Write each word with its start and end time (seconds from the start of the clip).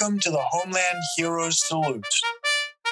Welcome 0.00 0.20
to 0.20 0.30
the 0.30 0.42
Homeland 0.50 0.98
Heroes 1.16 1.66
Salute, 1.66 2.06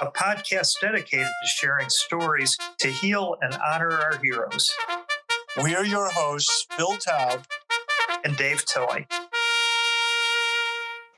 a 0.03 0.07
podcast 0.07 0.81
dedicated 0.81 1.27
to 1.27 1.49
sharing 1.49 1.89
stories 1.89 2.57
to 2.79 2.89
heal 2.89 3.37
and 3.43 3.57
honor 3.65 3.93
our 3.93 4.19
heroes. 4.19 4.69
We 5.63 5.77
are 5.77 5.85
your 5.85 6.09
hosts, 6.11 6.67
Phil 6.73 6.97
Taub 6.97 7.45
and 8.25 8.37
Dave 8.37 8.65
Tilley. 8.65 9.07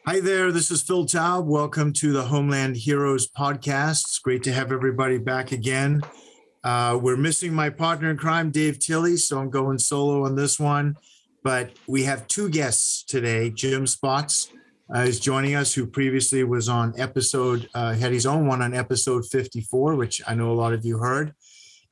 Hi 0.04 0.20
there, 0.20 0.52
this 0.52 0.70
is 0.70 0.82
Phil 0.82 1.06
Taub. 1.06 1.46
Welcome 1.46 1.94
to 1.94 2.12
the 2.12 2.24
Homeland 2.24 2.76
Heroes 2.76 3.30
podcast. 3.30 4.02
It's 4.02 4.18
great 4.18 4.42
to 4.42 4.52
have 4.52 4.72
everybody 4.72 5.16
back 5.16 5.52
again. 5.52 6.02
Uh, 6.64 6.98
we're 7.00 7.16
missing 7.16 7.54
my 7.54 7.70
partner 7.70 8.10
in 8.10 8.18
crime, 8.18 8.50
Dave 8.50 8.78
Tilley, 8.78 9.16
so 9.16 9.38
I'm 9.38 9.48
going 9.48 9.78
solo 9.78 10.26
on 10.26 10.34
this 10.34 10.60
one. 10.60 10.96
But 11.42 11.70
we 11.86 12.02
have 12.02 12.28
two 12.28 12.50
guests 12.50 13.04
today. 13.04 13.48
Jim 13.48 13.86
Spots 13.86 14.52
uh, 14.94 15.00
is 15.00 15.20
joining 15.20 15.54
us, 15.54 15.74
who 15.74 15.86
previously 15.86 16.44
was 16.44 16.68
on 16.68 16.94
episode, 16.98 17.68
uh, 17.74 17.94
had 17.94 18.12
his 18.12 18.26
own 18.26 18.46
one 18.46 18.62
on 18.62 18.74
episode 18.74 19.26
54, 19.26 19.94
which 19.96 20.22
I 20.26 20.34
know 20.34 20.50
a 20.50 20.54
lot 20.54 20.72
of 20.72 20.84
you 20.84 20.98
heard. 20.98 21.34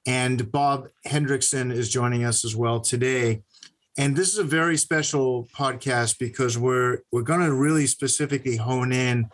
And 0.07 0.51
Bob 0.51 0.89
Hendrickson 1.07 1.73
is 1.73 1.91
joining 1.91 2.25
us 2.25 2.45
as 2.45 2.55
well 2.55 2.81
today. 2.81 3.43
And 3.99 4.17
this 4.17 4.29
is 4.29 4.39
a 4.39 4.45
very 4.45 4.77
special 4.77 5.49
podcast 5.55 6.19
because 6.19 6.59
we're 6.59 6.99
we're 7.11 7.23
going 7.23 7.41
to 7.41 7.53
really 7.53 7.87
specifically 7.87 8.57
hone 8.57 8.93
in 8.93 9.29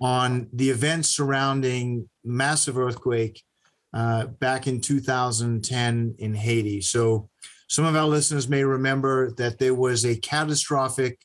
on 0.00 0.48
the 0.52 0.70
events 0.70 1.08
surrounding 1.08 2.08
massive 2.24 2.76
earthquake 2.76 3.42
uh, 3.94 4.26
back 4.26 4.66
in 4.66 4.80
2010 4.80 6.16
in 6.18 6.34
Haiti. 6.34 6.80
So 6.80 7.28
some 7.68 7.84
of 7.84 7.94
our 7.94 8.06
listeners 8.06 8.48
may 8.48 8.64
remember 8.64 9.30
that 9.32 9.58
there 9.58 9.74
was 9.74 10.04
a 10.04 10.16
catastrophic 10.16 11.18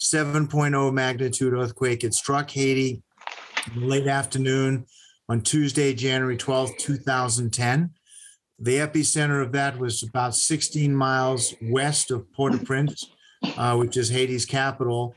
7.0 0.00 0.92
magnitude 0.92 1.52
earthquake. 1.52 2.04
It 2.04 2.14
struck 2.14 2.50
Haiti 2.50 3.02
late 3.76 4.06
afternoon 4.06 4.86
on 5.28 5.42
Tuesday, 5.42 5.92
January 5.92 6.36
12, 6.36 6.76
2010. 6.78 7.90
The 8.60 8.76
epicenter 8.76 9.42
of 9.42 9.52
that 9.52 9.78
was 9.78 10.02
about 10.02 10.34
16 10.34 10.94
miles 10.94 11.54
west 11.62 12.10
of 12.10 12.32
Port 12.32 12.54
au 12.54 12.58
Prince, 12.58 13.10
uh, 13.56 13.76
which 13.76 13.96
is 13.96 14.08
Haiti's 14.08 14.46
capital. 14.46 15.14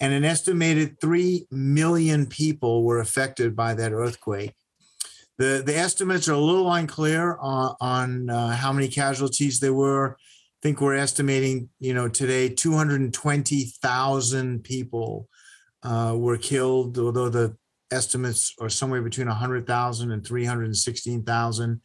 And 0.00 0.12
an 0.12 0.24
estimated 0.24 1.00
3 1.00 1.46
million 1.50 2.26
people 2.26 2.84
were 2.84 3.00
affected 3.00 3.56
by 3.56 3.74
that 3.74 3.92
earthquake. 3.92 4.54
The, 5.38 5.62
the 5.64 5.76
estimates 5.76 6.28
are 6.28 6.34
a 6.34 6.38
little 6.38 6.72
unclear 6.72 7.36
on, 7.40 7.74
on 7.80 8.30
uh, 8.30 8.48
how 8.56 8.72
many 8.72 8.88
casualties 8.88 9.60
there 9.60 9.74
were 9.74 10.16
think 10.62 10.80
we're 10.80 10.96
estimating, 10.96 11.68
you 11.78 11.94
know, 11.94 12.08
today 12.08 12.48
220,000 12.48 14.64
people 14.64 15.28
uh, 15.82 16.14
were 16.16 16.36
killed, 16.36 16.98
although 16.98 17.28
the 17.28 17.56
estimates 17.90 18.54
are 18.60 18.68
somewhere 18.68 19.02
between 19.02 19.28
100,000 19.28 20.10
and 20.10 20.26
316,000. 20.26 21.80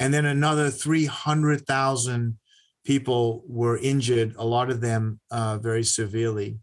And 0.00 0.14
then 0.14 0.26
another 0.26 0.70
300,000 0.70 2.38
people 2.84 3.42
were 3.46 3.78
injured, 3.78 4.34
a 4.38 4.44
lot 4.44 4.70
of 4.70 4.80
them 4.80 5.20
uh, 5.30 5.58
very 5.58 5.82
severely. 5.82 6.58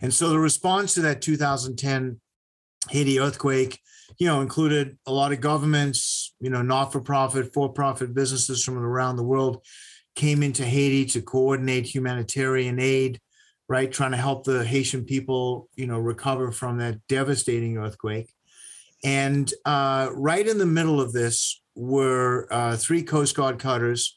And 0.00 0.12
so 0.12 0.28
the 0.28 0.38
response 0.38 0.94
to 0.94 1.00
that 1.02 1.22
2010 1.22 2.20
Haiti 2.90 3.18
earthquake, 3.18 3.80
you 4.18 4.26
know, 4.26 4.42
included 4.42 4.98
a 5.06 5.12
lot 5.12 5.32
of 5.32 5.40
governments, 5.40 6.34
you 6.38 6.50
know, 6.50 6.62
not 6.62 6.92
for 6.92 7.00
profit, 7.00 7.54
for 7.54 7.72
profit 7.72 8.14
businesses 8.14 8.62
from 8.62 8.76
around 8.76 9.16
the 9.16 9.22
world 9.22 9.64
came 10.14 10.42
into 10.42 10.64
Haiti 10.64 11.04
to 11.06 11.22
coordinate 11.22 11.86
humanitarian 11.86 12.78
aid, 12.78 13.20
right? 13.68 13.90
Trying 13.90 14.12
to 14.12 14.16
help 14.16 14.44
the 14.44 14.64
Haitian 14.64 15.04
people, 15.04 15.68
you 15.74 15.86
know, 15.86 15.98
recover 15.98 16.52
from 16.52 16.78
that 16.78 17.00
devastating 17.08 17.78
earthquake. 17.78 18.32
And 19.02 19.52
uh, 19.64 20.10
right 20.12 20.46
in 20.46 20.58
the 20.58 20.66
middle 20.66 21.00
of 21.00 21.12
this 21.12 21.60
were 21.74 22.46
uh, 22.50 22.76
three 22.76 23.02
Coast 23.02 23.36
Guard 23.36 23.58
cutters, 23.58 24.16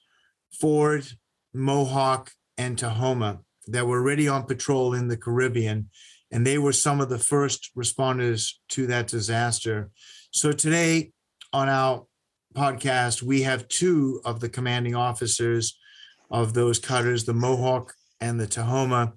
Forward, 0.60 1.06
Mohawk, 1.54 2.32
and 2.58 2.78
Tahoma, 2.78 3.40
that 3.68 3.86
were 3.86 4.00
already 4.00 4.28
on 4.28 4.44
patrol 4.44 4.94
in 4.94 5.08
the 5.08 5.18
Caribbean. 5.18 5.90
And 6.32 6.46
they 6.46 6.58
were 6.58 6.74
some 6.74 7.02
of 7.02 7.10
the 7.10 7.20
first 7.20 7.72
responders 7.78 8.54
to 8.70 8.88
that 8.88 9.08
disaster. 9.08 9.90
So 10.32 10.52
today 10.52 11.12
on 11.54 11.70
our 11.70 12.06
podcast, 12.56 13.22
we 13.22 13.42
have 13.44 13.68
two 13.68 14.22
of 14.26 14.40
the 14.40 14.50
commanding 14.50 14.96
officers 14.96 15.78
of 16.30 16.54
those 16.54 16.80
cutters, 16.80 17.26
the 17.26 17.34
Mohawk 17.34 17.94
and 18.20 18.40
the 18.40 18.48
Tahoma. 18.48 19.14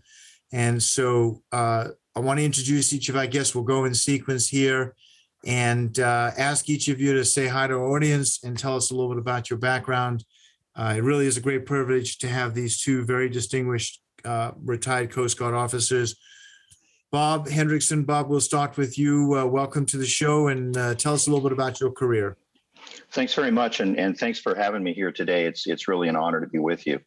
And 0.52 0.82
so 0.82 1.42
uh, 1.52 1.88
I 2.14 2.20
want 2.20 2.38
to 2.38 2.44
introduce 2.44 2.92
each 2.92 3.08
of 3.08 3.16
our 3.16 3.26
guests. 3.26 3.54
We'll 3.54 3.64
go 3.64 3.84
in 3.84 3.94
sequence 3.94 4.48
here 4.48 4.94
and 5.46 5.98
uh, 5.98 6.32
ask 6.36 6.68
each 6.68 6.88
of 6.88 7.00
you 7.00 7.14
to 7.14 7.24
say 7.24 7.46
hi 7.46 7.66
to 7.66 7.74
our 7.74 7.96
audience 7.96 8.44
and 8.44 8.58
tell 8.58 8.76
us 8.76 8.90
a 8.90 8.94
little 8.94 9.10
bit 9.10 9.18
about 9.18 9.48
your 9.48 9.58
background. 9.58 10.24
Uh, 10.76 10.94
it 10.96 11.02
really 11.02 11.26
is 11.26 11.36
a 11.36 11.40
great 11.40 11.66
privilege 11.66 12.18
to 12.18 12.28
have 12.28 12.54
these 12.54 12.80
two 12.80 13.04
very 13.04 13.28
distinguished 13.28 14.00
uh, 14.24 14.52
retired 14.62 15.10
Coast 15.10 15.38
Guard 15.38 15.54
officers. 15.54 16.16
Bob 17.10 17.48
Hendrickson, 17.48 18.06
Bob, 18.06 18.28
we'll 18.28 18.40
start 18.40 18.76
with 18.76 18.96
you. 18.96 19.36
Uh, 19.36 19.44
welcome 19.44 19.84
to 19.86 19.96
the 19.96 20.06
show 20.06 20.48
and 20.48 20.76
uh, 20.76 20.94
tell 20.94 21.14
us 21.14 21.26
a 21.26 21.30
little 21.30 21.42
bit 21.42 21.52
about 21.52 21.80
your 21.80 21.90
career. 21.90 22.36
Thanks 23.12 23.34
very 23.34 23.50
much, 23.50 23.80
and, 23.80 23.98
and 23.98 24.16
thanks 24.16 24.38
for 24.38 24.54
having 24.54 24.82
me 24.82 24.92
here 24.92 25.12
today. 25.12 25.46
It's 25.46 25.66
it's 25.66 25.88
really 25.88 26.08
an 26.08 26.16
honor 26.16 26.40
to 26.40 26.46
be 26.46 26.58
with 26.58 26.86
you. 26.86 27.00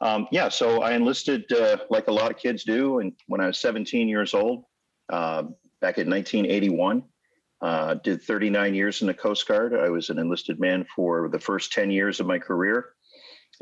Um, 0.00 0.26
yeah, 0.32 0.48
so 0.48 0.82
I 0.82 0.92
enlisted 0.92 1.50
uh, 1.52 1.78
like 1.90 2.08
a 2.08 2.12
lot 2.12 2.30
of 2.30 2.38
kids 2.38 2.64
do, 2.64 2.98
and 2.98 3.12
when 3.26 3.40
I 3.40 3.46
was 3.46 3.58
17 3.60 4.08
years 4.08 4.34
old, 4.34 4.64
uh, 5.12 5.42
back 5.80 5.98
in 5.98 6.08
1981. 6.08 7.04
Uh, 7.60 7.94
did 8.02 8.20
39 8.20 8.74
years 8.74 9.02
in 9.02 9.06
the 9.06 9.14
Coast 9.14 9.46
Guard. 9.46 9.72
I 9.72 9.88
was 9.88 10.10
an 10.10 10.18
enlisted 10.18 10.58
man 10.58 10.84
for 10.96 11.28
the 11.28 11.38
first 11.38 11.72
10 11.72 11.92
years 11.92 12.18
of 12.18 12.26
my 12.26 12.36
career, 12.36 12.86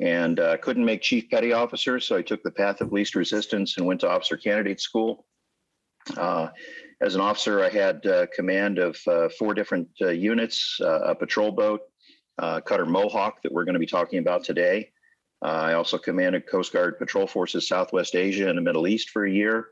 and 0.01 0.41
uh, 0.41 0.57
couldn't 0.57 0.87
make 0.87 1.03
chief 1.03 1.29
petty 1.29 1.53
officer, 1.53 2.01
so 2.01 2.17
I 2.17 2.23
took 2.23 2.43
the 2.43 2.51
path 2.51 2.81
of 2.81 2.93
least 2.93 3.15
resistance 3.15 3.77
and 3.77 3.85
went 3.85 4.01
to 4.01 4.09
officer 4.09 4.39
candidate 4.39 4.81
school. 4.81 5.27
As 7.03 7.15
an 7.15 7.23
officer, 7.23 7.65
I 7.65 7.71
had 7.71 8.05
uh, 8.05 8.27
command 8.27 8.79
of 8.79 8.99
uh, 9.07 9.31
four 9.39 9.55
different 9.55 9.89
uh, 10.03 10.09
units, 10.09 10.79
uh, 10.83 11.01
a 11.01 11.15
patrol 11.15 11.51
boat, 11.51 11.81
cutter 12.39 12.85
Mohawk 12.85 13.43
that 13.43 13.53
we're 13.53 13.65
going 13.65 13.75
to 13.75 13.81
be 13.81 13.87
talking 13.87 14.19
about 14.19 14.45
today. 14.45 14.91
I 15.43 15.73
also 15.73 15.97
commanded 15.97 16.47
Coast 16.47 16.75
Guard 16.75 16.99
Patrol 16.99 17.27
Forces 17.27 17.67
Southwest 17.67 18.15
Asia 18.15 18.49
and 18.51 18.59
the 18.59 18.63
Middle 18.63 18.87
East 18.87 19.11
for 19.11 19.25
a 19.25 19.31
year. 19.31 19.69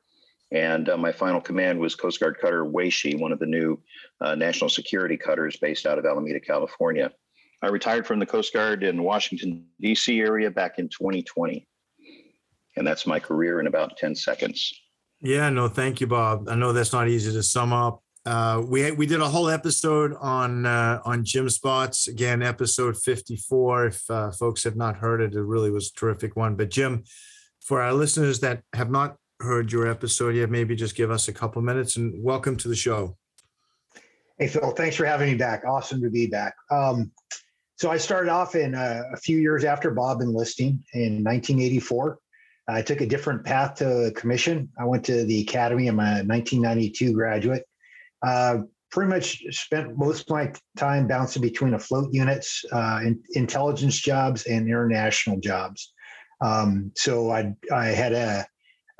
And 0.52 0.88
my 0.98 1.12
final 1.12 1.42
command 1.42 1.78
was 1.78 1.94
Coast 1.94 2.18
Guard 2.18 2.38
cutter 2.40 2.64
Waesche, 2.64 3.20
one 3.20 3.32
of 3.32 3.38
the 3.38 3.46
new 3.46 3.78
national 4.36 4.70
security 4.70 5.18
cutters 5.18 5.58
based 5.58 5.84
out 5.84 5.98
of 5.98 6.06
Alameda, 6.06 6.40
California. 6.40 7.12
I 7.60 7.66
retired 7.66 8.06
from 8.06 8.20
the 8.20 8.26
Coast 8.26 8.54
Guard 8.54 8.82
in 8.82 9.02
Washington, 9.02 9.66
D.C. 9.80 10.18
area 10.20 10.50
back 10.50 10.78
in 10.78 10.88
2020. 10.88 11.66
And 12.76 12.86
that's 12.86 13.06
my 13.06 13.20
career 13.20 13.60
in 13.60 13.66
about 13.66 13.98
10 13.98 14.14
seconds. 14.14 14.72
Yeah, 15.20 15.50
no, 15.50 15.68
thank 15.68 16.00
you, 16.00 16.06
Bob. 16.06 16.48
I 16.48 16.54
know 16.54 16.72
that's 16.72 16.92
not 16.92 17.08
easy 17.08 17.32
to 17.32 17.42
sum 17.42 17.72
up. 17.72 18.02
Uh, 18.24 18.62
we 18.64 18.90
we 18.92 19.06
did 19.06 19.20
a 19.20 19.28
whole 19.28 19.48
episode 19.48 20.14
on 20.20 20.66
uh, 20.66 21.00
on 21.04 21.24
Jim 21.24 21.48
Spots 21.48 22.08
again, 22.08 22.42
episode 22.42 22.96
fifty 22.96 23.36
four. 23.36 23.86
If 23.86 24.08
uh, 24.10 24.30
folks 24.30 24.64
have 24.64 24.76
not 24.76 24.96
heard 24.96 25.20
it, 25.20 25.34
it 25.34 25.42
really 25.42 25.70
was 25.70 25.90
a 25.90 25.98
terrific 25.98 26.36
one. 26.36 26.54
But 26.54 26.70
Jim, 26.70 27.04
for 27.60 27.80
our 27.80 27.92
listeners 27.92 28.40
that 28.40 28.62
have 28.74 28.90
not 28.90 29.16
heard 29.40 29.72
your 29.72 29.88
episode 29.88 30.34
yet, 30.34 30.50
maybe 30.50 30.76
just 30.76 30.94
give 30.94 31.10
us 31.10 31.28
a 31.28 31.32
couple 31.32 31.62
minutes 31.62 31.96
and 31.96 32.22
welcome 32.22 32.56
to 32.56 32.68
the 32.68 32.76
show. 32.76 33.16
Hey 34.38 34.46
Phil, 34.46 34.70
thanks 34.72 34.94
for 34.94 35.04
having 35.04 35.30
me 35.30 35.36
back. 35.36 35.64
Awesome 35.66 36.00
to 36.02 36.10
be 36.10 36.26
back. 36.26 36.54
Um, 36.70 37.10
so 37.76 37.90
I 37.90 37.96
started 37.96 38.30
off 38.30 38.54
in 38.54 38.74
uh, 38.74 39.02
a 39.12 39.16
few 39.16 39.38
years 39.38 39.64
after 39.64 39.90
Bob 39.90 40.20
enlisting 40.20 40.84
in 40.92 41.24
1984. 41.24 42.18
I 42.68 42.82
took 42.82 43.00
a 43.00 43.06
different 43.06 43.44
path 43.44 43.76
to 43.76 44.12
commission. 44.14 44.68
I 44.78 44.84
went 44.84 45.04
to 45.06 45.24
the 45.24 45.40
academy. 45.40 45.88
I'm 45.88 45.98
a 45.98 46.22
1992 46.22 47.12
graduate. 47.14 47.64
Uh, 48.22 48.58
pretty 48.90 49.10
much 49.10 49.42
spent 49.50 49.96
most 49.96 50.22
of 50.22 50.30
my 50.30 50.52
time 50.76 51.06
bouncing 51.06 51.42
between 51.42 51.74
afloat 51.74 52.12
units, 52.12 52.64
uh, 52.72 53.00
in, 53.04 53.22
intelligence 53.32 53.98
jobs, 53.98 54.44
and 54.44 54.66
international 54.66 55.40
jobs. 55.40 55.92
Um, 56.40 56.92
so 56.94 57.30
I 57.30 57.54
I 57.72 57.86
had 57.86 58.12
a 58.12 58.46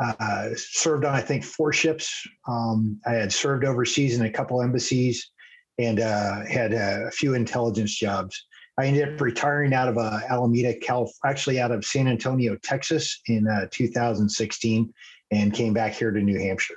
uh, 0.01 0.51
served 0.55 1.05
on 1.05 1.15
I 1.15 1.21
think 1.21 1.45
four 1.45 1.73
ships. 1.73 2.11
Um, 2.47 3.01
I 3.07 3.15
had 3.15 3.33
served 3.33 3.65
overseas 3.65 4.19
in 4.19 4.25
a 4.25 4.31
couple 4.31 4.63
embassies, 4.63 5.31
and 5.79 6.01
uh, 6.01 6.45
had 6.47 6.73
a 6.73 7.11
few 7.11 7.35
intelligence 7.35 7.95
jobs. 7.95 8.47
I 8.79 8.87
ended 8.87 9.13
up 9.13 9.21
retiring 9.21 9.75
out 9.75 9.89
of 9.89 9.99
uh, 9.99 10.21
Alameda, 10.29 10.73
Cal, 10.75 11.11
actually 11.25 11.61
out 11.61 11.73
of 11.73 11.85
San 11.85 12.07
Antonio, 12.07 12.57
Texas 12.63 13.21
in 13.27 13.49
uh, 13.49 13.67
2016 13.73 14.95
and 15.33 15.53
came 15.53 15.75
back 15.75 15.95
here 15.95 16.13
to 16.13 16.21
New 16.21 16.39
Hampshire. 16.39 16.77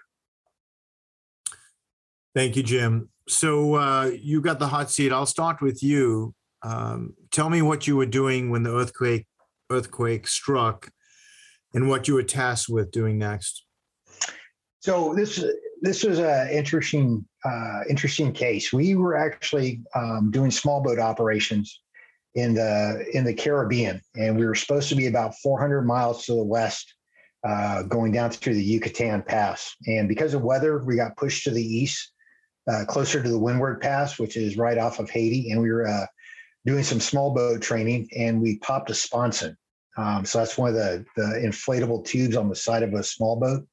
Thank 2.34 2.56
you, 2.56 2.64
Jim. 2.64 3.10
So 3.28 3.76
uh, 3.76 4.12
you 4.20 4.42
got 4.42 4.58
the 4.58 4.68
hot 4.68 4.90
seat. 4.90 5.12
I'll 5.12 5.28
start 5.28 5.62
with 5.62 5.84
you. 5.84 6.34
Um, 6.64 7.14
tell 7.32 7.52
me 7.52 7.62
what 7.62 7.86
you 7.86 7.96
were 7.96 8.08
doing 8.08 8.50
when 8.50 8.64
the 8.64 8.76
earthquake 8.76 9.28
earthquake 9.70 10.28
struck, 10.28 10.90
and 11.74 11.88
what 11.88 12.08
you 12.08 12.16
were 12.16 12.24
tasked 12.24 12.68
with 12.68 12.92
doing 12.92 13.18
next. 13.18 13.64
So 14.80 15.14
this 15.16 15.44
this 15.82 16.04
was 16.04 16.20
an 16.20 16.50
interesting, 16.50 17.26
uh, 17.46 17.82
interesting 17.90 18.34
case. 18.34 18.74
We 18.74 18.96
were 18.96 19.16
actually 19.16 19.82
um, 19.96 20.30
doing 20.30 20.52
small 20.52 20.82
boat 20.82 21.00
operations 21.00 21.82
in 22.36 22.54
the 22.54 23.06
in 23.14 23.24
the 23.24 23.34
Caribbean, 23.34 24.02
and 24.16 24.38
we 24.38 24.46
were 24.46 24.56
supposed 24.56 24.90
to 24.90 24.96
be 24.96 25.08
about 25.08 25.36
400 25.40 25.82
miles 25.84 26.26
to 26.26 26.34
the 26.34 26.44
west, 26.44 26.94
uh, 27.48 27.84
going 27.84 28.12
down 28.12 28.32
through 28.32 28.56
the 28.56 28.64
Yucatan 28.64 29.22
Pass. 29.22 29.76
And 29.88 30.08
because 30.08 30.34
of 30.34 30.42
weather, 30.42 30.84
we 30.84 30.96
got 30.96 31.18
pushed 31.18 31.44
to 31.46 31.52
the 31.52 31.64
east, 31.64 32.12
uh, 32.72 32.86
closer 32.88 33.22
to 33.22 33.30
the 33.30 33.40
Windward 33.40 33.82
Pass, 33.82 34.18
which 34.18 34.38
is 34.38 34.58
right 34.58 34.78
off 34.78 35.00
of 35.00 35.10
Haiti, 35.10 35.52
and 35.52 35.62
we 35.62 35.72
were 35.72 35.88
uh, 35.88 36.06
doing 36.66 36.84
some 36.84 37.00
small 37.00 37.34
boat 37.34 37.62
training, 37.62 38.08
and 38.16 38.42
we 38.42 38.60
popped 38.60 38.90
a 38.90 38.96
sponson. 38.96 39.58
Um, 39.98 40.24
so 40.26 40.40
that's 40.40 40.58
one 40.58 40.70
of 40.70 40.76
the 40.76 41.06
the 41.18 41.42
inflatable 41.46 42.06
tubes 42.06 42.38
on 42.38 42.48
the 42.48 42.56
side 42.56 42.84
of 42.84 42.94
a 42.94 43.04
small 43.04 43.38
boat. 43.40 43.68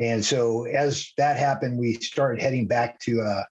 And 0.00 0.24
so 0.24 0.64
as 0.64 1.12
that 1.18 1.36
happened, 1.36 1.78
we 1.78 1.94
started 1.94 2.40
heading 2.40 2.66
back 2.66 2.98
to 3.00 3.20
uh, 3.20 3.44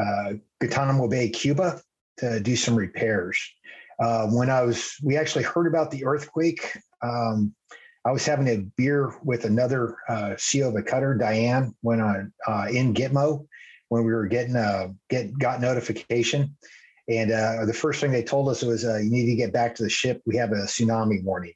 uh, 0.00 0.32
Guantanamo 0.60 1.08
Bay, 1.08 1.28
Cuba, 1.28 1.80
to 2.18 2.40
do 2.40 2.56
some 2.56 2.76
repairs. 2.76 3.40
Uh, 4.00 4.26
when 4.28 4.48
I 4.48 4.62
was, 4.62 4.96
we 5.02 5.16
actually 5.16 5.44
heard 5.44 5.66
about 5.66 5.90
the 5.90 6.04
earthquake. 6.04 6.78
Um, 7.02 7.54
I 8.06 8.12
was 8.12 8.24
having 8.24 8.48
a 8.48 8.64
beer 8.76 9.14
with 9.22 9.44
another 9.44 9.96
uh, 10.08 10.30
CEO 10.36 10.68
of 10.68 10.76
a 10.76 10.82
cutter, 10.82 11.14
Diane, 11.14 11.74
when 11.82 12.00
on 12.00 12.32
uh, 12.46 12.66
in 12.70 12.94
Gitmo 12.94 13.46
when 13.90 14.04
we 14.04 14.12
were 14.12 14.26
getting 14.26 14.56
uh, 14.56 14.88
get 15.10 15.38
got 15.38 15.60
notification. 15.60 16.56
And 17.08 17.30
uh, 17.30 17.66
the 17.66 17.74
first 17.74 18.00
thing 18.00 18.10
they 18.10 18.22
told 18.22 18.48
us 18.48 18.62
was, 18.62 18.84
uh, 18.84 18.96
"You 18.96 19.10
need 19.10 19.26
to 19.26 19.36
get 19.36 19.52
back 19.52 19.74
to 19.74 19.82
the 19.82 19.90
ship. 19.90 20.22
We 20.24 20.36
have 20.36 20.52
a 20.52 20.66
tsunami 20.66 21.22
warning." 21.22 21.52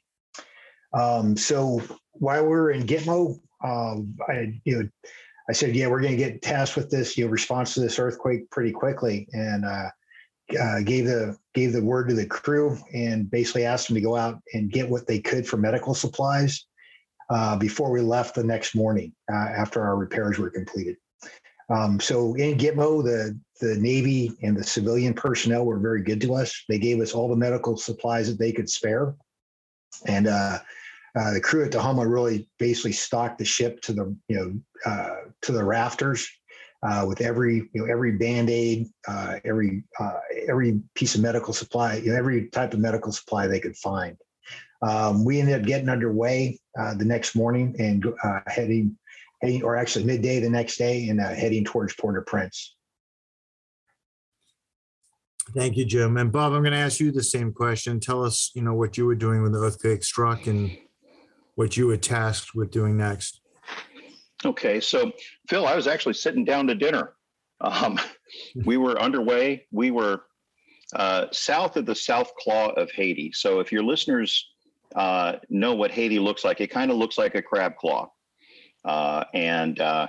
Um, 0.93 1.37
so 1.37 1.81
while 2.12 2.43
we 2.43 2.49
were 2.49 2.73
in 2.73 2.87
Gitmo, 2.87 3.40
um, 3.64 4.14
I 4.29 4.61
you 4.64 4.82
know 4.82 4.88
I 5.49 5.52
said, 5.52 5.75
"Yeah, 5.75 5.87
we're 5.87 6.00
going 6.00 6.17
to 6.17 6.23
get 6.23 6.43
tasked 6.43 6.76
with 6.76 6.90
this, 6.90 7.17
you 7.17 7.25
know, 7.25 7.31
response 7.31 7.73
to 7.75 7.81
this 7.81 7.99
earthquake 7.99 8.50
pretty 8.50 8.73
quickly." 8.73 9.29
And 9.32 9.64
uh, 10.61 10.81
gave 10.82 11.06
the 11.06 11.37
gave 11.55 11.73
the 11.73 11.82
word 11.82 12.08
to 12.08 12.14
the 12.14 12.26
crew 12.26 12.79
and 12.93 13.31
basically 13.31 13.64
asked 13.64 13.88
them 13.88 13.94
to 13.94 14.00
go 14.00 14.17
out 14.17 14.41
and 14.52 14.70
get 14.70 14.88
what 14.88 15.06
they 15.06 15.19
could 15.19 15.46
for 15.46 15.56
medical 15.56 15.94
supplies 15.94 16.67
uh, 17.31 17.56
before 17.56 17.91
we 17.91 18.00
left 18.00 18.35
the 18.35 18.44
next 18.44 18.75
morning 18.75 19.12
uh, 19.32 19.37
after 19.37 19.82
our 19.82 19.96
repairs 19.96 20.38
were 20.38 20.50
completed. 20.50 20.96
Um, 21.70 21.99
so 21.99 22.35
in 22.35 22.58
Gitmo, 22.58 23.02
the 23.02 23.38
the 23.61 23.76
Navy 23.76 24.32
and 24.43 24.56
the 24.56 24.64
civilian 24.64 25.14
personnel 25.14 25.64
were 25.64 25.79
very 25.79 26.02
good 26.02 26.20
to 26.23 26.35
us. 26.35 26.64
They 26.69 26.79
gave 26.79 27.00
us 27.00 27.14
all 27.14 27.29
the 27.29 27.37
medical 27.37 27.76
supplies 27.76 28.29
that 28.29 28.38
they 28.38 28.52
could 28.52 28.69
spare, 28.69 29.14
and 30.06 30.26
uh, 30.26 30.58
uh, 31.19 31.32
the 31.32 31.40
crew 31.40 31.64
at 31.64 31.70
Tahoma 31.70 32.11
really 32.11 32.49
basically 32.58 32.93
stocked 32.93 33.38
the 33.38 33.44
ship 33.44 33.81
to 33.82 33.93
the 33.93 34.17
you 34.29 34.37
know 34.37 34.90
uh, 34.90 35.31
to 35.43 35.52
the 35.52 35.64
rafters 35.64 36.29
uh, 36.85 37.05
with 37.07 37.21
every 37.21 37.69
you 37.73 37.81
know 37.81 37.87
every 37.87 38.13
band 38.13 38.51
aid, 38.51 38.89
uh, 39.09 39.39
every 39.45 39.85
uh, 39.99 40.19
every 40.49 40.81
piece 40.95 41.15
of 41.15 41.23
medical 41.23 41.53
supply, 41.53 41.97
you 41.97 42.13
know, 42.13 42.17
every 42.17 42.49
type 42.49 42.75
of 42.75 42.81
medical 42.81 43.13
supply 43.13 43.47
they 43.47 43.61
could 43.61 43.77
find. 43.77 44.17
Um, 44.83 45.25
we 45.25 45.41
ended 45.41 45.59
up 45.59 45.67
getting 45.67 45.89
underway 45.89 46.59
uh, 46.79 46.95
the 46.95 47.07
next 47.07 47.35
morning 47.35 47.75
and 47.79 48.07
uh, 48.23 48.41
heading, 48.47 48.99
heading, 49.41 49.63
or 49.63 49.77
actually 49.77 50.05
midday 50.05 50.41
the 50.41 50.51
next 50.51 50.77
day, 50.77 51.09
and 51.09 51.21
uh, 51.21 51.29
heading 51.29 51.65
towards 51.65 51.95
Port-au-Prince. 51.95 52.77
Thank 55.55 55.77
you, 55.77 55.87
Jim. 55.87 56.17
And 56.19 56.31
Bob, 56.31 56.53
I'm 56.53 56.63
going 56.63 56.73
to 56.73 56.79
ask 56.79 57.01
you 57.01 57.13
the 57.13 57.23
same 57.23 57.53
question. 57.53 57.99
Tell 58.01 58.23
us, 58.25 58.51
you 58.55 58.63
know, 58.63 58.75
what 58.75 58.99
you 58.99 59.07
were 59.07 59.15
doing 59.15 59.43
when 59.43 59.53
the 59.53 59.61
earthquake 59.61 60.03
struck 60.03 60.47
and 60.47 60.77
what 61.55 61.77
you 61.77 61.87
were 61.87 61.97
tasked 61.97 62.55
with 62.55 62.71
doing 62.71 62.97
next. 62.97 63.41
Okay, 64.44 64.81
so 64.81 65.12
Phil, 65.49 65.67
I 65.67 65.75
was 65.75 65.87
actually 65.87 66.14
sitting 66.14 66.44
down 66.44 66.67
to 66.67 66.75
dinner. 66.75 67.14
Um, 67.61 67.99
we 68.64 68.76
were 68.76 69.00
underway. 69.00 69.67
We 69.70 69.91
were 69.91 70.25
uh, 70.94 71.26
south 71.32 71.76
of 71.76 71.87
the 71.87 71.94
South 71.94 72.35
Claw 72.37 72.70
of 72.70 72.91
Haiti. 72.91 73.32
So 73.32 73.61
if 73.61 73.73
your 73.73 73.82
listeners 73.82 74.50
uh, 74.94 75.37
know 75.49 75.75
what 75.75 75.91
Haiti 75.91 76.19
looks 76.19 76.44
like, 76.44 76.61
it 76.61 76.70
kind 76.70 76.91
of 76.91 76.96
looks 76.96 77.19
like 77.19 77.35
a 77.35 77.43
crab 77.43 77.76
claw. 77.76 78.11
Uh, 78.85 79.25
and 79.32 79.81
uh, 79.81 80.08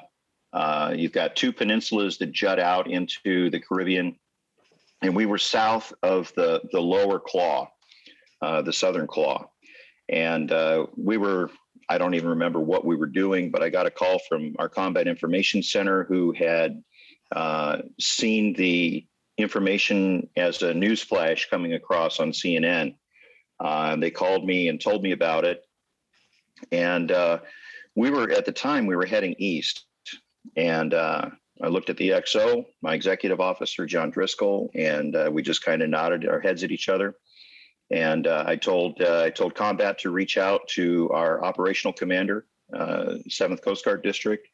uh, 0.54 0.94
you've 0.96 1.14
got 1.14 1.36
two 1.36 1.54
peninsulas 1.54 2.18
that 2.18 2.32
jut 2.32 2.60
out 2.60 2.90
into 2.90 3.50
the 3.50 3.60
Caribbean. 3.60 4.18
And 5.02 5.16
we 5.16 5.26
were 5.26 5.38
south 5.38 5.94
of 6.04 6.34
the, 6.36 6.62
the 6.72 6.80
lower 6.80 7.20
claw, 7.20 7.70
uh, 8.42 8.62
the 8.62 8.74
southern 8.74 9.08
claw. 9.08 9.50
And 10.10 10.54
we 10.98 11.18
were 11.18 11.50
I 11.88 11.98
don't 11.98 12.16
even 12.16 12.30
remember 12.30 12.60
what 12.60 12.86
we 12.86 12.96
were 12.96 13.06
doing, 13.08 13.52
but 13.52 13.62
I 13.62 13.70
got 13.70 13.86
a 13.86 13.92
call 13.92 14.20
from 14.28 14.56
our 14.58 14.70
combat 14.70 15.08
information 15.08 15.62
center 15.62 16.04
who 16.04 16.32
had 16.32 16.84
uh, 17.36 17.80
seen 18.00 18.54
the 18.54 19.06
information 19.38 20.30
as 20.36 20.62
a 20.62 20.74
news 20.74 21.02
flash 21.02 21.50
coming 21.50 21.74
across 21.74 22.20
on 22.20 22.32
CNN. 22.32 22.96
Uh, 23.60 23.96
they 23.96 24.12
called 24.12 24.46
me 24.46 24.68
and 24.68 24.82
told 24.82 25.04
me 25.04 25.12
about 25.12 25.46
it. 25.46 25.62
And 26.72 27.12
uh, 27.12 27.40
we 27.96 28.10
were 28.10 28.32
at 28.32 28.46
the 28.46 28.52
time 28.52 28.86
we 28.86 28.96
were 28.96 29.06
heading 29.06 29.36
east, 29.38 29.86
and 30.56 30.94
uh, 30.94 31.30
I 31.62 31.68
looked 31.68 31.90
at 31.90 31.98
the 31.98 32.10
XO, 32.10 32.66
my 32.82 32.94
executive 32.94 33.40
officer 33.40 33.86
John 33.86 34.10
Driscoll, 34.10 34.70
and 34.74 35.16
uh, 35.16 35.30
we 35.32 35.42
just 35.42 35.64
kind 35.64 35.82
of 35.82 35.90
nodded 35.90 36.28
our 36.28 36.40
heads 36.40 36.64
at 36.64 36.72
each 36.72 36.90
other. 36.90 37.16
And 37.92 38.26
uh, 38.26 38.44
I 38.48 38.56
told 38.56 39.02
uh, 39.02 39.24
I 39.24 39.30
told 39.30 39.56
Combat 39.56 40.00
to 40.00 40.10
reach 40.10 40.38
out 40.38 40.68
to 40.70 41.10
our 41.12 41.44
operational 41.44 41.94
commander, 41.94 42.46
uh, 42.74 43.16
Seventh 43.30 43.62
Coast 43.62 43.86
Guard 43.86 44.02
District, 44.04 44.48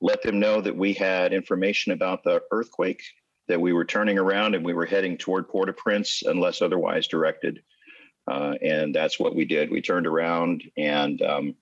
let 0.00 0.22
them 0.22 0.38
know 0.38 0.60
that 0.60 0.76
we 0.76 0.92
had 0.92 1.32
information 1.32 1.92
about 1.92 2.22
the 2.22 2.40
earthquake, 2.52 3.02
that 3.48 3.60
we 3.60 3.72
were 3.72 3.84
turning 3.84 4.18
around 4.18 4.54
and 4.54 4.64
we 4.64 4.74
were 4.74 4.86
heading 4.86 5.18
toward 5.18 5.48
Port-au-Prince 5.48 6.22
unless 6.24 6.62
otherwise 6.62 7.08
directed. 7.08 7.62
Uh, 8.30 8.54
and 8.62 8.94
that's 8.94 9.18
what 9.18 9.34
we 9.34 9.44
did. 9.44 9.70
We 9.70 9.80
turned 9.80 10.06
around 10.06 10.62
and 10.76 11.20
um, 11.22 11.54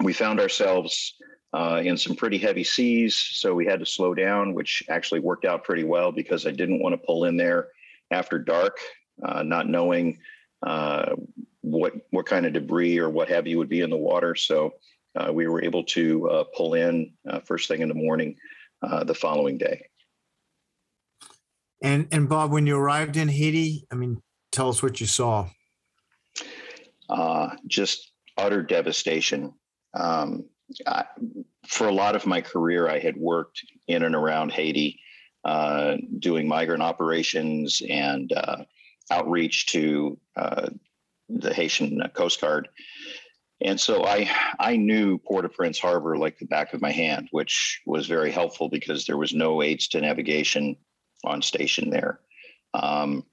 we 0.00 0.12
found 0.12 0.40
ourselves 0.40 1.14
uh, 1.52 1.82
in 1.84 1.98
some 1.98 2.16
pretty 2.16 2.38
heavy 2.38 2.64
seas, 2.64 3.16
so 3.16 3.52
we 3.52 3.66
had 3.66 3.80
to 3.80 3.86
slow 3.86 4.14
down, 4.14 4.54
which 4.54 4.82
actually 4.88 5.20
worked 5.20 5.44
out 5.44 5.64
pretty 5.64 5.84
well 5.84 6.10
because 6.10 6.46
I 6.46 6.52
didn't 6.52 6.82
want 6.82 6.94
to 6.94 7.06
pull 7.06 7.26
in 7.26 7.36
there 7.36 7.68
after 8.10 8.38
dark 8.38 8.78
uh, 9.22 9.42
not 9.42 9.68
knowing 9.68 10.18
uh, 10.66 11.14
what 11.60 11.94
what 12.10 12.26
kind 12.26 12.46
of 12.46 12.52
debris 12.52 12.98
or 12.98 13.10
what 13.10 13.28
have 13.28 13.46
you 13.46 13.58
would 13.58 13.68
be 13.68 13.80
in 13.80 13.90
the 13.90 13.96
water. 13.96 14.34
So 14.34 14.74
uh, 15.14 15.30
we 15.32 15.46
were 15.46 15.62
able 15.62 15.84
to 15.84 16.28
uh, 16.28 16.44
pull 16.56 16.74
in 16.74 17.12
uh, 17.28 17.40
first 17.40 17.68
thing 17.68 17.82
in 17.82 17.88
the 17.88 17.94
morning 17.94 18.36
uh, 18.82 19.04
the 19.04 19.14
following 19.14 19.58
day. 19.58 19.86
And 21.82 22.08
and 22.12 22.28
Bob, 22.28 22.52
when 22.52 22.66
you 22.66 22.76
arrived 22.76 23.16
in 23.16 23.28
Haiti, 23.28 23.86
I 23.90 23.96
mean, 23.96 24.20
tell 24.52 24.68
us 24.68 24.82
what 24.82 25.00
you 25.00 25.06
saw. 25.06 25.48
just 27.66 28.12
utter 28.38 28.62
devastation. 28.62 29.52
Um, 29.94 30.44
I, 30.86 31.04
for 31.66 31.88
a 31.88 31.92
lot 31.92 32.16
of 32.16 32.26
my 32.26 32.40
career, 32.40 32.88
I 32.88 32.98
had 32.98 33.16
worked 33.16 33.62
in 33.88 34.02
and 34.02 34.14
around 34.14 34.52
Haiti, 34.52 35.00
uh, 35.44 35.96
doing 36.18 36.48
migrant 36.48 36.82
operations 36.82 37.82
and 37.88 38.32
uh, 38.32 38.64
outreach 39.16 39.66
to 39.66 40.18
uh, 40.36 40.68
the 41.28 41.52
Haitian 41.54 42.02
Coast 42.14 42.40
Guard. 42.40 42.68
And 43.64 43.78
so 43.78 44.04
I 44.04 44.28
I 44.58 44.76
knew 44.76 45.18
Port-au-Prince 45.18 45.78
Harbor 45.78 46.16
like 46.16 46.38
the 46.38 46.46
back 46.46 46.74
of 46.74 46.80
my 46.80 46.90
hand, 46.90 47.28
which 47.30 47.80
was 47.86 48.06
very 48.06 48.32
helpful 48.32 48.68
because 48.68 49.04
there 49.04 49.18
was 49.18 49.34
no 49.34 49.62
aids 49.62 49.88
to 49.88 50.00
navigation 50.00 50.76
on 51.24 51.42
station 51.42 51.90
there. 51.90 52.20
Um, 52.74 53.24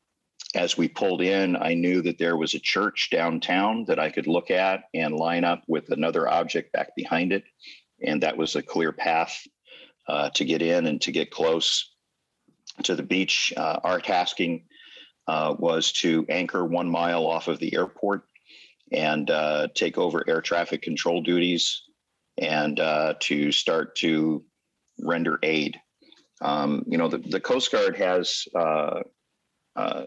as 0.56 0.78
we 0.78 0.88
pulled 0.88 1.22
in, 1.22 1.56
I 1.56 1.74
knew 1.74 2.02
that 2.02 2.18
there 2.18 2.38
was 2.38 2.54
a 2.54 2.60
church 2.60 3.10
downtown 3.12 3.86
that 3.88 4.00
I 4.00 4.10
could 4.10 4.28
look 4.28 4.52
at 4.52 4.84
and 4.94 5.16
line 5.16 5.44
up 5.44 5.64
with 5.68 5.90
another 5.90 6.28
object 6.28 6.74
back 6.74 6.96
behind 6.96 7.32
it. 7.34 7.44
And 8.06 8.22
that 8.24 8.38
was 8.38 8.56
a 8.56 8.64
clear 8.64 8.92
path 8.92 9.36
uh, 10.08 10.30
to 10.32 10.46
get 10.46 10.62
in 10.62 10.88
and 10.88 11.02
to 11.02 11.12
get 11.12 11.32
close 11.32 11.94
to 12.84 12.96
the 12.96 13.04
beach. 13.04 13.54
Uh, 13.56 13.80
our 13.84 14.00
tasking 14.00 14.66
uh, 15.30 15.54
was 15.60 15.92
to 15.92 16.26
anchor 16.28 16.66
one 16.66 16.90
mile 16.90 17.28
off 17.28 17.48
of 17.48 17.60
the 17.60 17.76
airport 17.76 18.24
and 18.92 19.30
uh, 19.30 19.68
take 19.76 19.96
over 19.96 20.28
air 20.28 20.42
traffic 20.42 20.82
control 20.82 21.22
duties 21.22 21.84
and 22.40 22.80
uh, 22.80 23.14
to 23.20 23.52
start 23.52 23.96
to 23.96 24.44
render 25.04 25.38
aid. 25.44 25.80
Um, 26.42 26.84
you 26.88 26.98
know, 26.98 27.08
the, 27.08 27.20
the 27.20 27.40
Coast 27.40 27.72
Guard 27.72 27.96
has 27.98 28.48
uh, 28.56 29.02
uh, 29.76 30.06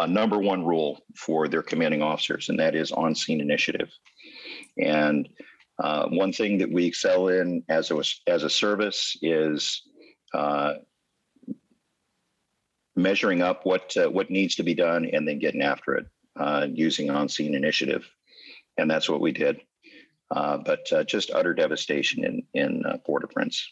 a 0.00 0.08
number 0.08 0.40
one 0.40 0.64
rule 0.64 1.04
for 1.14 1.46
their 1.46 1.62
commanding 1.62 2.02
officers, 2.02 2.48
and 2.48 2.58
that 2.58 2.74
is 2.74 2.90
on 2.90 3.14
scene 3.14 3.40
initiative. 3.40 3.90
And 4.76 5.28
one 5.78 6.32
thing 6.32 6.58
that 6.58 6.72
we 6.72 6.86
excel 6.86 7.28
in 7.28 7.62
as 7.68 7.92
a, 7.92 8.02
as 8.26 8.42
a 8.42 8.50
service 8.50 9.16
is 9.22 9.82
measuring 12.96 13.42
up 13.42 13.64
what 13.64 13.96
uh, 13.96 14.08
what 14.08 14.30
needs 14.30 14.56
to 14.56 14.62
be 14.62 14.74
done 14.74 15.08
and 15.12 15.26
then 15.26 15.38
getting 15.38 15.62
after 15.62 15.94
it 15.94 16.06
uh, 16.38 16.66
using 16.72 17.10
on 17.10 17.28
scene 17.28 17.54
initiative, 17.54 18.08
and 18.78 18.90
that's 18.90 19.08
what 19.08 19.20
we 19.20 19.32
did. 19.32 19.60
Uh, 20.30 20.58
but 20.58 20.90
uh, 20.92 21.04
just 21.04 21.30
utter 21.30 21.54
devastation 21.54 22.24
in 22.24 22.42
in 22.54 22.84
uh, 22.86 22.96
Port-au-Prince. 23.04 23.68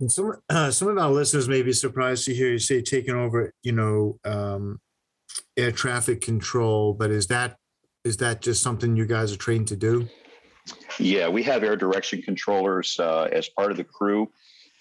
And 0.00 0.10
some 0.10 0.34
uh, 0.48 0.70
some 0.72 0.88
of 0.88 0.98
our 0.98 1.10
listeners 1.10 1.48
may 1.48 1.62
be 1.62 1.72
surprised 1.72 2.24
to 2.26 2.34
hear 2.34 2.50
you 2.50 2.58
say 2.58 2.82
taking 2.82 3.14
over, 3.14 3.52
you 3.62 3.72
know, 3.72 4.18
um, 4.24 4.80
air 5.56 5.72
traffic 5.72 6.20
control. 6.20 6.94
But 6.94 7.10
is 7.10 7.26
that 7.28 7.56
is 8.04 8.18
that 8.18 8.40
just 8.40 8.62
something 8.62 8.96
you 8.96 9.06
guys 9.06 9.32
are 9.32 9.38
trained 9.38 9.68
to 9.68 9.76
do? 9.76 10.08
Yeah, 10.98 11.28
we 11.28 11.42
have 11.44 11.62
air 11.62 11.76
direction 11.76 12.22
controllers 12.22 12.98
uh, 12.98 13.28
as 13.32 13.48
part 13.48 13.70
of 13.70 13.76
the 13.76 13.84
crew. 13.84 14.30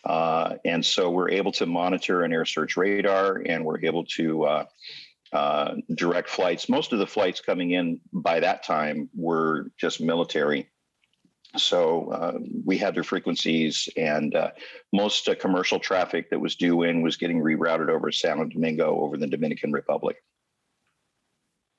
Uh, 0.05 0.55
and 0.65 0.85
so 0.85 1.09
we're 1.09 1.29
able 1.29 1.51
to 1.51 1.65
monitor 1.65 2.23
an 2.23 2.31
air 2.31 2.45
search 2.45 2.77
radar 2.77 3.41
and 3.45 3.65
we're 3.65 3.83
able 3.83 4.05
to 4.05 4.43
uh, 4.43 4.65
uh, 5.33 5.75
direct 5.95 6.29
flights. 6.29 6.69
Most 6.69 6.93
of 6.93 6.99
the 6.99 7.07
flights 7.07 7.41
coming 7.41 7.71
in 7.71 7.99
by 8.13 8.39
that 8.39 8.63
time 8.63 9.09
were 9.15 9.71
just 9.77 9.99
military. 9.99 10.69
So 11.57 12.09
uh, 12.09 12.39
we 12.65 12.77
had 12.77 12.95
their 12.95 13.03
frequencies, 13.03 13.87
and 13.95 14.35
uh, 14.35 14.51
most 14.91 15.29
uh, 15.29 15.35
commercial 15.35 15.79
traffic 15.79 16.29
that 16.29 16.39
was 16.39 16.55
due 16.55 16.83
in 16.83 17.01
was 17.01 17.15
getting 17.15 17.41
rerouted 17.41 17.89
over 17.89 18.11
Santo 18.11 18.45
Domingo 18.45 18.99
over 18.99 19.17
the 19.17 19.27
Dominican 19.27 19.71
Republic. 19.71 20.17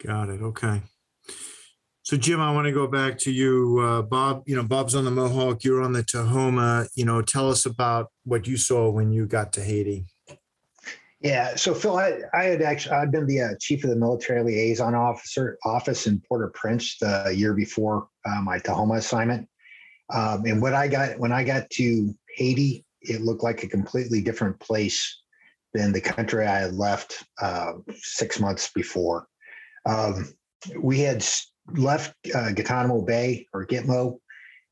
Got 0.03 0.31
it. 0.31 0.41
Okay. 0.41 0.83
So 2.07 2.17
Jim, 2.17 2.41
I 2.41 2.53
want 2.53 2.67
to 2.67 2.73
go 2.73 2.87
back 2.87 3.19
to 3.19 3.33
you, 3.33 3.81
uh, 3.81 4.01
Bob. 4.01 4.45
You 4.47 4.55
know, 4.55 4.63
Bob's 4.63 4.95
on 4.95 5.05
the 5.05 5.11
Mohawk. 5.11 5.65
You're 5.65 5.83
on 5.83 5.93
the 5.93 6.05
Tahoma. 6.05 6.87
You 6.95 7.05
know, 7.05 7.21
tell 7.21 7.51
us 7.51 7.67
about 7.67 8.13
what 8.23 8.47
you 8.47 8.57
saw 8.57 8.89
when 8.89 9.11
you 9.11 9.27
got 9.27 9.53
to 9.55 9.61
Haiti. 9.61 10.05
Yeah. 11.19 11.57
So 11.57 11.75
Phil, 11.75 11.97
I, 11.97 12.21
I 12.33 12.45
had 12.45 12.63
actually 12.63 12.95
I'd 12.95 13.11
been 13.11 13.27
the 13.27 13.41
uh, 13.41 13.49
chief 13.61 13.83
of 13.83 13.91
the 13.91 13.97
military 13.97 14.45
liaison 14.45 14.95
officer 14.95 15.59
office 15.65 16.07
in 16.07 16.23
Port-au-Prince 16.29 16.99
the 17.01 17.35
year 17.37 17.55
before 17.55 18.07
uh, 18.25 18.41
my 18.41 18.61
Tahoma 18.61 18.99
assignment. 18.99 19.49
Um, 20.15 20.45
and 20.47 20.63
when 20.63 20.75
I 20.75 20.87
got 20.87 21.19
when 21.19 21.33
I 21.33 21.43
got 21.43 21.69
to 21.71 22.15
Haiti, 22.37 22.85
it 23.01 23.23
looked 23.23 23.43
like 23.43 23.65
a 23.65 23.69
completely 23.69 24.23
different 24.23 24.61
place 24.61 25.23
than 25.75 25.91
the 25.91 26.01
country 26.01 26.47
I 26.47 26.61
had 26.61 26.75
left 26.75 27.25
uh, 27.43 27.73
six 27.97 28.39
months 28.39 28.71
before. 28.73 29.27
Um, 29.87 30.33
we 30.79 31.01
had 31.01 31.25
left 31.75 32.15
uh, 32.35 32.53
Guantanamo 32.53 33.03
Bay 33.03 33.47
or 33.53 33.67
Gitmo, 33.67 34.19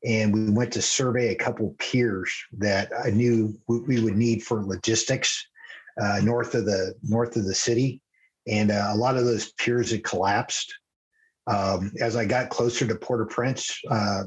and 0.03 0.33
we 0.33 0.49
went 0.51 0.73
to 0.73 0.81
survey 0.81 1.29
a 1.29 1.35
couple 1.35 1.75
piers 1.79 2.33
that 2.57 2.91
I 3.03 3.09
knew 3.09 3.57
we 3.67 3.99
would 3.99 4.15
need 4.15 4.43
for 4.43 4.63
logistics 4.63 5.47
uh, 6.01 6.19
north 6.23 6.55
of 6.55 6.65
the 6.65 6.93
north 7.03 7.35
of 7.35 7.45
the 7.45 7.55
city, 7.55 8.01
and 8.47 8.71
uh, 8.71 8.89
a 8.91 8.95
lot 8.95 9.17
of 9.17 9.25
those 9.25 9.51
piers 9.53 9.91
had 9.91 10.03
collapsed. 10.03 10.73
Um, 11.47 11.91
as 11.99 12.15
I 12.15 12.25
got 12.25 12.49
closer 12.49 12.87
to 12.87 12.95
Port-au-Prince, 12.95 13.79
uh, 13.91 14.23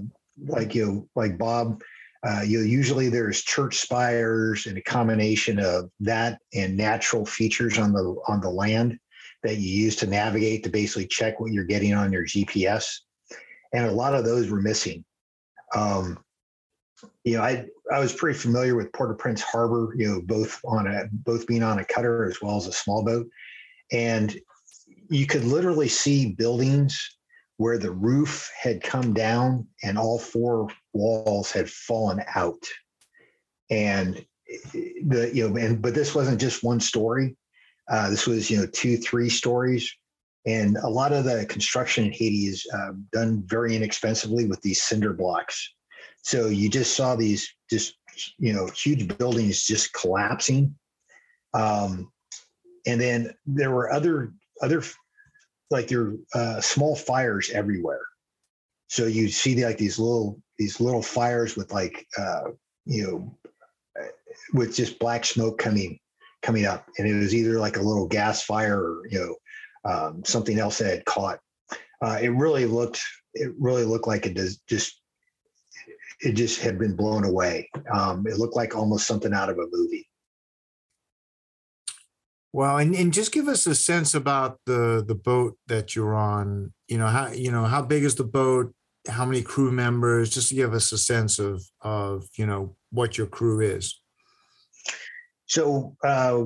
like 0.46 0.72
you, 0.74 1.08
like 1.16 1.36
Bob, 1.36 1.82
uh, 2.26 2.42
you 2.46 2.60
usually 2.60 3.08
there's 3.08 3.42
church 3.42 3.78
spires 3.78 4.66
and 4.66 4.78
a 4.78 4.82
combination 4.82 5.58
of 5.58 5.90
that 6.00 6.40
and 6.54 6.76
natural 6.76 7.26
features 7.26 7.78
on 7.78 7.92
the 7.92 8.16
on 8.28 8.40
the 8.40 8.50
land 8.50 8.98
that 9.42 9.56
you 9.56 9.84
use 9.84 9.96
to 9.96 10.06
navigate 10.06 10.64
to 10.64 10.70
basically 10.70 11.06
check 11.06 11.40
what 11.40 11.52
you're 11.52 11.64
getting 11.64 11.94
on 11.94 12.12
your 12.12 12.24
GPS, 12.24 12.98
and 13.72 13.86
a 13.86 13.92
lot 13.92 14.14
of 14.14 14.24
those 14.24 14.50
were 14.50 14.60
missing. 14.60 15.04
Um, 15.74 16.18
you 17.24 17.36
know, 17.36 17.42
I 17.42 17.66
I 17.92 18.00
was 18.00 18.12
pretty 18.12 18.38
familiar 18.38 18.74
with 18.74 18.92
Port-au-Prince 18.92 19.42
Harbor, 19.42 19.94
you 19.96 20.08
know, 20.08 20.20
both 20.20 20.60
on 20.64 20.86
a 20.86 21.08
both 21.12 21.46
being 21.46 21.62
on 21.62 21.78
a 21.78 21.84
cutter 21.84 22.24
as 22.28 22.42
well 22.42 22.56
as 22.56 22.66
a 22.66 22.72
small 22.72 23.04
boat, 23.04 23.28
and 23.92 24.38
you 25.08 25.26
could 25.26 25.44
literally 25.44 25.88
see 25.88 26.32
buildings 26.32 27.16
where 27.56 27.78
the 27.78 27.90
roof 27.90 28.50
had 28.60 28.82
come 28.82 29.12
down 29.12 29.66
and 29.82 29.98
all 29.98 30.18
four 30.18 30.68
walls 30.92 31.50
had 31.50 31.70
fallen 31.70 32.22
out, 32.34 32.62
and 33.70 34.24
the 35.04 35.30
you 35.32 35.48
know, 35.48 35.56
and 35.56 35.80
but 35.80 35.94
this 35.94 36.14
wasn't 36.14 36.40
just 36.40 36.64
one 36.64 36.80
story. 36.80 37.36
Uh, 37.88 38.10
this 38.10 38.26
was 38.26 38.50
you 38.50 38.58
know 38.58 38.66
two, 38.66 38.96
three 38.96 39.28
stories, 39.28 39.90
and 40.46 40.76
a 40.78 40.88
lot 40.88 41.12
of 41.12 41.24
the 41.24 41.46
construction 41.46 42.04
in 42.04 42.12
Haiti 42.12 42.46
is 42.46 42.66
uh, 42.74 42.92
done 43.12 43.42
very 43.46 43.76
inexpensively 43.76 44.46
with 44.46 44.60
these 44.62 44.82
cinder 44.82 45.12
blocks. 45.12 45.74
So 46.22 46.46
you 46.48 46.68
just 46.68 46.94
saw 46.94 47.16
these 47.16 47.48
just 47.70 47.96
you 48.38 48.52
know 48.52 48.66
huge 48.66 49.16
buildings 49.16 49.64
just 49.64 49.92
collapsing, 49.94 50.74
um, 51.54 52.10
and 52.86 53.00
then 53.00 53.34
there 53.46 53.70
were 53.70 53.90
other 53.90 54.32
other 54.60 54.82
like 55.70 55.88
there 55.88 56.14
uh, 56.34 56.60
small 56.60 56.94
fires 56.96 57.50
everywhere. 57.50 58.04
So 58.88 59.06
you 59.06 59.28
see 59.28 59.64
like 59.64 59.78
these 59.78 59.98
little 59.98 60.40
these 60.58 60.80
little 60.80 61.02
fires 61.02 61.56
with 61.56 61.72
like 61.72 62.06
uh, 62.18 62.50
you 62.84 63.06
know 63.06 63.38
with 64.52 64.74
just 64.74 64.98
black 64.98 65.24
smoke 65.24 65.58
coming 65.58 65.98
coming 66.42 66.66
up, 66.66 66.86
and 66.98 67.08
it 67.08 67.14
was 67.14 67.34
either 67.34 67.58
like 67.58 67.76
a 67.76 67.82
little 67.82 68.06
gas 68.06 68.42
fire 68.42 68.78
or 68.78 69.02
you 69.08 69.18
know 69.18 69.90
um, 69.90 70.24
something 70.24 70.58
else 70.58 70.78
that 70.78 70.90
had 70.90 71.04
caught. 71.04 71.38
Uh, 72.02 72.18
it 72.20 72.28
really 72.28 72.66
looked 72.66 73.02
it 73.34 73.52
really 73.58 73.84
looked 73.84 74.06
like 74.06 74.26
it 74.26 74.34
does 74.34 74.58
just 74.68 75.00
it 76.20 76.32
just 76.32 76.60
had 76.60 76.78
been 76.78 76.96
blown 76.96 77.24
away. 77.24 77.70
Um, 77.92 78.26
it 78.26 78.38
looked 78.38 78.56
like 78.56 78.76
almost 78.76 79.06
something 79.06 79.32
out 79.32 79.50
of 79.50 79.58
a 79.58 79.66
movie. 79.70 80.08
Well, 82.52 82.78
and, 82.78 82.94
and 82.94 83.12
just 83.12 83.32
give 83.32 83.46
us 83.46 83.66
a 83.66 83.74
sense 83.74 84.14
about 84.14 84.58
the 84.66 85.04
the 85.06 85.14
boat 85.14 85.56
that 85.66 85.94
you're 85.94 86.14
on. 86.14 86.72
You 86.88 86.98
know 86.98 87.06
how 87.06 87.28
you 87.28 87.52
know 87.52 87.64
how 87.64 87.82
big 87.82 88.04
is 88.04 88.14
the 88.14 88.24
boat? 88.24 88.74
How 89.08 89.24
many 89.24 89.42
crew 89.42 89.70
members? 89.70 90.30
Just 90.30 90.48
to 90.48 90.54
give 90.54 90.72
us 90.72 90.90
a 90.90 90.98
sense 90.98 91.38
of 91.38 91.62
of 91.82 92.26
you 92.36 92.46
know 92.46 92.76
what 92.90 93.18
your 93.18 93.26
crew 93.26 93.60
is. 93.60 94.00
So 95.48 95.96
uh, 96.04 96.44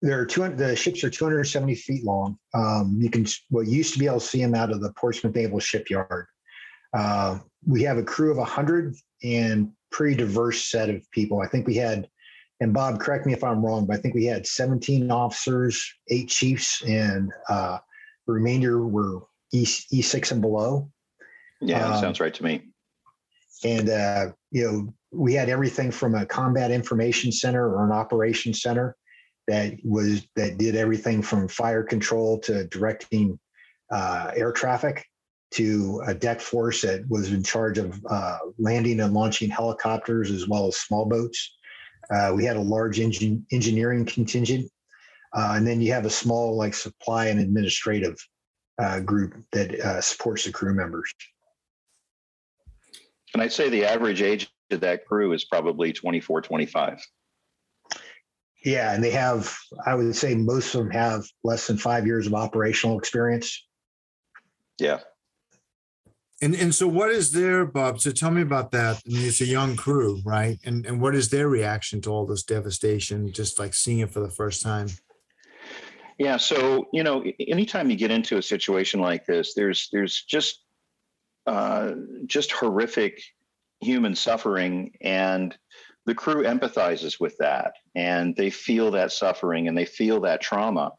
there 0.00 0.20
are 0.20 0.26
two. 0.26 0.48
The 0.48 0.76
ships 0.76 1.02
are 1.04 1.10
270 1.10 1.74
feet 1.74 2.04
long. 2.04 2.38
Um, 2.54 2.96
you 3.00 3.10
can 3.10 3.26
well 3.50 3.64
used 3.64 3.92
to 3.94 3.98
be 3.98 4.06
able 4.06 4.20
to 4.20 4.26
see 4.26 4.40
them 4.40 4.54
out 4.54 4.70
of 4.70 4.80
the 4.80 4.92
Portsmouth 4.92 5.34
Naval 5.34 5.60
Shipyard. 5.60 6.26
Uh, 6.96 7.38
we 7.66 7.82
have 7.82 7.98
a 7.98 8.02
crew 8.02 8.30
of 8.30 8.38
100 8.38 8.94
and 9.22 9.72
pretty 9.90 10.16
diverse 10.16 10.70
set 10.70 10.88
of 10.88 11.08
people. 11.10 11.40
I 11.40 11.48
think 11.48 11.66
we 11.66 11.74
had, 11.74 12.08
and 12.60 12.72
Bob, 12.72 13.00
correct 13.00 13.26
me 13.26 13.32
if 13.32 13.42
I'm 13.42 13.64
wrong, 13.64 13.86
but 13.86 13.96
I 13.96 14.00
think 14.00 14.14
we 14.14 14.24
had 14.24 14.46
17 14.46 15.10
officers, 15.10 15.84
eight 16.08 16.28
chiefs, 16.28 16.82
and 16.82 17.30
uh, 17.48 17.78
the 18.26 18.32
remainder 18.32 18.86
were 18.86 19.22
E, 19.52 19.64
E6 19.64 20.32
and 20.32 20.40
below. 20.40 20.90
Yeah, 21.60 21.86
um, 21.86 22.00
sounds 22.00 22.20
right 22.20 22.34
to 22.34 22.44
me. 22.44 22.68
And, 23.64 23.88
uh, 23.88 24.26
you 24.50 24.64
know, 24.64 24.94
we 25.12 25.34
had 25.34 25.48
everything 25.48 25.90
from 25.90 26.14
a 26.14 26.26
combat 26.26 26.70
information 26.70 27.32
center 27.32 27.68
or 27.68 27.84
an 27.84 27.92
operations 27.92 28.62
center 28.62 28.96
that 29.46 29.74
was 29.82 30.26
that 30.36 30.58
did 30.58 30.76
everything 30.76 31.22
from 31.22 31.48
fire 31.48 31.82
control 31.82 32.38
to 32.40 32.66
directing 32.66 33.38
uh, 33.90 34.30
air 34.36 34.52
traffic 34.52 35.04
to 35.50 36.02
a 36.06 36.14
deck 36.14 36.40
force 36.40 36.82
that 36.82 37.08
was 37.08 37.32
in 37.32 37.42
charge 37.42 37.78
of 37.78 37.98
uh, 38.10 38.38
landing 38.58 39.00
and 39.00 39.14
launching 39.14 39.48
helicopters 39.48 40.30
as 40.30 40.46
well 40.46 40.66
as 40.66 40.76
small 40.76 41.06
boats. 41.06 41.56
Uh, 42.10 42.32
we 42.34 42.44
had 42.44 42.56
a 42.56 42.60
large 42.60 43.00
engine, 43.00 43.46
engineering 43.50 44.04
contingent. 44.04 44.70
Uh, 45.34 45.54
and 45.56 45.66
then 45.66 45.80
you 45.80 45.92
have 45.92 46.06
a 46.06 46.10
small 46.10 46.56
like 46.56 46.74
supply 46.74 47.26
and 47.26 47.40
administrative 47.40 48.16
uh, 48.78 49.00
group 49.00 49.34
that 49.52 49.78
uh, 49.80 50.00
supports 50.00 50.44
the 50.44 50.52
crew 50.52 50.74
members. 50.74 51.12
And 53.34 53.42
I'd 53.42 53.52
say 53.52 53.68
the 53.68 53.84
average 53.84 54.22
age 54.22 54.50
of 54.70 54.80
that 54.80 55.06
crew 55.06 55.32
is 55.32 55.44
probably 55.44 55.92
24, 55.92 56.42
25. 56.42 57.00
Yeah, 58.64 58.92
and 58.92 59.02
they 59.02 59.10
have, 59.10 59.56
I 59.86 59.94
would 59.94 60.14
say 60.16 60.34
most 60.34 60.74
of 60.74 60.80
them 60.80 60.90
have 60.90 61.24
less 61.44 61.66
than 61.66 61.78
five 61.78 62.06
years 62.06 62.26
of 62.26 62.34
operational 62.34 62.98
experience. 62.98 63.64
Yeah. 64.78 65.00
And 66.40 66.54
and 66.54 66.72
so 66.72 66.86
what 66.86 67.10
is 67.10 67.32
their 67.32 67.64
Bob? 67.64 68.00
So 68.00 68.12
tell 68.12 68.30
me 68.30 68.42
about 68.42 68.70
that. 68.70 69.02
I 69.04 69.12
mean, 69.12 69.26
it's 69.26 69.40
a 69.40 69.46
young 69.46 69.74
crew, 69.74 70.20
right? 70.24 70.56
And 70.64 70.86
and 70.86 71.00
what 71.00 71.16
is 71.16 71.30
their 71.30 71.48
reaction 71.48 72.00
to 72.02 72.10
all 72.10 72.26
this 72.26 72.44
devastation, 72.44 73.32
just 73.32 73.58
like 73.58 73.74
seeing 73.74 73.98
it 74.00 74.12
for 74.12 74.20
the 74.20 74.30
first 74.30 74.62
time? 74.62 74.86
Yeah. 76.16 76.36
So 76.36 76.86
you 76.92 77.02
know, 77.02 77.24
anytime 77.40 77.90
you 77.90 77.96
get 77.96 78.12
into 78.12 78.38
a 78.38 78.42
situation 78.42 79.00
like 79.00 79.26
this, 79.26 79.54
there's 79.54 79.88
there's 79.90 80.22
just 80.22 80.62
uh, 81.48 81.94
just 82.26 82.52
horrific 82.52 83.22
human 83.80 84.14
suffering, 84.14 84.92
and 85.00 85.56
the 86.04 86.14
crew 86.14 86.44
empathizes 86.44 87.18
with 87.18 87.38
that, 87.38 87.72
and 87.94 88.36
they 88.36 88.50
feel 88.50 88.90
that 88.90 89.12
suffering, 89.12 89.66
and 89.66 89.76
they 89.76 89.86
feel 89.86 90.20
that 90.20 90.42
trauma, 90.42 90.92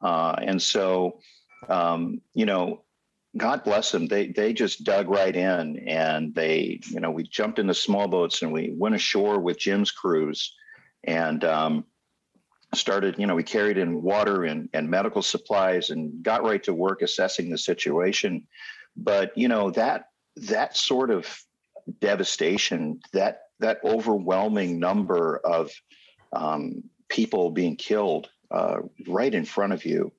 uh, 0.00 0.36
and 0.40 0.60
so 0.60 1.20
um, 1.68 2.22
you 2.34 2.46
know 2.46 2.82
God 3.36 3.62
bless 3.62 3.92
them. 3.92 4.06
They 4.06 4.28
they 4.28 4.54
just 4.54 4.84
dug 4.84 5.08
right 5.08 5.36
in, 5.36 5.86
and 5.86 6.34
they 6.34 6.80
you 6.88 7.00
know 7.00 7.10
we 7.10 7.24
jumped 7.24 7.58
in 7.58 7.66
the 7.66 7.74
small 7.74 8.08
boats 8.08 8.42
and 8.42 8.52
we 8.52 8.72
went 8.74 8.94
ashore 8.94 9.38
with 9.38 9.58
Jim's 9.58 9.90
crews, 9.90 10.56
and 11.04 11.44
um, 11.44 11.84
started 12.74 13.16
you 13.18 13.26
know 13.26 13.34
we 13.34 13.42
carried 13.42 13.76
in 13.76 14.02
water 14.02 14.44
and 14.44 14.70
and 14.72 14.88
medical 14.88 15.22
supplies 15.22 15.90
and 15.90 16.22
got 16.22 16.42
right 16.42 16.62
to 16.64 16.72
work 16.72 17.02
assessing 17.02 17.50
the 17.50 17.58
situation. 17.58 18.46
But 18.96 19.36
you 19.36 19.48
know 19.48 19.70
that 19.72 20.06
that 20.36 20.76
sort 20.76 21.10
of 21.10 21.26
devastation 22.00 23.00
that 23.12 23.42
that 23.60 23.78
overwhelming 23.84 24.78
number 24.78 25.40
of 25.44 25.70
um, 26.32 26.82
people 27.08 27.50
being 27.50 27.76
killed 27.76 28.30
uh, 28.50 28.78
right 29.06 29.34
in 29.34 29.44
front 29.44 29.72
of 29.72 29.84
you, 29.84 30.12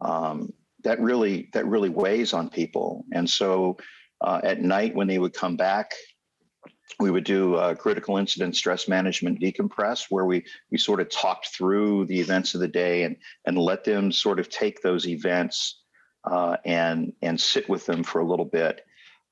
um, 0.00 0.52
that 0.84 1.00
really 1.00 1.50
that 1.52 1.66
really 1.66 1.88
weighs 1.88 2.32
on 2.32 2.48
people. 2.48 3.04
And 3.12 3.28
so 3.28 3.78
uh, 4.20 4.40
at 4.42 4.62
night 4.62 4.94
when 4.94 5.08
they 5.08 5.18
would 5.18 5.34
come 5.34 5.56
back, 5.56 5.92
we 7.00 7.10
would 7.10 7.24
do 7.24 7.56
a 7.56 7.74
critical 7.74 8.16
incident 8.16 8.56
stress 8.56 8.86
management 8.88 9.40
decompress, 9.40 10.06
where 10.10 10.24
we 10.24 10.44
we 10.70 10.78
sort 10.78 11.00
of 11.00 11.08
talked 11.10 11.48
through 11.48 12.06
the 12.06 12.20
events 12.20 12.54
of 12.54 12.60
the 12.60 12.68
day 12.68 13.02
and 13.02 13.16
and 13.46 13.58
let 13.58 13.84
them 13.84 14.12
sort 14.12 14.38
of 14.38 14.48
take 14.48 14.82
those 14.82 15.06
events 15.06 15.82
uh, 16.24 16.56
and 16.64 17.12
and 17.22 17.40
sit 17.40 17.68
with 17.68 17.86
them 17.86 18.02
for 18.02 18.20
a 18.20 18.26
little 18.26 18.44
bit 18.44 18.82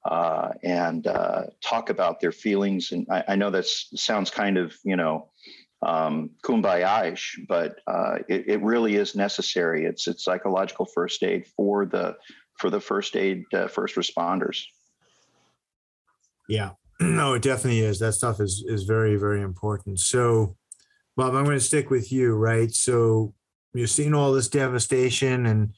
uh, 0.04 0.50
and 0.62 1.06
uh, 1.06 1.44
talk 1.62 1.90
about 1.90 2.20
their 2.20 2.32
feelings. 2.32 2.92
And 2.92 3.06
I, 3.10 3.24
I 3.28 3.36
know 3.36 3.50
that 3.50 3.66
sounds 3.66 4.30
kind 4.30 4.58
of 4.58 4.74
you 4.84 4.96
know 4.96 5.30
um, 5.82 6.30
kumbaya-ish, 6.44 7.40
but 7.48 7.76
uh, 7.86 8.18
it, 8.28 8.48
it, 8.48 8.62
really 8.62 8.96
is 8.96 9.14
necessary. 9.14 9.84
It's 9.84 10.06
it's 10.06 10.24
psychological 10.24 10.86
first 10.86 11.22
aid 11.22 11.46
for 11.56 11.86
the 11.86 12.16
for 12.58 12.70
the 12.70 12.80
first 12.80 13.16
aid 13.16 13.44
uh, 13.52 13.68
first 13.68 13.96
responders. 13.96 14.62
Yeah, 16.48 16.70
no, 17.00 17.34
it 17.34 17.42
definitely 17.42 17.80
is. 17.80 17.98
That 17.98 18.12
stuff 18.12 18.40
is 18.40 18.64
is 18.66 18.84
very 18.84 19.16
very 19.16 19.42
important. 19.42 20.00
So, 20.00 20.56
Bob, 21.16 21.34
I'm 21.34 21.44
going 21.44 21.58
to 21.58 21.64
stick 21.64 21.90
with 21.90 22.12
you, 22.12 22.34
right? 22.34 22.72
So 22.72 23.34
you're 23.74 23.86
seeing 23.86 24.14
all 24.14 24.32
this 24.32 24.48
devastation, 24.48 25.46
and 25.46 25.74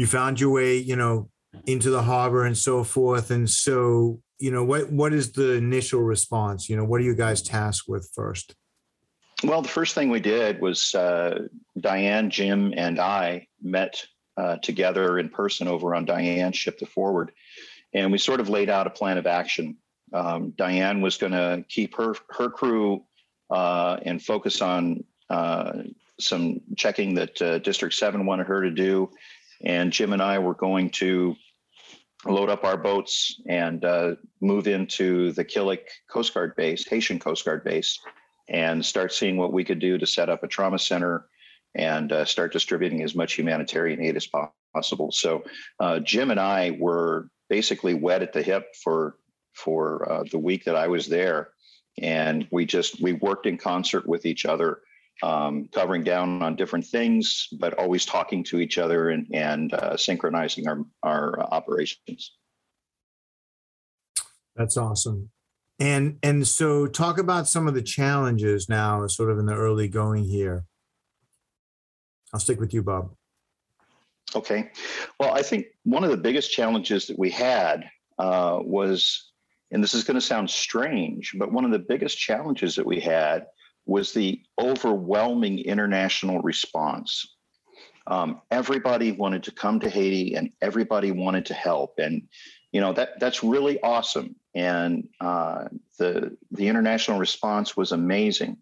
you 0.00 0.06
found 0.06 0.40
your 0.40 0.48
way, 0.48 0.78
you 0.78 0.96
know, 0.96 1.28
into 1.66 1.90
the 1.90 2.00
harbor 2.00 2.46
and 2.46 2.56
so 2.56 2.82
forth. 2.82 3.30
And 3.30 3.48
so, 3.50 4.18
you 4.38 4.50
know, 4.50 4.64
what 4.64 4.90
what 4.90 5.12
is 5.12 5.32
the 5.32 5.52
initial 5.52 6.00
response? 6.00 6.70
You 6.70 6.76
know, 6.76 6.84
what 6.84 7.02
are 7.02 7.04
you 7.04 7.14
guys 7.14 7.42
tasked 7.42 7.86
with 7.86 8.10
first? 8.14 8.54
Well, 9.44 9.60
the 9.60 9.68
first 9.68 9.94
thing 9.94 10.08
we 10.08 10.20
did 10.20 10.58
was 10.62 10.94
uh, 10.94 11.40
Diane, 11.78 12.30
Jim, 12.30 12.72
and 12.78 12.98
I 12.98 13.46
met 13.60 14.02
uh, 14.38 14.56
together 14.62 15.18
in 15.18 15.28
person 15.28 15.68
over 15.68 15.94
on 15.94 16.06
Diane's 16.06 16.56
ship, 16.56 16.78
the 16.78 16.86
Forward, 16.86 17.32
and 17.92 18.10
we 18.10 18.16
sort 18.16 18.40
of 18.40 18.48
laid 18.48 18.70
out 18.70 18.86
a 18.86 18.90
plan 18.90 19.18
of 19.18 19.26
action. 19.26 19.76
Um, 20.14 20.54
Diane 20.56 21.02
was 21.02 21.18
going 21.18 21.32
to 21.32 21.62
keep 21.68 21.94
her 21.98 22.14
her 22.30 22.48
crew 22.48 23.04
uh, 23.50 23.98
and 24.02 24.22
focus 24.22 24.62
on 24.62 25.04
uh, 25.28 25.72
some 26.18 26.62
checking 26.74 27.16
that 27.16 27.42
uh, 27.42 27.58
District 27.58 27.94
Seven 27.94 28.24
wanted 28.24 28.46
her 28.46 28.62
to 28.62 28.70
do, 28.70 29.10
and 29.64 29.92
Jim 29.92 30.12
and 30.12 30.22
I 30.22 30.38
were 30.38 30.54
going 30.54 30.90
to 30.90 31.36
load 32.26 32.50
up 32.50 32.64
our 32.64 32.76
boats 32.76 33.40
and 33.48 33.84
uh, 33.84 34.14
move 34.40 34.66
into 34.66 35.32
the 35.32 35.44
Killick 35.44 35.88
Coast 36.10 36.34
Guard 36.34 36.54
base, 36.56 36.86
Haitian 36.86 37.18
Coast 37.18 37.44
Guard 37.44 37.64
base 37.64 37.98
and 38.50 38.84
start 38.84 39.12
seeing 39.12 39.36
what 39.36 39.52
we 39.52 39.64
could 39.64 39.78
do 39.78 39.96
to 39.96 40.06
set 40.06 40.28
up 40.28 40.42
a 40.42 40.48
trauma 40.48 40.78
center 40.78 41.26
and 41.74 42.12
uh, 42.12 42.24
start 42.24 42.52
distributing 42.52 43.02
as 43.02 43.14
much 43.14 43.34
humanitarian 43.34 44.02
aid 44.02 44.16
as 44.16 44.28
possible. 44.74 45.12
So 45.12 45.44
uh, 45.78 46.00
Jim 46.00 46.30
and 46.30 46.40
I 46.40 46.76
were 46.78 47.30
basically 47.48 47.94
wet 47.94 48.22
at 48.22 48.32
the 48.32 48.42
hip 48.42 48.74
for 48.82 49.16
for 49.54 50.10
uh, 50.10 50.24
the 50.30 50.38
week 50.38 50.64
that 50.64 50.76
I 50.76 50.88
was 50.88 51.08
there, 51.08 51.50
and 52.00 52.46
we 52.50 52.64
just 52.64 53.00
we 53.00 53.12
worked 53.14 53.46
in 53.46 53.56
concert 53.56 54.06
with 54.06 54.26
each 54.26 54.46
other, 54.46 54.80
um, 55.22 55.68
covering 55.72 56.04
down 56.04 56.42
on 56.42 56.56
different 56.56 56.86
things, 56.86 57.48
but 57.58 57.74
always 57.74 58.06
talking 58.06 58.44
to 58.44 58.60
each 58.60 58.78
other 58.78 59.10
and 59.10 59.26
and 59.32 59.72
uh, 59.74 59.96
synchronizing 59.96 60.68
our 60.68 60.84
our 61.02 61.40
operations. 61.52 62.32
That's 64.56 64.76
awesome. 64.76 65.30
And 65.78 66.18
and 66.22 66.46
so 66.46 66.86
talk 66.86 67.18
about 67.18 67.48
some 67.48 67.66
of 67.66 67.74
the 67.74 67.82
challenges 67.82 68.68
now, 68.68 69.06
sort 69.06 69.30
of 69.30 69.38
in 69.38 69.46
the 69.46 69.54
early 69.54 69.88
going 69.88 70.24
here. 70.24 70.64
I'll 72.32 72.40
stick 72.40 72.60
with 72.60 72.74
you, 72.74 72.82
Bob. 72.82 73.10
Okay. 74.34 74.70
Well, 75.18 75.34
I 75.34 75.42
think 75.42 75.66
one 75.84 76.04
of 76.04 76.10
the 76.10 76.16
biggest 76.16 76.52
challenges 76.52 77.06
that 77.08 77.18
we 77.18 77.30
had 77.30 77.84
uh, 78.18 78.60
was, 78.62 79.32
and 79.72 79.82
this 79.82 79.94
is 79.94 80.04
going 80.04 80.14
to 80.14 80.20
sound 80.20 80.48
strange, 80.48 81.34
but 81.36 81.50
one 81.50 81.64
of 81.64 81.72
the 81.72 81.80
biggest 81.80 82.18
challenges 82.18 82.76
that 82.76 82.86
we 82.86 83.00
had 83.00 83.46
was 83.90 84.12
the 84.12 84.40
overwhelming 84.58 85.58
international 85.58 86.40
response. 86.40 87.36
Um, 88.06 88.40
everybody 88.50 89.12
wanted 89.12 89.42
to 89.44 89.52
come 89.52 89.80
to 89.80 89.90
Haiti 89.90 90.34
and 90.34 90.50
everybody 90.62 91.10
wanted 91.10 91.46
to 91.46 91.54
help. 91.54 91.94
And 91.98 92.28
you 92.72 92.80
know 92.80 92.92
that 92.92 93.18
that's 93.18 93.42
really 93.42 93.80
awesome 93.82 94.36
and 94.54 95.08
uh, 95.20 95.64
the 95.98 96.36
the 96.50 96.68
international 96.68 97.18
response 97.18 97.76
was 97.76 97.92
amazing 97.92 98.56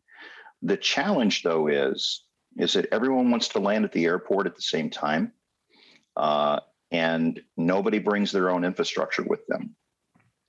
the 0.63 0.77
challenge 0.77 1.43
though 1.43 1.69
is 1.69 2.25
is 2.57 2.73
that 2.73 2.89
everyone 2.93 3.31
wants 3.31 3.49
to 3.49 3.61
land 3.61 3.85
at 3.85 3.93
the 3.93 4.05
airport 4.05 4.47
at 4.47 4.57
the 4.57 4.63
same 4.63 4.91
time 4.91 5.33
uh, 6.17 6.61
and 6.91 7.41
nobody 7.57 7.99
brings 7.99 8.33
their 8.33 8.51
own 8.51 8.65
infrastructure 8.65 9.23
with 9.23 9.47
them 9.47 9.75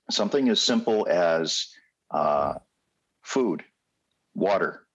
something 0.10 0.50
as 0.50 0.60
simple 0.60 1.08
as 1.10 1.68
uh, 2.12 2.56
food 3.22 3.64
water 4.40 4.86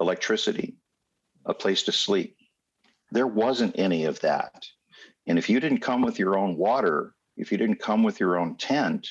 electricity 0.00 0.76
a 1.46 1.54
place 1.54 1.82
to 1.84 1.92
sleep. 1.92 2.36
There 3.10 3.26
wasn't 3.26 3.78
any 3.78 4.04
of 4.04 4.20
that. 4.20 4.64
And 5.26 5.38
if 5.38 5.50
you 5.50 5.60
didn't 5.60 5.80
come 5.80 6.02
with 6.02 6.18
your 6.18 6.38
own 6.38 6.56
water 6.56 7.14
if 7.36 7.50
you 7.50 7.58
didn't 7.58 7.80
come 7.80 8.02
with 8.02 8.20
your 8.20 8.38
own 8.38 8.56
tent, 8.56 9.08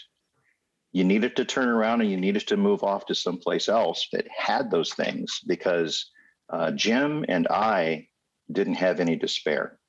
you 0.92 1.04
needed 1.04 1.36
to 1.36 1.46
turn 1.46 1.70
around 1.70 2.02
and 2.02 2.12
you 2.12 2.18
needed 2.18 2.48
to 2.48 2.58
move 2.58 2.84
off 2.84 3.06
to 3.08 3.16
someplace 3.16 3.68
else 3.68 4.08
that 4.12 4.28
had 4.36 4.70
those 4.70 4.94
things 4.94 5.42
because 5.48 6.12
uh, 6.50 6.72
Jim 6.72 7.26
and 7.28 7.48
I 7.48 8.08
didn't 8.52 8.76
have 8.76 9.00
any 9.00 9.16
despair. 9.16 9.80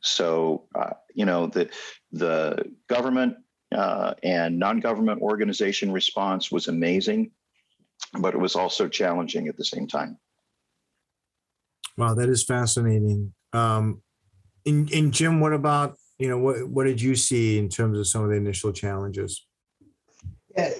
So, 0.00 0.66
uh, 0.74 0.94
you 1.14 1.24
know, 1.24 1.46
the, 1.46 1.70
the 2.12 2.64
government 2.88 3.36
uh, 3.74 4.14
and 4.22 4.58
non 4.58 4.80
government 4.80 5.20
organization 5.20 5.92
response 5.92 6.50
was 6.50 6.68
amazing, 6.68 7.30
but 8.18 8.34
it 8.34 8.38
was 8.38 8.56
also 8.56 8.88
challenging 8.88 9.48
at 9.48 9.56
the 9.56 9.64
same 9.64 9.86
time. 9.86 10.18
Wow, 11.96 12.14
that 12.14 12.28
is 12.28 12.44
fascinating. 12.44 13.34
Um, 13.52 14.02
and, 14.64 14.90
and 14.92 15.12
Jim, 15.12 15.40
what 15.40 15.52
about 15.52 15.96
you 16.18 16.28
know, 16.28 16.38
what, 16.38 16.68
what 16.68 16.84
did 16.84 17.00
you 17.00 17.14
see 17.14 17.58
in 17.58 17.68
terms 17.68 17.98
of 17.98 18.06
some 18.06 18.24
of 18.24 18.30
the 18.30 18.36
initial 18.36 18.72
challenges? 18.72 19.46
Yeah, 20.56 20.72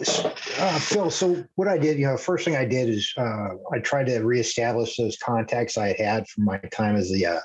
uh, 0.59 0.79
Phil. 0.79 1.11
So 1.11 1.45
what 1.55 1.69
I 1.69 1.79
did, 1.79 1.99
you 1.99 2.07
know, 2.07 2.17
first 2.17 2.45
thing 2.45 2.57
I 2.57 2.65
did 2.65 2.89
is 2.89 3.13
uh, 3.17 3.51
I 3.73 3.79
tried 3.79 4.07
to 4.07 4.19
reestablish 4.19 4.97
those 4.97 5.17
contacts 5.19 5.79
I 5.79 5.89
had 5.89 6.01
had 6.01 6.29
from 6.29 6.45
my 6.45 6.59
time 6.73 6.97
as 6.97 7.13
the 7.13 7.27
uh, 7.27 7.41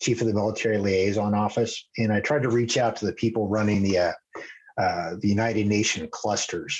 chief 0.00 0.20
of 0.20 0.26
the 0.26 0.34
military 0.34 0.76
liaison 0.76 1.34
office, 1.34 1.88
and 1.96 2.12
I 2.12 2.20
tried 2.20 2.42
to 2.42 2.50
reach 2.50 2.76
out 2.76 2.96
to 2.96 3.06
the 3.06 3.14
people 3.14 3.48
running 3.48 3.82
the 3.82 3.98
uh, 3.98 4.12
uh, 4.76 5.14
the 5.20 5.28
United 5.28 5.66
Nation 5.66 6.06
clusters. 6.12 6.78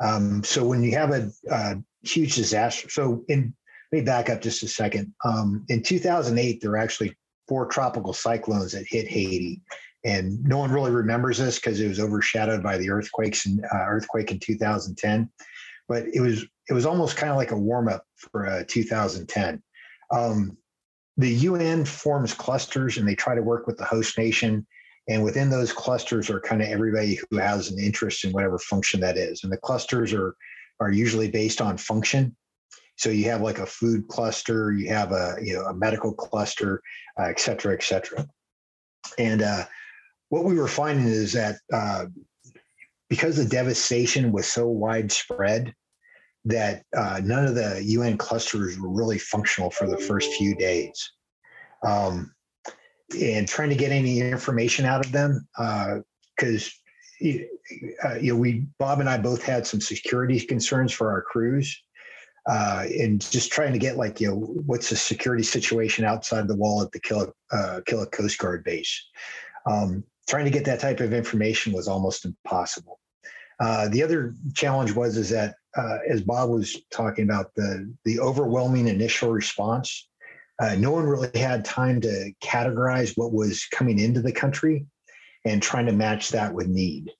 Um, 0.00 0.42
so 0.44 0.64
when 0.64 0.82
you 0.82 0.92
have 0.92 1.10
a, 1.10 1.30
a, 1.50 1.76
huge 2.02 2.36
disaster, 2.36 2.88
so 2.88 3.24
in 3.28 3.52
let 3.92 3.98
me 4.00 4.04
back 4.04 4.30
up 4.30 4.40
just 4.40 4.62
a 4.62 4.68
second. 4.68 5.12
Um, 5.24 5.64
in 5.68 5.82
2008, 5.82 6.60
there 6.60 6.70
were 6.70 6.76
actually 6.76 7.16
four 7.48 7.66
tropical 7.66 8.12
cyclones 8.12 8.72
that 8.72 8.86
hit 8.86 9.08
Haiti, 9.08 9.62
and 10.04 10.42
no 10.44 10.58
one 10.58 10.70
really 10.70 10.90
remembers 10.90 11.38
this 11.38 11.58
because 11.58 11.80
it 11.80 11.88
was 11.88 11.98
overshadowed 11.98 12.62
by 12.62 12.78
the 12.78 12.90
earthquakes 12.90 13.46
and 13.46 13.64
uh, 13.64 13.86
earthquake 13.88 14.30
in 14.30 14.38
2010 14.38 15.28
but 15.88 16.04
it 16.12 16.20
was 16.20 16.46
it 16.68 16.74
was 16.74 16.86
almost 16.86 17.16
kind 17.16 17.30
of 17.30 17.36
like 17.36 17.50
a 17.50 17.58
warm 17.58 17.88
up 17.88 18.04
for 18.16 18.46
uh, 18.46 18.62
2010 18.68 19.62
um, 20.12 20.56
the 21.16 21.34
un 21.48 21.84
forms 21.84 22.34
clusters 22.34 22.98
and 22.98 23.08
they 23.08 23.14
try 23.14 23.34
to 23.34 23.42
work 23.42 23.66
with 23.66 23.76
the 23.78 23.84
host 23.84 24.16
nation 24.18 24.66
and 25.08 25.24
within 25.24 25.50
those 25.50 25.72
clusters 25.72 26.30
are 26.30 26.40
kind 26.40 26.62
of 26.62 26.68
everybody 26.68 27.18
who 27.30 27.38
has 27.38 27.70
an 27.70 27.78
interest 27.78 28.24
in 28.24 28.32
whatever 28.32 28.58
function 28.58 29.00
that 29.00 29.16
is. 29.16 29.42
And 29.42 29.52
the 29.52 29.58
clusters 29.58 30.12
are 30.12 30.34
are 30.80 30.92
usually 30.92 31.30
based 31.30 31.60
on 31.60 31.76
function. 31.76 32.36
So 32.96 33.10
you 33.10 33.24
have 33.24 33.40
like 33.40 33.58
a 33.58 33.66
food 33.66 34.08
cluster 34.08 34.72
you 34.72 34.88
have 34.88 35.12
a 35.12 35.36
you 35.42 35.54
know 35.54 35.64
a 35.64 35.74
medical 35.74 36.12
cluster 36.12 36.82
uh, 37.18 37.24
et 37.24 37.40
cetera 37.40 37.74
et 37.74 37.82
cetera. 37.82 38.26
And 39.18 39.42
uh, 39.42 39.64
what 40.28 40.44
we 40.44 40.54
were 40.54 40.68
finding 40.68 41.06
is 41.06 41.32
that 41.32 41.56
uh, 41.72 42.06
because 43.08 43.36
the 43.36 43.44
devastation 43.46 44.32
was 44.32 44.46
so 44.46 44.68
widespread, 44.68 45.74
that 46.44 46.82
uh, 46.96 47.20
none 47.22 47.44
of 47.44 47.54
the 47.54 47.82
UN 47.84 48.16
clusters 48.16 48.78
were 48.78 48.90
really 48.90 49.18
functional 49.18 49.70
for 49.70 49.86
the 49.86 49.98
first 49.98 50.32
few 50.34 50.54
days. 50.54 51.12
Um, 51.86 52.34
and 53.20 53.48
trying 53.48 53.70
to 53.70 53.74
get 53.74 53.92
any 53.92 54.20
information 54.20 54.84
out 54.84 55.04
of 55.04 55.12
them, 55.12 55.46
because 56.36 56.72
uh, 57.24 57.28
uh, 58.04 58.14
you 58.14 58.32
know, 58.32 58.38
we 58.38 58.66
Bob 58.78 59.00
and 59.00 59.08
I 59.08 59.18
both 59.18 59.42
had 59.42 59.66
some 59.66 59.80
security 59.80 60.40
concerns 60.40 60.92
for 60.92 61.10
our 61.10 61.22
crews, 61.22 61.82
uh, 62.46 62.84
and 62.98 63.20
just 63.20 63.52
trying 63.52 63.72
to 63.72 63.78
get 63.78 63.96
like 63.96 64.20
you 64.20 64.28
know 64.28 64.36
what's 64.66 64.90
the 64.90 64.96
security 64.96 65.42
situation 65.42 66.04
outside 66.04 66.48
the 66.48 66.56
wall 66.56 66.82
at 66.82 66.92
the 66.92 67.00
Killick, 67.00 67.32
uh, 67.52 67.80
Coast 67.86 68.38
Guard 68.38 68.64
base. 68.64 69.06
Um, 69.66 70.04
trying 70.28 70.44
to 70.44 70.50
get 70.50 70.64
that 70.66 70.80
type 70.80 71.00
of 71.00 71.12
information 71.12 71.72
was 71.72 71.88
almost 71.88 72.24
impossible. 72.24 73.00
Uh, 73.60 73.88
the 73.88 74.02
other 74.02 74.34
challenge 74.54 74.92
was 74.92 75.16
is 75.16 75.30
that 75.30 75.56
uh, 75.76 75.98
as 76.08 76.22
Bob 76.22 76.50
was 76.50 76.76
talking 76.90 77.24
about 77.24 77.54
the 77.54 77.92
the 78.04 78.20
overwhelming 78.20 78.88
initial 78.88 79.30
response, 79.30 80.07
uh, 80.60 80.74
no 80.76 80.90
one 80.90 81.04
really 81.04 81.30
had 81.38 81.64
time 81.64 82.00
to 82.00 82.32
categorize 82.42 83.16
what 83.16 83.32
was 83.32 83.66
coming 83.66 83.98
into 83.98 84.20
the 84.20 84.32
country 84.32 84.86
and 85.44 85.62
trying 85.62 85.86
to 85.86 85.92
match 85.92 86.30
that 86.30 86.52
with 86.52 86.66
need. 86.66 87.10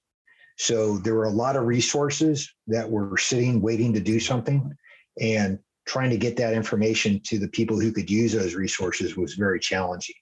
So 0.57 0.99
there 0.99 1.15
were 1.15 1.25
a 1.25 1.31
lot 1.31 1.57
of 1.57 1.65
resources 1.65 2.53
that 2.67 2.91
were 2.91 3.17
sitting 3.17 3.63
waiting 3.63 3.93
to 3.93 4.01
do 4.01 4.19
something, 4.19 4.77
and 5.21 5.59
trying 5.87 6.11
to 6.11 6.19
get 6.19 6.37
that 6.37 6.53
information 6.53 7.21
to 7.25 7.39
the 7.39 7.49
people 7.49 7.81
who 7.81 7.93
could 7.93 8.11
use 8.11 8.33
those 8.33 8.55
resources 8.55 9.17
was 9.17 9.35
very 9.35 9.59
challenging. 9.59 10.17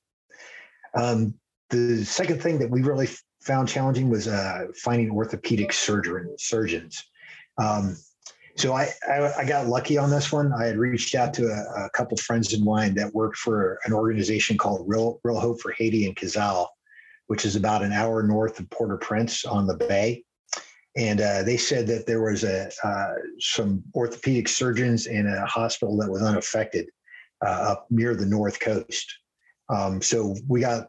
Um, 0.95 1.35
the 1.71 2.05
second 2.05 2.41
thing 2.41 2.59
that 2.61 2.71
we 2.71 2.83
really 2.83 3.09
found 3.43 3.69
challenging 3.69 4.09
was 4.09 4.29
uh, 4.29 4.67
finding 4.77 5.11
orthopedic 5.11 5.73
surgeon, 5.73 6.35
surgeons. 6.39 7.03
Um, 7.59 7.97
so 8.57 8.73
I, 8.73 8.89
I, 9.09 9.33
I, 9.39 9.45
got 9.45 9.67
lucky 9.67 9.99
on 9.99 10.11
this 10.11 10.33
one. 10.33 10.53
I 10.53 10.65
had 10.65 10.79
reached 10.79 11.15
out 11.15 11.35
to 11.35 11.47
a, 11.47 11.85
a, 11.85 11.91
couple 11.91 12.17
friends 12.17 12.53
of 12.55 12.63
mine 12.63 12.95
that 12.95 13.15
worked 13.15 13.37
for 13.37 13.79
an 13.85 13.93
organization 13.93 14.57
called 14.57 14.89
Real, 14.89 15.21
Real 15.25 15.39
Hope 15.39 15.61
for 15.61 15.73
Haiti 15.73 16.07
and 16.07 16.17
Cazale, 16.17 16.67
which 17.27 17.45
is 17.45 17.57
about 17.57 17.83
an 17.83 17.93
hour 17.93 18.23
north 18.23 18.59
of 18.59 18.71
Port-au-Prince 18.71 19.45
on 19.45 19.67
the 19.67 19.77
bay. 19.77 20.25
And 20.97 21.21
uh, 21.21 21.43
they 21.43 21.59
said 21.59 21.87
that 21.89 22.07
there 22.07 22.23
was 22.23 22.43
a 22.43 22.71
uh, 22.83 23.15
some 23.39 23.83
orthopedic 23.95 24.49
surgeons 24.49 25.07
in 25.07 25.27
a 25.27 25.45
hospital 25.45 25.97
that 25.99 26.11
was 26.11 26.23
unaffected 26.23 26.89
uh, 27.45 27.51
up 27.51 27.87
near 27.91 28.15
the 28.15 28.25
north 28.25 28.59
coast. 28.61 29.13
Um, 29.69 30.01
so 30.01 30.35
we 30.49 30.61
got 30.61 30.89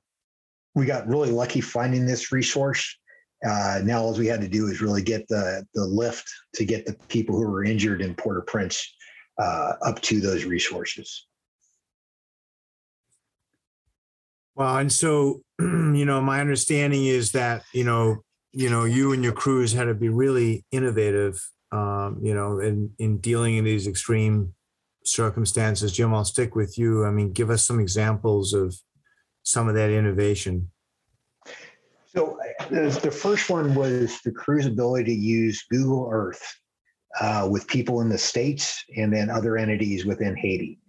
we 0.76 0.86
got 0.86 1.08
really 1.08 1.32
lucky 1.32 1.60
finding 1.60 2.06
this 2.06 2.32
resource. 2.32 2.98
Uh, 3.46 3.82
now 3.84 4.02
all 4.02 4.14
we 4.14 4.28
had 4.28 4.42
to 4.42 4.48
do 4.48 4.68
is 4.68 4.82
really 4.82 5.04
get 5.04 5.28
the 5.28 5.66
the 5.76 5.84
lift 5.84 6.28
to 6.56 6.66
get 6.66 6.86
the 6.86 6.94
people 7.08 7.36
who 7.36 7.48
were 7.48 7.64
injured 7.64 8.02
in 8.02 8.16
Port-au-Prince 8.16 8.96
uh, 9.38 9.74
up 9.84 10.02
to 10.02 10.20
those 10.20 10.44
resources. 10.44 11.28
Well, 14.56 14.78
and 14.78 14.92
so 14.92 15.44
you 15.60 16.06
know, 16.06 16.20
my 16.20 16.42
understanding 16.42 17.06
is 17.06 17.32
that 17.34 17.64
you 17.74 17.84
know, 17.84 18.24
you 18.54 18.70
know, 18.70 18.86
you 18.86 19.14
and 19.14 19.24
your 19.24 19.34
crews 19.34 19.72
had 19.72 19.86
to 19.86 19.94
be 19.94 20.10
really 20.10 20.66
innovative, 20.72 21.40
um, 21.72 22.20
you 22.22 22.34
know, 22.34 22.60
in 22.60 22.92
in 22.98 23.20
dealing 23.20 23.58
in 23.58 23.66
these 23.66 23.88
extreme 23.88 24.56
circumstances. 25.06 25.92
Jim, 25.92 26.14
I'll 26.14 26.26
stick 26.26 26.56
with 26.56 26.78
you. 26.78 27.06
I 27.06 27.12
mean, 27.12 27.34
give 27.34 27.52
us 27.52 27.64
some 27.64 27.80
examples 27.80 28.54
of 28.54 28.76
some 29.44 29.70
of 29.70 29.76
that 29.76 29.90
innovation? 29.90 30.72
So 32.18 32.40
the 32.72 33.12
first 33.12 33.48
one 33.48 33.76
was 33.76 34.20
the 34.22 34.32
crew's 34.32 34.66
ability 34.66 35.04
to 35.04 35.14
use 35.14 35.64
Google 35.70 36.10
Earth 36.12 36.42
uh, 37.22 37.48
with 37.48 37.68
people 37.68 38.02
in 38.02 38.10
the 38.10 38.18
states 38.18 38.84
and 38.98 39.14
then 39.14 39.30
other 39.30 39.56
entities 39.56 40.04
within 40.04 40.36
Haiti. 40.36 40.80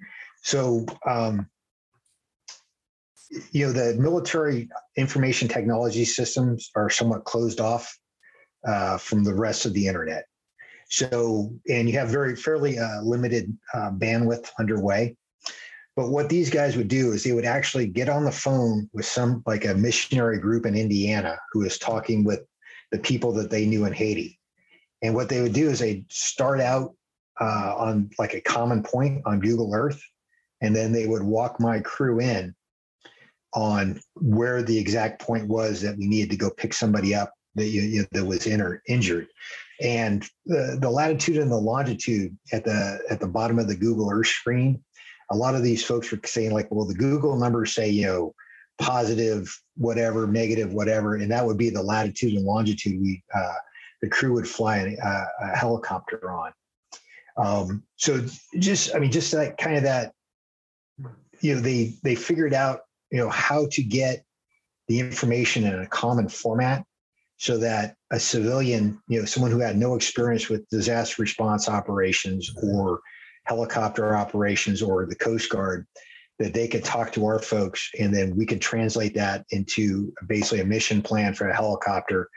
So 0.43 0.87
um, 1.07 1.47
you 3.53 3.67
know 3.67 3.73
the 3.73 4.01
military 4.01 4.71
information 4.97 5.49
technology 5.49 6.07
systems 6.07 6.71
are 6.75 6.89
somewhat 6.89 7.25
closed 7.25 7.61
off 7.61 7.95
uh, 8.67 8.97
from 8.97 9.23
the 9.23 9.35
rest 9.35 9.67
of 9.67 9.75
the 9.75 9.87
internet. 9.87 10.25
So 10.89 11.53
and 11.69 11.91
you 11.91 11.99
have 11.99 12.09
very 12.09 12.37
fairly 12.37 12.79
uh, 12.79 13.03
limited 13.03 13.55
uh, 13.75 13.91
bandwidth 13.91 14.49
underway. 14.59 15.15
But 15.99 16.11
what 16.11 16.29
these 16.29 16.49
guys 16.49 16.77
would 16.77 16.87
do 16.87 17.11
is 17.11 17.25
they 17.25 17.33
would 17.33 17.45
actually 17.45 17.89
get 17.89 18.09
on 18.09 18.23
the 18.23 18.31
phone 18.31 18.89
with 18.93 19.05
some 19.05 19.43
like 19.47 19.65
a 19.65 19.75
missionary 19.75 20.39
group 20.39 20.65
in 20.65 20.77
Indiana 20.77 21.41
who 21.51 21.65
is 21.65 21.77
talking 21.77 22.23
with 22.23 22.47
the 22.93 23.01
people 23.01 23.33
that 23.33 23.51
they 23.51 23.67
knew 23.67 23.85
in 23.85 23.93
Haiti. 23.93 24.39
And 25.03 25.13
what 25.13 25.29
they 25.29 25.43
would 25.43 25.55
do 25.55 25.69
is 25.69 25.81
they'd 25.81 26.07
start 26.09 26.61
out 26.61 26.95
uh, 27.41 27.75
on 27.77 28.11
like 28.17 28.35
a 28.35 28.41
common 28.41 28.85
point 28.85 29.23
on 29.27 29.41
Google 29.41 29.75
Earth, 29.75 30.01
and 30.61 30.75
then 30.75 30.93
they 30.93 31.09
would 31.09 31.25
walk 31.25 31.59
my 31.59 31.81
crew 31.81 32.21
in 32.21 32.55
on 33.53 34.01
where 34.15 34.63
the 34.63 34.79
exact 34.79 35.21
point 35.21 35.49
was 35.49 35.81
that 35.81 35.99
we 35.99 36.07
needed 36.07 36.31
to 36.31 36.37
go 36.37 36.49
pick 36.49 36.75
somebody 36.75 37.13
up 37.13 37.35
that 37.57 37.67
you, 37.67 38.07
that 38.13 38.25
was 38.25 38.47
in 38.47 38.61
or 38.61 38.85
injured. 38.87 39.27
And 39.83 40.25
the, 40.47 40.79
the 40.81 40.91
latitude 40.91 41.39
and 41.39 41.51
the 41.51 41.57
longitude 41.57 42.39
at 42.53 42.65
the 42.65 43.01
at 43.11 43.19
the 43.19 43.27
bottom 43.27 43.59
of 43.59 43.67
the 43.67 43.77
Google 43.77 44.09
Earth 44.13 44.29
screen 44.29 44.85
a 45.31 45.37
lot 45.37 45.55
of 45.55 45.63
these 45.63 45.85
folks 45.85 46.11
were 46.11 46.21
saying 46.25 46.53
like, 46.53 46.69
well, 46.71 46.87
the 46.87 46.95
Google 46.95 47.37
numbers 47.37 47.75
say, 47.75 47.89
you 47.89 48.07
know, 48.07 48.35
positive, 48.79 49.55
whatever, 49.77 50.27
negative, 50.27 50.73
whatever, 50.73 51.17
and 51.17 51.31
that 51.31 51.45
would 51.45 51.59
be 51.59 51.71
the 51.71 51.83
latitude 51.83 52.35
and 52.35 52.45
longitude 52.45 53.01
we 53.01 53.23
uh, 53.35 53.55
the 54.01 54.09
crew 54.09 54.33
would 54.35 54.49
fly 54.49 54.97
a, 55.03 55.25
a 55.43 55.57
helicopter 55.57 56.31
on. 56.31 56.53
Um, 57.37 57.83
so 57.97 58.25
just, 58.59 58.95
I 58.95 58.99
mean, 58.99 59.11
just 59.11 59.33
that 59.33 59.59
kind 59.59 59.77
of 59.77 59.83
that, 59.85 60.13
you 61.41 61.55
know, 61.55 61.61
they 61.61 61.95
they 62.03 62.15
figured 62.15 62.55
out, 62.55 62.81
you 63.11 63.19
know, 63.19 63.29
how 63.29 63.67
to 63.73 63.83
get 63.83 64.25
the 64.89 65.01
information 65.01 65.65
in 65.65 65.79
a 65.81 65.87
common 65.87 66.29
format 66.29 66.85
so 67.37 67.59
that 67.59 67.95
a 68.11 68.19
civilian, 68.19 69.01
you 69.09 69.21
know, 69.21 69.25
someone 69.25 69.53
who 69.53 69.61
had 69.61 69.77
no 69.77 69.95
experience 69.95 70.49
with 70.49 70.69
disaster 70.69 71.23
response 71.23 71.69
operations 71.69 72.53
or 72.63 73.01
helicopter 73.49 74.17
operations 74.17 74.83
or 74.83 75.07
the 75.07 75.17
Coast 75.17 75.51
Guard 75.51 75.87
that 76.39 76.55
they 76.55 76.69
could 76.69 76.85
talk 76.85 77.13
to 77.13 77.27
our 77.27 77.41
folks 77.41 77.91
and 77.99 78.15
then 78.15 78.37
we 78.37 78.47
could 78.47 78.61
translate 78.61 79.15
that 79.15 79.45
into 79.51 80.13
basically 80.29 80.61
a 80.61 80.65
mission 80.65 81.03
plan 81.03 81.35
for 81.35 81.49
a 81.49 81.57
helicopter 81.57 82.29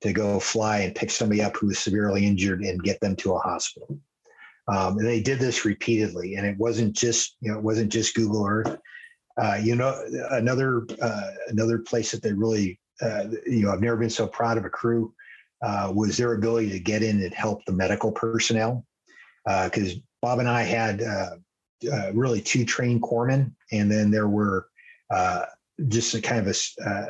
to 0.00 0.12
go 0.12 0.40
fly 0.40 0.78
and 0.78 0.94
pick 0.94 1.10
somebody 1.10 1.42
up 1.42 1.56
who 1.56 1.66
was 1.66 1.78
severely 1.78 2.26
injured 2.26 2.62
and 2.62 2.82
get 2.82 2.98
them 3.00 3.14
to 3.16 3.34
a 3.34 3.38
hospital. 3.38 3.98
Um, 4.68 4.98
and 4.98 5.06
they 5.06 5.20
did 5.20 5.38
this 5.38 5.64
repeatedly, 5.64 6.36
and 6.36 6.46
it 6.46 6.56
wasn't 6.56 6.94
just 6.94 7.36
you 7.40 7.50
know 7.50 7.58
it 7.58 7.64
wasn't 7.64 7.92
just 7.92 8.14
Google 8.14 8.46
Earth. 8.46 8.78
Uh, 9.40 9.58
you 9.60 9.74
know, 9.74 10.00
another 10.30 10.86
uh, 11.02 11.30
another 11.48 11.78
place 11.78 12.12
that 12.12 12.22
they 12.22 12.32
really 12.32 12.78
uh, 13.02 13.24
you 13.46 13.64
know 13.64 13.72
I've 13.72 13.80
never 13.80 13.96
been 13.96 14.10
so 14.10 14.26
proud 14.26 14.58
of 14.58 14.64
a 14.64 14.70
crew 14.70 15.12
uh, 15.62 15.92
was 15.94 16.16
their 16.16 16.34
ability 16.34 16.70
to 16.70 16.78
get 16.78 17.02
in 17.02 17.22
and 17.22 17.34
help 17.34 17.64
the 17.64 17.72
medical 17.72 18.12
personnel 18.12 18.86
because 19.64 19.94
uh, 19.94 20.00
Bob 20.22 20.38
and 20.38 20.48
I 20.48 20.62
had 20.62 21.02
uh, 21.02 21.36
uh, 21.90 22.12
really 22.12 22.40
two 22.40 22.64
trained 22.64 23.02
corpsmen, 23.02 23.52
and 23.72 23.90
then 23.90 24.10
there 24.10 24.28
were 24.28 24.68
uh, 25.10 25.46
just 25.88 26.14
a 26.14 26.20
kind 26.20 26.46
of 26.46 26.54
a, 26.54 26.88
uh, 26.88 27.06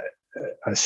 a, 0.66 0.76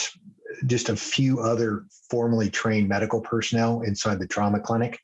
just 0.66 0.88
a 0.88 0.96
few 0.96 1.40
other 1.40 1.84
formally 2.10 2.50
trained 2.50 2.88
medical 2.88 3.20
personnel 3.20 3.82
inside 3.82 4.18
the 4.18 4.26
trauma 4.26 4.60
clinic. 4.60 4.98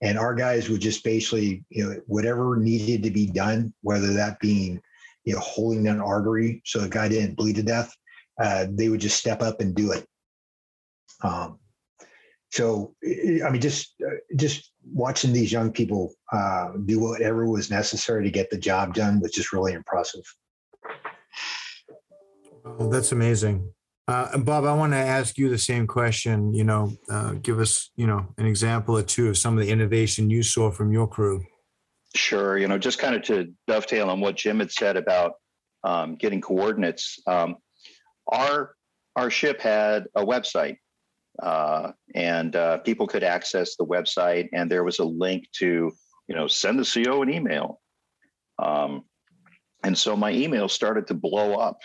And 0.00 0.18
our 0.18 0.34
guys 0.34 0.68
would 0.68 0.80
just 0.80 1.02
basically, 1.02 1.64
you 1.70 1.84
know, 1.84 2.00
whatever 2.06 2.56
needed 2.56 3.02
to 3.02 3.10
be 3.10 3.26
done, 3.26 3.72
whether 3.82 4.12
that 4.12 4.38
being, 4.38 4.80
you 5.24 5.34
know, 5.34 5.40
holding 5.40 5.88
an 5.88 6.00
artery 6.00 6.62
so 6.64 6.80
a 6.80 6.88
guy 6.88 7.08
didn't 7.08 7.36
bleed 7.36 7.56
to 7.56 7.62
death, 7.62 7.92
uh, 8.40 8.66
they 8.70 8.88
would 8.88 9.00
just 9.00 9.18
step 9.18 9.42
up 9.42 9.60
and 9.60 9.74
do 9.74 9.92
it. 9.92 10.06
Um, 11.22 11.58
so, 12.50 12.94
I 13.04 13.50
mean, 13.50 13.60
just 13.60 13.94
uh, 14.06 14.14
just 14.36 14.72
watching 14.92 15.32
these 15.32 15.52
young 15.52 15.72
people 15.72 16.12
uh, 16.32 16.72
do 16.84 17.00
whatever 17.00 17.46
was 17.46 17.70
necessary 17.70 18.24
to 18.24 18.30
get 18.30 18.50
the 18.50 18.58
job 18.58 18.94
done 18.94 19.20
was 19.20 19.32
just 19.32 19.52
really 19.52 19.72
impressive. 19.72 20.24
Well, 22.64 22.88
that's 22.88 23.12
amazing. 23.12 23.72
Uh, 24.06 24.38
Bob, 24.38 24.64
I 24.64 24.72
want 24.72 24.92
to 24.94 24.98
ask 24.98 25.36
you 25.36 25.50
the 25.50 25.58
same 25.58 25.86
question. 25.86 26.54
You 26.54 26.64
know, 26.64 26.92
uh, 27.10 27.32
give 27.42 27.60
us, 27.60 27.90
you 27.96 28.06
know, 28.06 28.26
an 28.38 28.46
example 28.46 28.96
or 28.96 29.02
two 29.02 29.28
of 29.28 29.36
some 29.36 29.58
of 29.58 29.64
the 29.64 29.70
innovation 29.70 30.30
you 30.30 30.42
saw 30.42 30.70
from 30.70 30.92
your 30.92 31.06
crew. 31.06 31.44
Sure. 32.14 32.56
You 32.56 32.68
know, 32.68 32.78
just 32.78 32.98
kind 32.98 33.14
of 33.14 33.22
to 33.24 33.52
dovetail 33.66 34.08
on 34.08 34.20
what 34.20 34.36
Jim 34.36 34.60
had 34.60 34.72
said 34.72 34.96
about 34.96 35.32
um, 35.84 36.16
getting 36.16 36.40
coordinates. 36.40 37.18
Um, 37.26 37.56
our 38.28 38.74
our 39.16 39.30
ship 39.30 39.60
had 39.60 40.06
a 40.14 40.24
website 40.24 40.76
uh, 41.42 41.92
and 42.14 42.56
uh, 42.56 42.78
people 42.78 43.06
could 43.06 43.22
access 43.22 43.76
the 43.76 43.86
website, 43.86 44.48
and 44.52 44.70
there 44.70 44.84
was 44.84 44.98
a 44.98 45.04
link 45.04 45.44
to, 45.52 45.92
you 46.26 46.34
know, 46.34 46.48
send 46.48 46.78
the 46.78 47.04
CO 47.04 47.22
an 47.22 47.30
email. 47.30 47.80
Um, 48.58 49.04
and 49.84 49.96
so 49.96 50.16
my 50.16 50.32
email 50.32 50.68
started 50.68 51.06
to 51.08 51.14
blow 51.14 51.54
up 51.54 51.78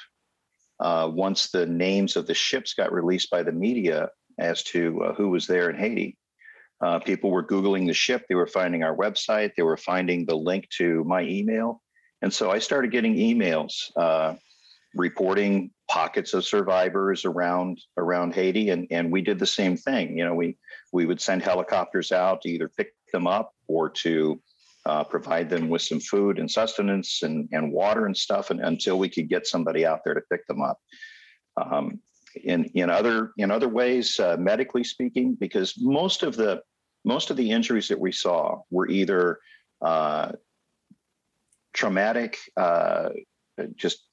uh, 0.80 1.10
once 1.12 1.52
the 1.52 1.66
names 1.66 2.16
of 2.16 2.26
the 2.26 2.34
ships 2.34 2.74
got 2.74 2.92
released 2.92 3.30
by 3.30 3.44
the 3.44 3.52
media 3.52 4.10
as 4.40 4.64
to 4.64 5.04
uh, 5.04 5.14
who 5.14 5.30
was 5.30 5.46
there 5.46 5.70
in 5.70 5.78
Haiti. 5.78 6.18
Uh, 6.82 7.00
people 7.00 7.30
were 7.30 7.46
Googling 7.46 7.88
the 7.88 7.94
ship, 7.94 8.26
they 8.28 8.36
were 8.36 8.48
finding 8.48 8.84
our 8.84 8.96
website, 8.96 9.52
they 9.56 9.64
were 9.64 9.78
finding 9.78 10.26
the 10.26 10.36
link 10.36 10.68
to 10.78 11.04
my 11.06 11.22
email. 11.22 11.82
And 12.22 12.34
so 12.34 12.52
I 12.52 12.60
started 12.60 12.92
getting 12.92 13.16
emails 13.16 13.92
reporting 14.96 15.72
pockets 15.90 16.34
of 16.34 16.46
survivors 16.46 17.26
around 17.26 17.80
around 17.98 18.34
Haiti, 18.34 18.70
and 18.70 18.88
and 18.92 19.12
we 19.12 19.22
did 19.22 19.40
the 19.40 19.48
same 19.48 19.78
thing. 19.78 20.18
You 20.18 20.26
know, 20.26 20.34
we 20.34 20.58
we 20.92 21.06
would 21.06 21.22
send 21.22 21.42
helicopters 21.42 22.12
out 22.12 22.42
to 22.42 22.50
either 22.50 22.70
pick 22.70 22.94
them 23.12 23.28
up 23.28 23.54
or 23.68 23.90
to 23.90 24.42
uh, 24.86 25.04
provide 25.04 25.50
them 25.50 25.70
with 25.70 25.82
some 25.82 26.00
food 26.00 26.40
and 26.40 26.50
sustenance 26.50 27.24
and 27.24 27.48
and 27.52 27.72
water 27.72 28.06
and 28.06 28.16
stuff, 28.16 28.50
and 28.50 28.60
until 28.62 29.00
we 29.00 29.10
could 29.10 29.30
get 29.30 29.48
somebody 29.48 29.86
out 29.86 30.02
there 30.04 30.14
to 30.14 30.22
pick 30.32 30.46
them 30.48 30.62
up. 30.62 30.80
Um, 31.58 32.00
in 32.44 32.66
in 32.74 32.90
other 32.90 33.32
in 33.38 33.52
other 33.52 33.70
ways, 33.70 34.20
uh, 34.20 34.38
medically 34.40 34.84
speaking, 34.84 35.36
because 35.36 35.76
most 35.80 36.24
of 36.24 36.36
the 36.36 36.62
most 37.06 37.30
of 37.30 37.38
the 37.38 37.52
injuries 37.52 37.88
that 37.90 38.00
we 38.00 38.12
saw 38.12 38.62
were 38.72 38.88
either 38.88 39.40
uh, 39.82 40.32
traumatic, 41.74 42.38
uh, 42.58 43.10
just 43.76 44.06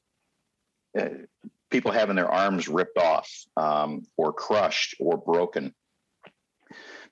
people 1.71 1.91
having 1.91 2.17
their 2.17 2.31
arms 2.31 2.69
ripped 2.69 2.99
off, 2.99 3.31
um, 3.57 4.03
or 4.17 4.33
crushed, 4.33 4.95
or 5.01 5.17
broken. 5.17 5.75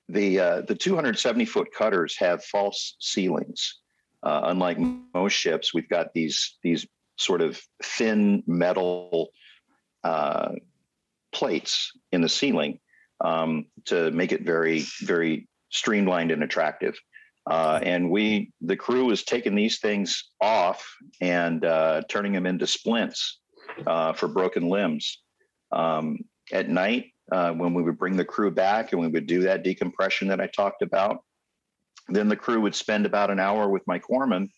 The 0.09 0.39
uh, 0.39 0.61
the 0.61 0.75
270 0.75 1.45
foot 1.45 1.69
cutters 1.75 2.15
have 2.17 2.43
false 2.43 2.95
ceilings. 2.99 3.79
Uh, 4.21 4.41
unlike 4.45 4.77
most 5.13 5.33
ships, 5.33 5.73
we've 5.73 5.89
got 5.89 6.13
these 6.13 6.57
these 6.63 6.85
sort 7.17 7.41
of 7.41 7.61
thin 7.83 8.43
metal 8.47 9.29
uh, 10.03 10.51
plates 11.31 11.91
in 12.11 12.21
the 12.21 12.29
ceiling 12.29 12.79
um, 13.23 13.65
to 13.85 14.11
make 14.11 14.31
it 14.31 14.43
very, 14.43 14.85
very 15.01 15.47
streamlined 15.69 16.31
and 16.31 16.43
attractive. 16.43 16.97
Uh, 17.49 17.79
and 17.83 18.09
we, 18.09 18.51
the 18.61 18.75
crew, 18.75 19.09
is 19.09 19.23
taking 19.23 19.55
these 19.55 19.79
things 19.79 20.31
off 20.39 20.87
and 21.21 21.65
uh, 21.65 22.01
turning 22.09 22.33
them 22.33 22.45
into 22.45 22.67
splints 22.67 23.38
uh, 23.85 24.13
for 24.13 24.27
broken 24.27 24.69
limbs. 24.69 25.21
Um, 25.71 26.19
at 26.51 26.69
night, 26.69 27.07
uh, 27.31 27.51
when 27.51 27.73
we 27.73 27.83
would 27.83 27.97
bring 27.97 28.17
the 28.17 28.25
crew 28.25 28.51
back 28.51 28.91
and 28.91 29.01
we 29.01 29.07
would 29.07 29.27
do 29.27 29.41
that 29.41 29.63
decompression 29.63 30.29
that 30.29 30.41
I 30.41 30.47
talked 30.47 30.81
about, 30.81 31.19
then 32.07 32.27
the 32.27 32.35
crew 32.35 32.61
would 32.61 32.75
spend 32.75 33.05
about 33.05 33.29
an 33.29 33.39
hour 33.39 33.69
with 33.69 33.83
my 33.85 33.99
corpsman 33.99 34.49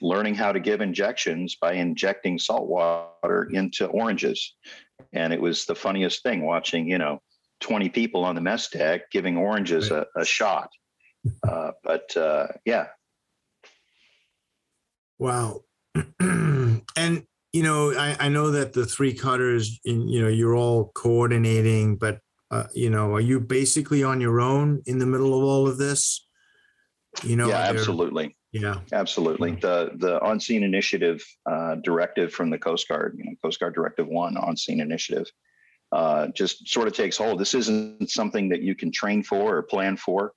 learning 0.00 0.34
how 0.34 0.52
to 0.52 0.60
give 0.60 0.80
injections 0.80 1.56
by 1.60 1.72
injecting 1.72 2.38
salt 2.38 2.68
water 2.68 3.48
into 3.52 3.86
oranges. 3.86 4.54
And 5.12 5.32
it 5.32 5.40
was 5.40 5.64
the 5.64 5.74
funniest 5.74 6.22
thing 6.22 6.44
watching, 6.44 6.88
you 6.88 6.98
know, 6.98 7.20
20 7.60 7.88
people 7.88 8.24
on 8.24 8.34
the 8.34 8.40
mess 8.40 8.68
deck 8.68 9.10
giving 9.10 9.36
oranges 9.36 9.90
a, 9.90 10.06
a, 10.16 10.24
shot. 10.24 10.70
Uh, 11.46 11.72
but 11.82 12.16
uh, 12.16 12.46
yeah. 12.64 12.86
Wow. 15.18 15.62
and, 16.20 16.82
you 17.52 17.62
know, 17.62 17.92
I, 17.92 18.16
I, 18.20 18.28
know 18.28 18.50
that 18.50 18.72
the 18.72 18.84
three 18.84 19.14
cutters, 19.14 19.80
in, 19.84 20.08
you 20.08 20.22
know, 20.22 20.28
you're 20.28 20.54
all 20.54 20.90
coordinating, 20.94 21.96
but, 21.96 22.20
uh, 22.50 22.64
you 22.74 22.90
know, 22.90 23.14
are 23.14 23.20
you 23.20 23.40
basically 23.40 24.02
on 24.02 24.20
your 24.20 24.40
own 24.40 24.82
in 24.86 24.98
the 24.98 25.06
middle 25.06 25.38
of 25.38 25.44
all 25.44 25.66
of 25.66 25.78
this? 25.78 26.26
You 27.22 27.36
know, 27.36 27.48
yeah, 27.48 27.60
absolutely. 27.60 28.36
Yeah, 28.52 28.80
absolutely. 28.92 29.56
The 29.56 29.90
the 29.96 30.20
on 30.22 30.40
scene 30.40 30.62
initiative 30.62 31.22
uh, 31.44 31.76
directive 31.76 32.32
from 32.32 32.48
the 32.48 32.58
Coast 32.58 32.88
Guard, 32.88 33.14
you 33.18 33.24
know, 33.24 33.32
Coast 33.42 33.60
Guard 33.60 33.74
Directive 33.74 34.06
One 34.06 34.38
on 34.38 34.56
scene 34.56 34.80
initiative, 34.80 35.26
uh, 35.92 36.28
just 36.28 36.66
sort 36.66 36.86
of 36.86 36.94
takes 36.94 37.18
hold. 37.18 37.38
This 37.38 37.54
isn't 37.54 38.10
something 38.10 38.48
that 38.48 38.62
you 38.62 38.74
can 38.74 38.90
train 38.90 39.22
for 39.22 39.58
or 39.58 39.62
plan 39.62 39.98
for, 39.98 40.32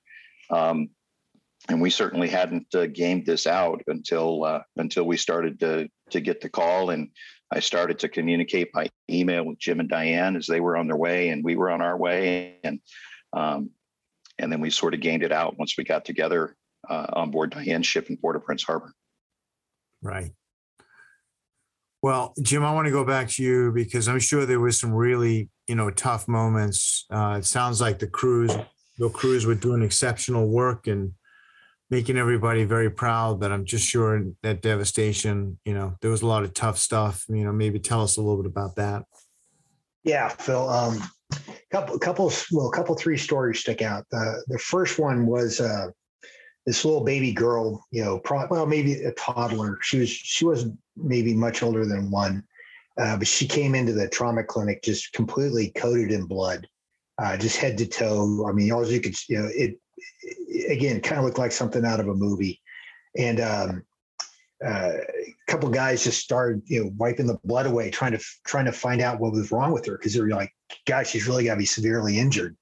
um, 0.50 0.90
and 1.70 1.80
we 1.80 1.88
certainly 1.88 2.28
hadn't 2.28 2.66
uh, 2.74 2.86
gamed 2.86 3.24
this 3.24 3.46
out 3.46 3.82
until 3.86 4.44
uh, 4.44 4.62
until 4.76 5.04
we 5.04 5.16
started 5.16 5.58
to 5.60 5.88
to 6.12 6.20
get 6.20 6.40
the 6.40 6.48
call, 6.48 6.90
and 6.90 7.10
I 7.50 7.60
started 7.60 7.98
to 8.00 8.08
communicate 8.08 8.72
by 8.72 8.88
email 9.10 9.44
with 9.44 9.58
Jim 9.58 9.80
and 9.80 9.88
Diane 9.88 10.36
as 10.36 10.46
they 10.46 10.60
were 10.60 10.76
on 10.76 10.86
their 10.86 10.96
way, 10.96 11.28
and 11.28 11.44
we 11.44 11.56
were 11.56 11.70
on 11.70 11.82
our 11.82 11.96
way, 11.96 12.58
and 12.64 12.80
um, 13.32 13.70
and 14.38 14.50
then 14.50 14.60
we 14.60 14.70
sort 14.70 14.94
of 14.94 15.00
gained 15.00 15.22
it 15.22 15.32
out 15.32 15.58
once 15.58 15.76
we 15.76 15.84
got 15.84 16.04
together 16.04 16.56
uh, 16.88 17.06
on 17.12 17.30
board 17.30 17.50
Diane's 17.50 17.86
ship 17.86 18.08
in 18.10 18.16
Port-au-Prince 18.16 18.62
Harbor. 18.62 18.92
Right. 20.02 20.32
Well, 22.02 22.34
Jim, 22.42 22.64
I 22.64 22.74
want 22.74 22.86
to 22.86 22.92
go 22.92 23.04
back 23.04 23.28
to 23.30 23.42
you 23.42 23.70
because 23.72 24.08
I'm 24.08 24.18
sure 24.18 24.44
there 24.44 24.58
was 24.58 24.80
some 24.80 24.92
really, 24.92 25.48
you 25.68 25.76
know, 25.76 25.90
tough 25.90 26.26
moments. 26.26 27.06
Uh, 27.10 27.36
it 27.38 27.44
sounds 27.44 27.80
like 27.80 28.00
the 28.00 28.08
crews, 28.08 28.52
the 28.98 29.08
crews 29.10 29.46
were 29.46 29.54
doing 29.54 29.82
exceptional 29.82 30.48
work 30.48 30.88
and 30.88 31.12
making 31.92 32.16
everybody 32.16 32.64
very 32.64 32.90
proud. 32.90 33.38
But 33.38 33.52
I'm 33.52 33.66
just 33.66 33.86
sure 33.86 34.24
that 34.42 34.62
devastation, 34.62 35.58
you 35.66 35.74
know, 35.74 35.94
there 36.00 36.10
was 36.10 36.22
a 36.22 36.26
lot 36.26 36.42
of 36.42 36.54
tough 36.54 36.78
stuff. 36.78 37.26
You 37.28 37.44
know, 37.44 37.52
maybe 37.52 37.78
tell 37.78 38.02
us 38.02 38.16
a 38.16 38.22
little 38.22 38.42
bit 38.42 38.50
about 38.50 38.76
that. 38.76 39.04
Yeah, 40.02 40.28
Phil. 40.28 40.68
Um, 40.68 41.00
couple, 41.70 41.98
couple, 41.98 42.32
well, 42.50 42.70
couple, 42.70 42.94
three 42.96 43.18
stories 43.18 43.60
stick 43.60 43.82
out. 43.82 44.06
The 44.10 44.42
the 44.48 44.58
first 44.58 44.98
one 44.98 45.26
was 45.26 45.60
uh, 45.60 45.88
this 46.64 46.84
little 46.84 47.04
baby 47.04 47.32
girl, 47.32 47.84
you 47.90 48.02
know, 48.02 48.18
pro- 48.18 48.48
well, 48.48 48.66
maybe 48.66 48.94
a 49.04 49.12
toddler. 49.12 49.78
She 49.82 49.98
was 49.98 50.08
she 50.08 50.46
was 50.46 50.66
maybe 50.96 51.34
much 51.34 51.62
older 51.62 51.84
than 51.84 52.10
one, 52.10 52.42
uh, 52.98 53.18
but 53.18 53.28
she 53.28 53.46
came 53.46 53.74
into 53.74 53.92
the 53.92 54.08
trauma 54.08 54.44
clinic 54.44 54.82
just 54.82 55.12
completely 55.12 55.70
coated 55.76 56.10
in 56.10 56.24
blood, 56.24 56.66
uh, 57.22 57.36
just 57.36 57.58
head 57.58 57.76
to 57.78 57.86
toe. 57.86 58.46
I 58.48 58.52
mean, 58.52 58.72
all 58.72 58.86
you 58.86 59.00
could, 59.00 59.14
you 59.28 59.38
know, 59.38 59.48
it, 59.54 59.78
it 59.91 59.91
again 60.68 61.00
kind 61.00 61.18
of 61.18 61.24
looked 61.24 61.38
like 61.38 61.52
something 61.52 61.84
out 61.84 62.00
of 62.00 62.08
a 62.08 62.14
movie, 62.14 62.60
and 63.16 63.40
um, 63.40 63.84
uh, 64.64 64.92
a 64.98 65.34
couple 65.48 65.68
guys 65.68 66.04
just 66.04 66.20
started, 66.20 66.62
you 66.66 66.84
know, 66.84 66.90
wiping 66.96 67.26
the 67.26 67.38
blood 67.44 67.66
away, 67.66 67.90
trying 67.90 68.12
to 68.12 68.24
trying 68.44 68.64
to 68.64 68.72
find 68.72 69.00
out 69.00 69.20
what 69.20 69.32
was 69.32 69.50
wrong 69.50 69.72
with 69.72 69.84
her 69.86 69.96
because 69.96 70.14
they 70.14 70.20
were 70.20 70.28
like, 70.28 70.52
"Guys, 70.86 71.10
she's 71.10 71.26
really 71.26 71.44
got 71.44 71.54
to 71.54 71.58
be 71.58 71.66
severely 71.66 72.18
injured," 72.18 72.56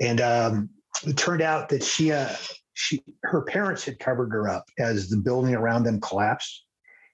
and 0.00 0.20
um, 0.20 0.70
it 1.06 1.16
turned 1.16 1.42
out 1.42 1.68
that 1.70 1.82
she 1.82 2.12
uh, 2.12 2.34
she 2.74 3.02
her 3.24 3.42
parents 3.42 3.84
had 3.84 3.98
covered 3.98 4.30
her 4.32 4.48
up 4.48 4.64
as 4.78 5.08
the 5.08 5.16
building 5.16 5.54
around 5.54 5.84
them 5.84 6.00
collapsed, 6.00 6.64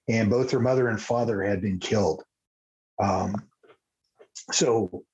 and 0.08 0.30
both 0.30 0.50
her 0.50 0.60
mother 0.60 0.88
and 0.88 1.00
father 1.00 1.42
had 1.42 1.60
been 1.60 1.78
killed. 1.78 2.22
Um, 3.00 3.48
so, 4.50 5.04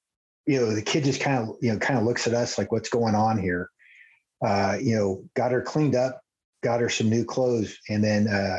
you 0.46 0.60
know, 0.60 0.74
the 0.74 0.82
kid 0.82 1.04
just 1.04 1.20
kind 1.20 1.42
of 1.42 1.56
you 1.60 1.72
know 1.72 1.78
kind 1.78 1.98
of 1.98 2.06
looks 2.06 2.26
at 2.26 2.34
us 2.34 2.58
like, 2.58 2.72
"What's 2.72 2.88
going 2.88 3.14
on 3.14 3.38
here?" 3.38 3.70
Uh, 4.44 4.76
you 4.80 4.94
know, 4.94 5.24
got 5.34 5.52
her 5.52 5.62
cleaned 5.62 5.94
up, 5.94 6.20
got 6.62 6.80
her 6.80 6.88
some 6.90 7.08
new 7.08 7.24
clothes, 7.24 7.78
and 7.88 8.04
then 8.04 8.28
uh, 8.28 8.58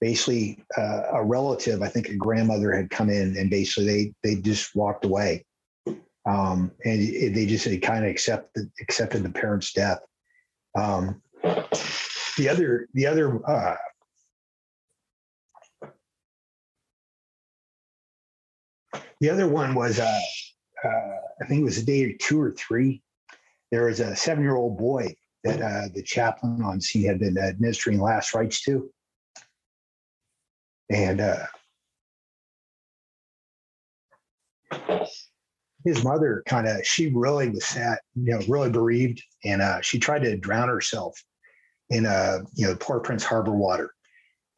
basically 0.00 0.64
uh, 0.78 1.02
a 1.12 1.24
relative, 1.24 1.82
I 1.82 1.88
think 1.88 2.08
a 2.08 2.14
grandmother, 2.14 2.72
had 2.72 2.88
come 2.88 3.10
in, 3.10 3.36
and 3.36 3.50
basically 3.50 4.14
they 4.22 4.34
they 4.34 4.40
just 4.40 4.74
walked 4.74 5.04
away, 5.04 5.44
um, 6.26 6.70
and 6.84 7.02
it, 7.02 7.34
they 7.34 7.44
just 7.44 7.66
kind 7.82 8.04
of 8.04 8.10
accepted 8.10 8.70
accepted 8.80 9.22
the 9.22 9.30
parents' 9.30 9.72
death. 9.74 10.00
Um, 10.74 11.20
the 11.42 12.48
other, 12.48 12.88
the 12.94 13.06
other, 13.06 13.40
uh, 13.46 13.76
the 19.20 19.28
other 19.28 19.48
one 19.48 19.74
was, 19.74 19.98
uh, 19.98 20.20
uh, 20.84 20.88
I 21.42 21.46
think 21.46 21.60
it 21.60 21.64
was 21.64 21.78
a 21.78 21.84
day 21.84 22.04
or 22.04 22.12
two 22.14 22.40
or 22.40 22.52
three. 22.52 23.02
There 23.70 23.86
was 23.86 24.00
a 24.00 24.16
seven-year-old 24.16 24.78
boy 24.78 25.14
that 25.44 25.60
uh, 25.62 25.88
the 25.94 26.02
chaplain 26.02 26.62
on 26.62 26.80
scene 26.80 27.06
had 27.06 27.20
been 27.20 27.38
administering 27.38 28.00
last 28.00 28.34
rites 28.34 28.62
to, 28.62 28.90
and 30.90 31.20
uh, 31.20 31.46
his 35.84 36.04
mother 36.04 36.42
kind 36.46 36.66
of 36.66 36.84
she 36.84 37.12
really 37.14 37.48
was 37.48 37.64
sad, 37.64 37.98
you 38.14 38.32
know, 38.32 38.40
really 38.48 38.70
bereaved, 38.70 39.22
and 39.44 39.62
uh, 39.62 39.80
she 39.80 39.98
tried 39.98 40.22
to 40.22 40.36
drown 40.36 40.68
herself 40.68 41.22
in 41.90 42.06
uh, 42.06 42.38
you 42.54 42.66
know 42.66 42.76
Port 42.76 43.04
Prince 43.04 43.24
Harbor 43.24 43.52
water. 43.52 43.92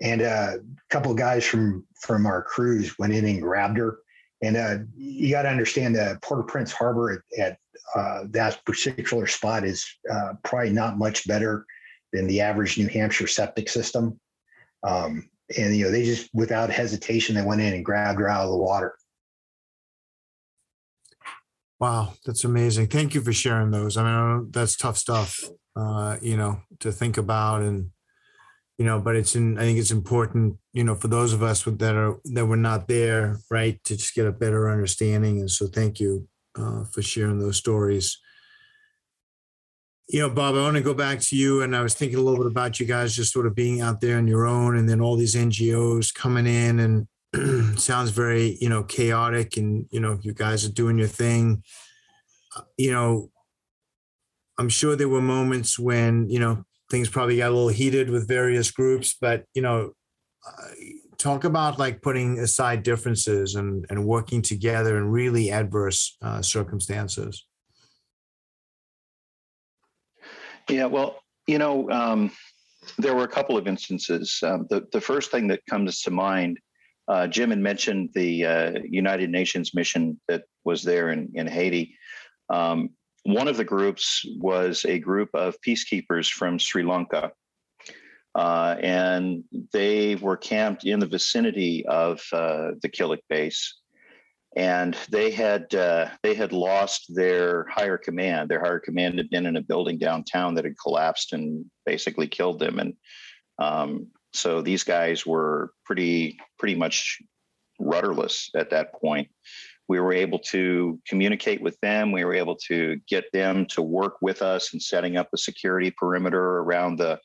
And 0.01 0.23
uh, 0.23 0.55
a 0.57 0.91
couple 0.91 1.13
of 1.13 1.17
guys 1.17 1.45
from 1.45 1.87
from 2.01 2.27
our 2.27 2.43
crews 2.43 2.99
went 2.99 3.13
in 3.13 3.25
and 3.25 3.41
grabbed 3.41 3.79
her. 3.79 3.99
And 4.43 4.57
uh, 4.57 4.79
you 4.97 5.31
got 5.31 5.43
to 5.43 5.49
understand 5.49 5.95
that 5.97 6.21
Port-au-Prince 6.21 6.73
Harbor 6.73 7.25
at, 7.39 7.39
at 7.39 7.59
uh, 7.95 8.25
that 8.31 8.65
particular 8.65 9.27
spot 9.27 9.65
is 9.65 9.87
uh, 10.13 10.33
probably 10.43 10.73
not 10.73 10.99
much 10.99 11.27
better 11.29 11.65
than 12.13 12.27
the 12.27 12.41
average 12.41 12.77
New 12.77 12.89
Hampshire 12.89 13.29
septic 13.29 13.69
system. 13.69 14.19
Um, 14.83 15.29
and 15.57 15.77
you 15.77 15.85
know, 15.85 15.91
they 15.91 16.05
just 16.05 16.29
without 16.35 16.71
hesitation, 16.71 17.37
they 17.37 17.43
went 17.43 17.61
in 17.61 17.73
and 17.73 17.85
grabbed 17.85 18.19
her 18.19 18.29
out 18.29 18.45
of 18.45 18.51
the 18.51 18.57
water. 18.57 18.97
Wow, 21.79 22.15
that's 22.25 22.45
amazing. 22.45 22.89
Thank 22.89 23.15
you 23.15 23.21
for 23.21 23.33
sharing 23.33 23.71
those. 23.71 23.97
I 23.97 24.05
mean, 24.05 24.51
that's 24.51 24.77
tough 24.77 24.97
stuff, 24.97 25.41
uh, 25.77 26.17
you 26.23 26.37
know, 26.37 26.61
to 26.81 26.93
think 26.93 27.17
about 27.17 27.63
and, 27.63 27.91
you 28.79 28.85
know, 28.85 29.01
but 29.01 29.17
it's 29.17 29.37
in, 29.37 29.59
I 29.59 29.63
think 29.63 29.79
it's 29.79 29.91
important, 29.91 30.57
you 30.73 30.85
know, 30.85 30.95
for 30.95 31.09
those 31.09 31.33
of 31.33 31.43
us 31.43 31.63
that 31.63 31.95
are, 31.95 32.17
that 32.25 32.47
were 32.47 32.57
not 32.57 32.89
there, 32.89 33.39
right, 33.51 33.83
to 33.85 33.97
just 33.97 34.15
get 34.15 34.27
a 34.27 34.33
better 34.33 34.71
understanding. 34.71 35.41
And 35.41 35.51
so 35.51 35.67
thank 35.67 36.01
you 36.01 36.27
uh, 36.59 36.85
for 36.85 37.03
sharing 37.03 37.39
those 37.39 37.57
stories. 37.57 38.19
You 40.09 40.21
know, 40.21 40.31
Bob, 40.31 40.55
I 40.55 40.63
want 40.63 40.77
to 40.77 40.83
go 40.83 40.95
back 40.95 41.21
to 41.21 41.37
you. 41.37 41.63
And 41.63 41.77
I 41.77 41.83
was 41.83 41.95
thinking 41.95 42.19
a 42.19 42.23
little 42.23 42.43
bit 42.43 42.51
about 42.51 42.81
you 42.81 42.87
guys 42.87 43.15
just 43.15 43.33
sort 43.33 43.47
of 43.47 43.55
being 43.55 43.81
out 43.81 44.01
there 44.01 44.19
on 44.19 44.27
your 44.27 44.47
own 44.47 44.77
and 44.77 44.89
then 44.89 45.01
all 45.01 45.17
these 45.17 45.35
NGOs 45.35 46.13
coming 46.13 46.47
in 46.47 46.81
and, 46.81 47.07
sounds 47.77 48.11
very 48.11 48.59
you 48.61 48.69
know 48.69 48.83
chaotic 48.83 49.57
and 49.57 49.87
you 49.91 50.01
know 50.01 50.19
you 50.21 50.35
guys 50.35 50.67
are 50.67 50.73
doing 50.73 50.99
your 50.99 51.09
thing 51.09 51.63
uh, 52.55 52.61
you 52.77 52.93
know 52.93 53.31
i'm 54.59 54.69
sure 54.69 54.97
there 54.97 55.09
were 55.09 55.23
moments 55.23 55.79
when 55.79 56.29
you 56.29 56.39
know 56.39 56.63
things 56.93 57.09
probably 57.09 57.39
got 57.39 57.51
a 57.51 57.55
little 57.55 57.69
heated 57.69 58.09
with 58.09 58.29
various 58.29 58.71
groups 58.71 59.17
but 59.21 59.45
you 59.55 59.63
know 59.63 59.91
uh, 60.47 60.69
talk 61.23 61.45
about 61.45 61.79
like 61.79 62.03
putting 62.03 62.41
aside 62.41 62.83
differences 62.83 63.55
and, 63.55 63.87
and 63.91 64.05
working 64.05 64.43
together 64.43 64.97
in 64.97 65.07
really 65.07 65.53
adverse 65.53 66.17
uh, 66.21 66.43
circumstances. 66.43 67.47
Yeah, 70.69 70.87
well, 70.87 71.21
you 71.47 71.59
know, 71.59 71.89
um, 71.91 72.33
there 72.99 73.15
were 73.15 73.25
a 73.25 73.29
couple 73.29 73.57
of 73.57 73.69
instances. 73.69 74.41
Um, 74.43 74.67
the, 74.69 74.87
the 74.93 75.01
first 75.01 75.31
thing 75.31 75.47
that 75.49 75.61
comes 75.71 76.03
to 76.03 76.11
mind, 76.11 76.59
uh, 77.07 77.29
Jim 77.29 77.51
had 77.51 77.59
mentioned 77.61 78.11
the 78.15 78.45
uh, 78.45 78.73
United 78.85 79.31
Nations 79.31 79.75
mission 79.75 80.21
that 80.29 80.43
was 80.65 80.83
there 80.83 81.11
in, 81.11 81.31
in 81.35 81.47
Haiti. 81.47 81.97
Um, 82.51 82.91
one 83.25 83.49
of 83.49 83.57
the 83.57 83.65
groups 83.65 84.25
was 84.39 84.85
a 84.85 84.99
group 84.99 85.31
of 85.35 85.57
peacekeepers 85.67 86.31
from 86.31 86.59
Sri 86.59 86.83
Lanka. 86.83 87.33
Uh, 88.35 88.77
and 88.81 89.45
they 89.73 90.15
were 90.17 90.37
camped 90.37 90.85
in 90.85 90.99
the 90.99 91.07
vicinity 91.07 91.85
of 91.87 92.21
uh, 92.33 92.71
the 92.81 92.89
Killick 92.89 93.21
base 93.29 93.83
and 94.57 94.97
they 95.11 95.31
had 95.31 95.75
uh, 95.75 96.09
they 96.23 96.35
had 96.35 96.53
lost 96.53 97.15
their 97.15 97.67
higher 97.71 97.97
command. 97.97 98.51
Their 98.51 98.61
higher 98.61 98.79
command 98.79 99.19
had 99.19 99.31
been 99.31 99.47
in 99.47 99.57
a 99.57 99.63
building 99.63 99.99
downtown 99.99 100.55
that 100.55 100.65
had 100.65 100.79
collapsed 100.79 101.33
and 101.33 101.65
basically 101.87 102.27
killed 102.27 102.59
them. 102.59 102.79
And 102.79 102.95
um, 103.59 104.09
so 104.33 104.61
these 104.61 104.85
guys 104.85 105.25
were 105.25 105.73
pretty 105.85 106.39
pretty 106.59 106.75
much 106.75 107.19
rudderless 107.81 108.51
at 108.55 108.71
that 108.71 108.93
point. 109.01 109.29
We 109.89 110.01
were 110.01 110.13
able 110.13 110.39
to 110.51 111.01
communicate 111.07 111.61
with 111.61 111.79
them. 111.81 112.13
We 112.13 112.25
were 112.25 112.35
able 112.35 112.57
to 112.69 112.99
get 113.09 113.25
them 113.33 113.67
to 113.71 113.83
work 113.83 114.17
with 114.23 114.43
us 114.43 114.73
in 114.73 114.81
setting 114.81 115.17
up 115.17 115.29
a 115.33 115.39
security 115.39 115.91
perimeter 115.91 116.59
around 116.59 116.97
the 116.99 117.21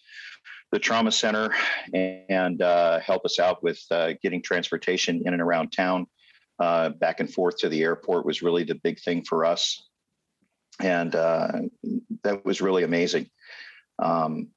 the 0.74 0.80
trauma 0.80 1.12
center 1.12 1.50
and 1.94 2.62
uh, 2.62 3.00
help 3.00 3.24
us 3.24 3.40
out 3.40 3.64
with 3.64 3.80
uh, 3.90 4.12
getting 4.22 4.42
transportation 4.42 5.22
in 5.26 5.34
and 5.34 5.42
around 5.42 5.70
town 5.72 6.06
uh, 6.60 6.90
back 6.90 7.20
and 7.20 7.32
forth 7.32 7.58
to 7.58 7.70
the 7.70 7.84
airport 7.84 8.26
was 8.26 8.42
really 8.42 8.64
the 8.64 8.76
big 8.76 9.00
thing 9.00 9.24
for 9.24 9.46
us. 9.46 9.88
And 10.82 11.16
uh, 11.16 11.52
that 12.24 12.46
was 12.46 12.62
really 12.62 12.84
amazing. 12.84 13.30
Um, 14.00 14.50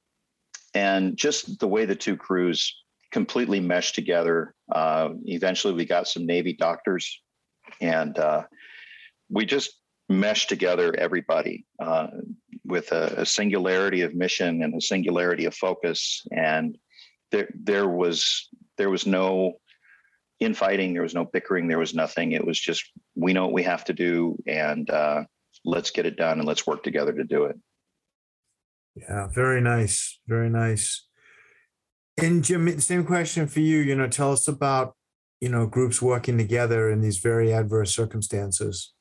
and 0.75 1.17
just 1.17 1.59
the 1.59 1.69
way 1.69 1.85
the 1.85 1.95
two 1.95 2.17
crews 2.17 2.75
completely 3.11 3.61
meshed 3.61 3.95
together. 3.95 4.55
Uh, 4.71 5.11
eventually, 5.25 5.75
we 5.75 5.85
got 5.85 6.09
some 6.09 6.27
Navy 6.27 6.53
doctors, 6.53 7.21
and 7.81 8.19
uh, 8.19 8.43
we 9.29 9.47
just 9.47 9.81
meshed 10.09 10.49
together 10.49 10.95
everybody 10.99 11.65
uh, 11.81 12.09
with 12.65 12.91
a, 12.93 13.21
a, 13.21 13.27
singularity 13.27 14.03
of 14.03 14.15
mission 14.15 14.63
and 14.63 14.75
a 14.75 14.81
singularity 14.81 15.45
of 15.45 15.55
focus. 15.55 16.27
And 16.33 16.77
there, 17.31 17.49
there 17.55 17.89
was 17.89 18.49
there 18.77 18.91
was 18.91 19.07
no 19.07 19.55
infighting. 20.41 20.93
There 20.93 21.03
was 21.03 21.15
no 21.15 21.25
bickering. 21.25 21.69
There 21.69 21.79
was 21.79 21.95
nothing. 21.95 22.33
It 22.33 22.45
was 22.45 22.59
just 22.59 22.91
we 23.15 23.33
know 23.33 23.45
what 23.45 23.53
we 23.53 23.63
have 23.63 23.85
to 23.85 23.93
do, 23.93 24.37
and 24.47 24.91
uh, 24.91 25.25
let's 25.65 25.91
get 25.91 26.07
it 26.07 26.17
done, 26.17 26.39
and 26.39 26.49
let's 26.49 26.67
work 26.67 26.83
together 26.83 27.13
to 27.13 27.25
do 27.25 27.45
it. 27.45 27.57
Yeah, 28.97 29.29
very 29.29 29.61
nice, 29.61 30.19
very 30.27 30.51
nice. 30.51 31.07
And 32.19 32.43
Jim, 32.43 32.81
same 32.81 33.05
question 33.05 33.47
for 33.47 33.61
you. 33.61 33.79
You 33.79 33.95
know, 33.95 34.09
tell 34.09 34.33
us 34.33 34.49
about 34.49 34.95
you 35.41 35.49
know 35.49 35.67
groups 35.67 36.01
working 36.01 36.39
together 36.39 36.91
in 36.91 37.01
these 37.01 37.19
very 37.19 37.53
adverse 37.53 37.95
circumstances. 37.95 38.93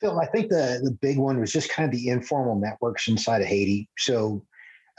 Phil, 0.00 0.20
I 0.20 0.26
think 0.26 0.50
the 0.50 0.80
the 0.82 0.96
big 1.00 1.18
one 1.18 1.40
was 1.40 1.52
just 1.52 1.70
kind 1.70 1.88
of 1.88 1.98
the 1.98 2.08
informal 2.08 2.56
networks 2.56 3.08
inside 3.08 3.40
of 3.40 3.48
Haiti. 3.48 3.88
So, 3.96 4.44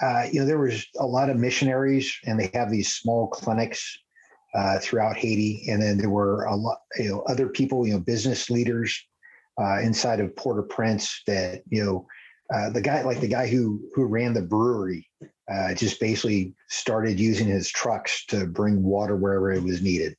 uh, 0.02 0.26
you 0.32 0.40
know, 0.40 0.46
there 0.46 0.60
was 0.60 0.86
a 1.00 1.06
lot 1.06 1.30
of 1.30 1.38
missionaries, 1.38 2.18
and 2.26 2.40
they 2.40 2.50
have 2.54 2.72
these 2.72 2.94
small 2.94 3.28
clinics 3.28 3.98
uh, 4.56 4.80
throughout 4.80 5.18
Haiti, 5.18 5.68
and 5.70 5.82
then 5.82 5.98
there 5.98 6.10
were 6.10 6.46
a 6.46 6.56
lot, 6.56 6.80
you 6.98 7.10
know, 7.10 7.22
other 7.22 7.48
people, 7.48 7.86
you 7.86 7.94
know, 7.94 8.00
business 8.00 8.50
leaders 8.50 9.00
uh, 9.62 9.80
inside 9.82 10.20
of 10.20 10.36
Port-au-Prince 10.36 11.22
that 11.28 11.62
you 11.70 11.86
know, 11.86 12.08
uh, 12.54 12.72
the 12.72 12.82
guy 12.82 13.04
like 13.04 13.20
the 13.20 13.28
guy 13.28 13.46
who 13.46 13.80
who 13.94 14.06
ran 14.06 14.34
the 14.34 14.42
brewery 14.42 15.08
uh, 15.52 15.74
just 15.74 16.00
basically 16.00 16.54
started 16.68 17.20
using 17.20 17.48
his 17.48 17.70
trucks 17.70 18.26
to 18.26 18.46
bring 18.46 18.84
water 18.84 19.16
wherever 19.16 19.52
it 19.52 19.64
was 19.64 19.82
needed, 19.82 20.16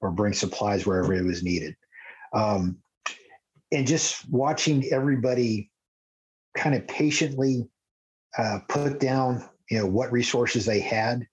or 0.00 0.10
bring 0.10 0.32
supplies 0.32 0.86
wherever 0.86 1.12
it 1.12 1.24
was 1.24 1.42
needed, 1.42 1.76
um, 2.32 2.78
and 3.72 3.86
just 3.86 4.28
watching 4.30 4.84
everybody 4.92 5.70
kind 6.56 6.74
of 6.74 6.86
patiently 6.88 7.68
uh, 8.38 8.60
put 8.68 9.00
down, 9.00 9.48
you 9.70 9.78
know, 9.78 9.86
what 9.86 10.12
resources 10.12 10.64
they 10.64 10.80
had 10.80 11.26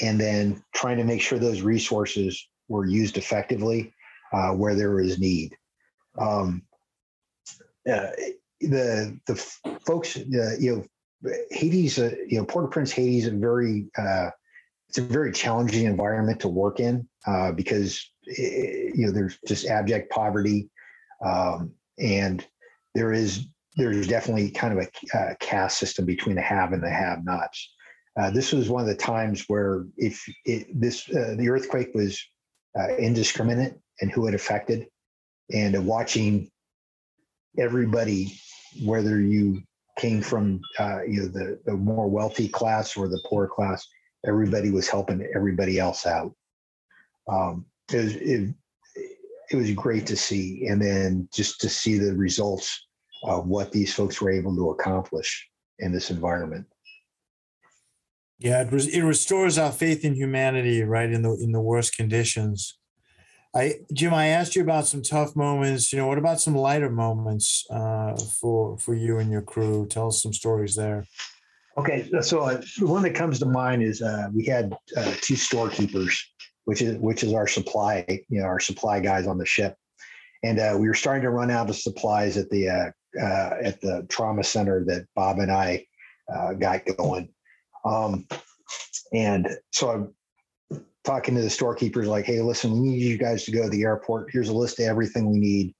and 0.00 0.18
then 0.20 0.62
trying 0.74 0.96
to 0.96 1.04
make 1.04 1.20
sure 1.20 1.38
those 1.38 1.62
resources 1.62 2.48
were 2.68 2.86
used 2.86 3.18
effectively 3.18 3.92
uh, 4.32 4.50
where 4.50 4.74
there 4.74 4.94
was 4.94 5.18
need. 5.18 5.56
Um, 6.18 6.62
uh, 7.90 8.08
the 8.60 9.18
the 9.26 9.34
folks, 9.84 10.16
uh, 10.16 10.56
you 10.58 10.76
know, 10.76 10.84
Haiti's, 11.50 11.98
a, 11.98 12.16
you 12.26 12.38
know, 12.38 12.44
Port-au-Prince, 12.44 12.92
Haiti's 12.92 13.26
a 13.26 13.30
very 13.30 13.86
uh, 13.96 14.30
it's 14.92 14.98
a 14.98 15.02
very 15.02 15.32
challenging 15.32 15.86
environment 15.86 16.40
to 16.40 16.48
work 16.48 16.78
in 16.78 17.08
uh, 17.26 17.50
because 17.52 18.10
it, 18.24 18.94
you 18.94 19.06
know 19.06 19.12
there's 19.12 19.38
just 19.46 19.66
abject 19.66 20.10
poverty, 20.10 20.68
um, 21.24 21.72
and 21.98 22.46
there 22.94 23.10
is 23.10 23.46
there's 23.76 24.06
definitely 24.06 24.50
kind 24.50 24.78
of 24.78 24.84
a, 24.84 25.18
a 25.18 25.36
caste 25.36 25.78
system 25.78 26.04
between 26.04 26.36
the 26.36 26.42
have 26.42 26.74
and 26.74 26.82
the 26.82 26.90
have-nots. 26.90 27.72
Uh, 28.20 28.30
this 28.30 28.52
was 28.52 28.68
one 28.68 28.82
of 28.82 28.86
the 28.86 28.94
times 28.94 29.46
where 29.48 29.86
if 29.96 30.22
it, 30.44 30.66
this 30.78 31.08
uh, 31.08 31.36
the 31.38 31.48
earthquake 31.48 31.88
was 31.94 32.22
uh, 32.78 32.94
indiscriminate 32.96 33.74
and 34.02 34.10
who 34.10 34.26
it 34.26 34.34
affected, 34.34 34.86
and 35.54 35.86
watching 35.86 36.50
everybody, 37.58 38.38
whether 38.84 39.18
you 39.18 39.62
came 39.98 40.22
from 40.22 40.60
uh, 40.78 41.00
know 41.06 41.28
the, 41.28 41.60
the 41.66 41.72
more 41.72 42.08
wealthy 42.08 42.48
class 42.48 42.96
or 42.96 43.08
the 43.08 43.22
poor 43.28 43.46
class, 43.46 43.86
everybody 44.26 44.70
was 44.70 44.88
helping 44.88 45.26
everybody 45.34 45.78
else 45.78 46.06
out. 46.06 46.34
Um, 47.30 47.66
it 47.92 47.96
was 47.96 48.16
it, 48.16 48.54
it 49.50 49.56
was 49.56 49.70
great 49.72 50.06
to 50.06 50.16
see, 50.16 50.66
and 50.66 50.80
then 50.80 51.28
just 51.32 51.60
to 51.60 51.68
see 51.68 51.98
the 51.98 52.14
results 52.14 52.86
of 53.24 53.46
what 53.46 53.70
these 53.70 53.94
folks 53.94 54.20
were 54.20 54.30
able 54.30 54.56
to 54.56 54.70
accomplish 54.70 55.48
in 55.78 55.92
this 55.92 56.10
environment. 56.10 56.66
Yeah, 58.38 58.62
it, 58.62 58.72
res- 58.72 58.88
it 58.88 59.02
restores 59.02 59.56
our 59.58 59.70
faith 59.70 60.04
in 60.04 60.14
humanity, 60.14 60.82
right? 60.82 61.10
In 61.10 61.22
the 61.22 61.32
in 61.34 61.52
the 61.52 61.60
worst 61.60 61.96
conditions. 61.96 62.78
I 63.54 63.80
Jim, 63.92 64.14
I 64.14 64.28
asked 64.28 64.56
you 64.56 64.62
about 64.62 64.86
some 64.86 65.02
tough 65.02 65.36
moments. 65.36 65.92
You 65.92 65.98
know, 65.98 66.06
what 66.06 66.18
about 66.18 66.40
some 66.40 66.54
lighter 66.54 66.90
moments 66.90 67.66
uh, 67.70 68.16
for 68.16 68.78
for 68.78 68.94
you 68.94 69.18
and 69.18 69.30
your 69.30 69.42
crew? 69.42 69.86
Tell 69.86 70.08
us 70.08 70.22
some 70.22 70.32
stories 70.32 70.74
there. 70.74 71.04
Okay, 71.76 72.08
so 72.20 72.40
uh, 72.40 72.62
the 72.78 72.86
one 72.86 73.02
that 73.02 73.14
comes 73.14 73.38
to 73.38 73.46
mind 73.46 73.82
is 73.82 74.02
uh, 74.02 74.28
we 74.34 74.44
had 74.44 74.76
uh, 74.96 75.14
two 75.20 75.36
storekeepers, 75.36 76.22
which 76.64 76.80
is 76.82 76.96
which 76.98 77.22
is 77.22 77.34
our 77.34 77.46
supply, 77.46 78.04
you 78.28 78.40
know, 78.40 78.46
our 78.46 78.60
supply 78.60 79.00
guys 79.00 79.26
on 79.26 79.38
the 79.38 79.46
ship, 79.46 79.76
and 80.42 80.58
uh, 80.58 80.76
we 80.78 80.88
were 80.88 80.94
starting 80.94 81.22
to 81.22 81.30
run 81.30 81.50
out 81.50 81.68
of 81.68 81.76
supplies 81.76 82.36
at 82.36 82.48
the 82.48 82.68
at 82.68 83.80
the 83.82 84.06
trauma 84.08 84.44
center 84.44 84.84
that 84.86 85.06
Bob 85.14 85.38
and 85.38 85.50
I 85.50 85.84
got 86.58 86.84
going. 86.96 87.28
Um, 87.84 88.26
and 89.12 89.48
so 89.72 90.14
talking 91.04 91.34
to 91.34 91.42
the 91.42 91.50
storekeepers 91.50 92.06
like, 92.06 92.24
hey, 92.24 92.40
listen, 92.40 92.72
we 92.72 92.88
need 92.88 93.02
you 93.02 93.18
guys 93.18 93.44
to 93.44 93.52
go 93.52 93.64
to 93.64 93.70
the 93.70 93.82
airport. 93.82 94.30
Here's 94.30 94.48
a 94.48 94.54
list 94.54 94.78
of 94.78 94.86
everything 94.86 95.30
we 95.30 95.38
need. 95.38 95.74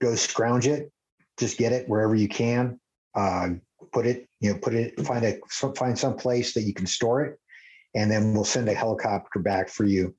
Go 0.00 0.14
scrounge 0.14 0.66
it, 0.66 0.92
just 1.38 1.58
get 1.58 1.72
it 1.72 1.88
wherever 1.88 2.14
you 2.14 2.28
can. 2.28 2.78
Uh, 3.14 3.50
put 3.92 4.06
it, 4.06 4.28
you 4.40 4.52
know, 4.52 4.58
put 4.58 4.74
it, 4.74 4.98
find 5.04 5.24
a 5.24 5.38
find 5.76 5.98
some 5.98 6.16
place 6.16 6.54
that 6.54 6.62
you 6.62 6.74
can 6.74 6.86
store 6.86 7.24
it, 7.24 7.38
and 7.94 8.10
then 8.10 8.32
we'll 8.32 8.44
send 8.44 8.68
a 8.68 8.74
helicopter 8.74 9.40
back 9.40 9.68
for 9.68 9.84
you. 9.84 10.14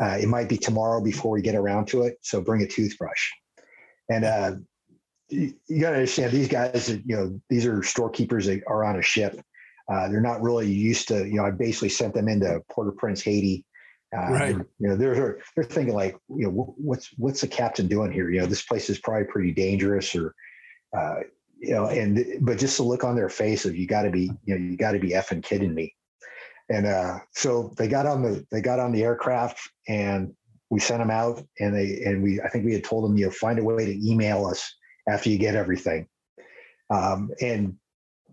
Uh, 0.00 0.18
it 0.20 0.28
might 0.28 0.48
be 0.48 0.56
tomorrow 0.56 1.00
before 1.00 1.32
we 1.32 1.42
get 1.42 1.54
around 1.54 1.86
to 1.86 2.02
it. 2.02 2.18
So 2.22 2.40
bring 2.40 2.62
a 2.62 2.66
toothbrush. 2.66 3.30
And 4.10 4.24
uh, 4.24 4.52
you, 5.28 5.54
you 5.68 5.80
got 5.80 5.90
to 5.90 5.96
understand 5.96 6.32
these 6.32 6.48
guys. 6.48 6.88
You 6.88 7.16
know, 7.16 7.40
these 7.48 7.66
are 7.66 7.82
storekeepers 7.82 8.46
that 8.46 8.62
are 8.66 8.84
on 8.84 8.98
a 8.98 9.02
ship 9.02 9.40
uh, 9.92 10.08
they're 10.08 10.20
not 10.20 10.42
really 10.42 10.70
used 10.70 11.08
to, 11.08 11.26
you 11.26 11.34
know, 11.34 11.44
I 11.44 11.50
basically 11.50 11.90
sent 11.90 12.14
them 12.14 12.28
into 12.28 12.60
Port-au-Prince, 12.70 13.22
Haiti. 13.22 13.64
Uh, 14.16 14.30
right. 14.30 14.56
You 14.78 14.88
know, 14.88 14.96
they're 14.96 15.40
they're 15.54 15.64
thinking 15.64 15.94
like, 15.94 16.16
you 16.28 16.46
know, 16.46 16.74
what's 16.78 17.10
what's 17.18 17.40
the 17.40 17.48
captain 17.48 17.88
doing 17.88 18.12
here? 18.12 18.30
You 18.30 18.40
know, 18.40 18.46
this 18.46 18.62
place 18.62 18.88
is 18.88 19.00
probably 19.00 19.26
pretty 19.26 19.52
dangerous, 19.52 20.14
or, 20.14 20.34
uh, 20.96 21.16
you 21.58 21.72
know, 21.72 21.86
and 21.86 22.24
but 22.40 22.58
just 22.58 22.76
the 22.76 22.84
look 22.84 23.02
on 23.02 23.16
their 23.16 23.28
face 23.28 23.64
of 23.64 23.74
you 23.76 23.88
got 23.88 24.02
to 24.02 24.10
be, 24.10 24.30
you 24.44 24.54
know, 24.54 24.56
you 24.56 24.76
got 24.76 24.92
to 24.92 25.00
be 25.00 25.10
effing 25.10 25.42
kidding 25.42 25.74
me. 25.74 25.94
And 26.70 26.86
uh, 26.86 27.18
so 27.32 27.74
they 27.76 27.88
got 27.88 28.06
on 28.06 28.22
the 28.22 28.46
they 28.50 28.60
got 28.60 28.78
on 28.78 28.92
the 28.92 29.02
aircraft 29.02 29.60
and 29.88 30.32
we 30.70 30.80
sent 30.80 31.00
them 31.00 31.10
out 31.10 31.42
and 31.60 31.74
they 31.74 32.00
and 32.04 32.22
we 32.22 32.40
I 32.40 32.48
think 32.48 32.64
we 32.64 32.72
had 32.72 32.84
told 32.84 33.04
them 33.04 33.16
you 33.16 33.26
know 33.26 33.32
find 33.32 33.58
a 33.58 33.64
way 33.64 33.84
to 33.84 34.08
email 34.08 34.46
us 34.46 34.72
after 35.08 35.28
you 35.28 35.38
get 35.38 35.56
everything. 35.56 36.06
Um, 36.90 37.30
and 37.40 37.76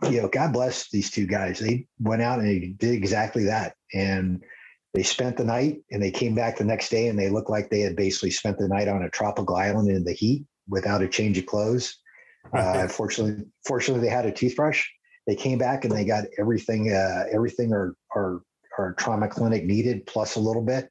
you 0.09 0.21
know, 0.21 0.27
God 0.27 0.53
bless 0.53 0.89
these 0.89 1.11
two 1.11 1.27
guys. 1.27 1.59
They 1.59 1.87
went 1.99 2.21
out 2.21 2.39
and 2.39 2.47
they 2.47 2.59
did 2.59 2.93
exactly 2.93 3.45
that. 3.45 3.75
And 3.93 4.43
they 4.93 5.03
spent 5.03 5.37
the 5.37 5.43
night 5.43 5.81
and 5.91 6.01
they 6.01 6.11
came 6.11 6.35
back 6.35 6.57
the 6.57 6.65
next 6.65 6.89
day 6.89 7.07
and 7.07 7.17
they 7.17 7.29
looked 7.29 7.49
like 7.49 7.69
they 7.69 7.81
had 7.81 7.95
basically 7.95 8.31
spent 8.31 8.57
the 8.57 8.67
night 8.67 8.87
on 8.87 9.03
a 9.03 9.09
tropical 9.09 9.55
island 9.55 9.89
in 9.89 10.03
the 10.03 10.13
heat 10.13 10.45
without 10.67 11.01
a 11.01 11.07
change 11.07 11.37
of 11.37 11.45
clothes. 11.45 11.97
Uh, 12.53 12.87
fortunately, 12.87 13.45
fortunately, 13.67 14.03
they 14.03 14.13
had 14.13 14.25
a 14.25 14.31
toothbrush. 14.31 14.83
They 15.27 15.35
came 15.35 15.59
back 15.59 15.85
and 15.85 15.95
they 15.95 16.03
got 16.03 16.25
everything, 16.39 16.91
uh, 16.91 17.25
everything 17.31 17.71
our, 17.71 17.95
our 18.15 18.41
our 18.79 18.93
trauma 18.93 19.27
clinic 19.27 19.65
needed, 19.65 20.05
plus 20.05 20.35
a 20.35 20.39
little 20.39 20.63
bit, 20.63 20.89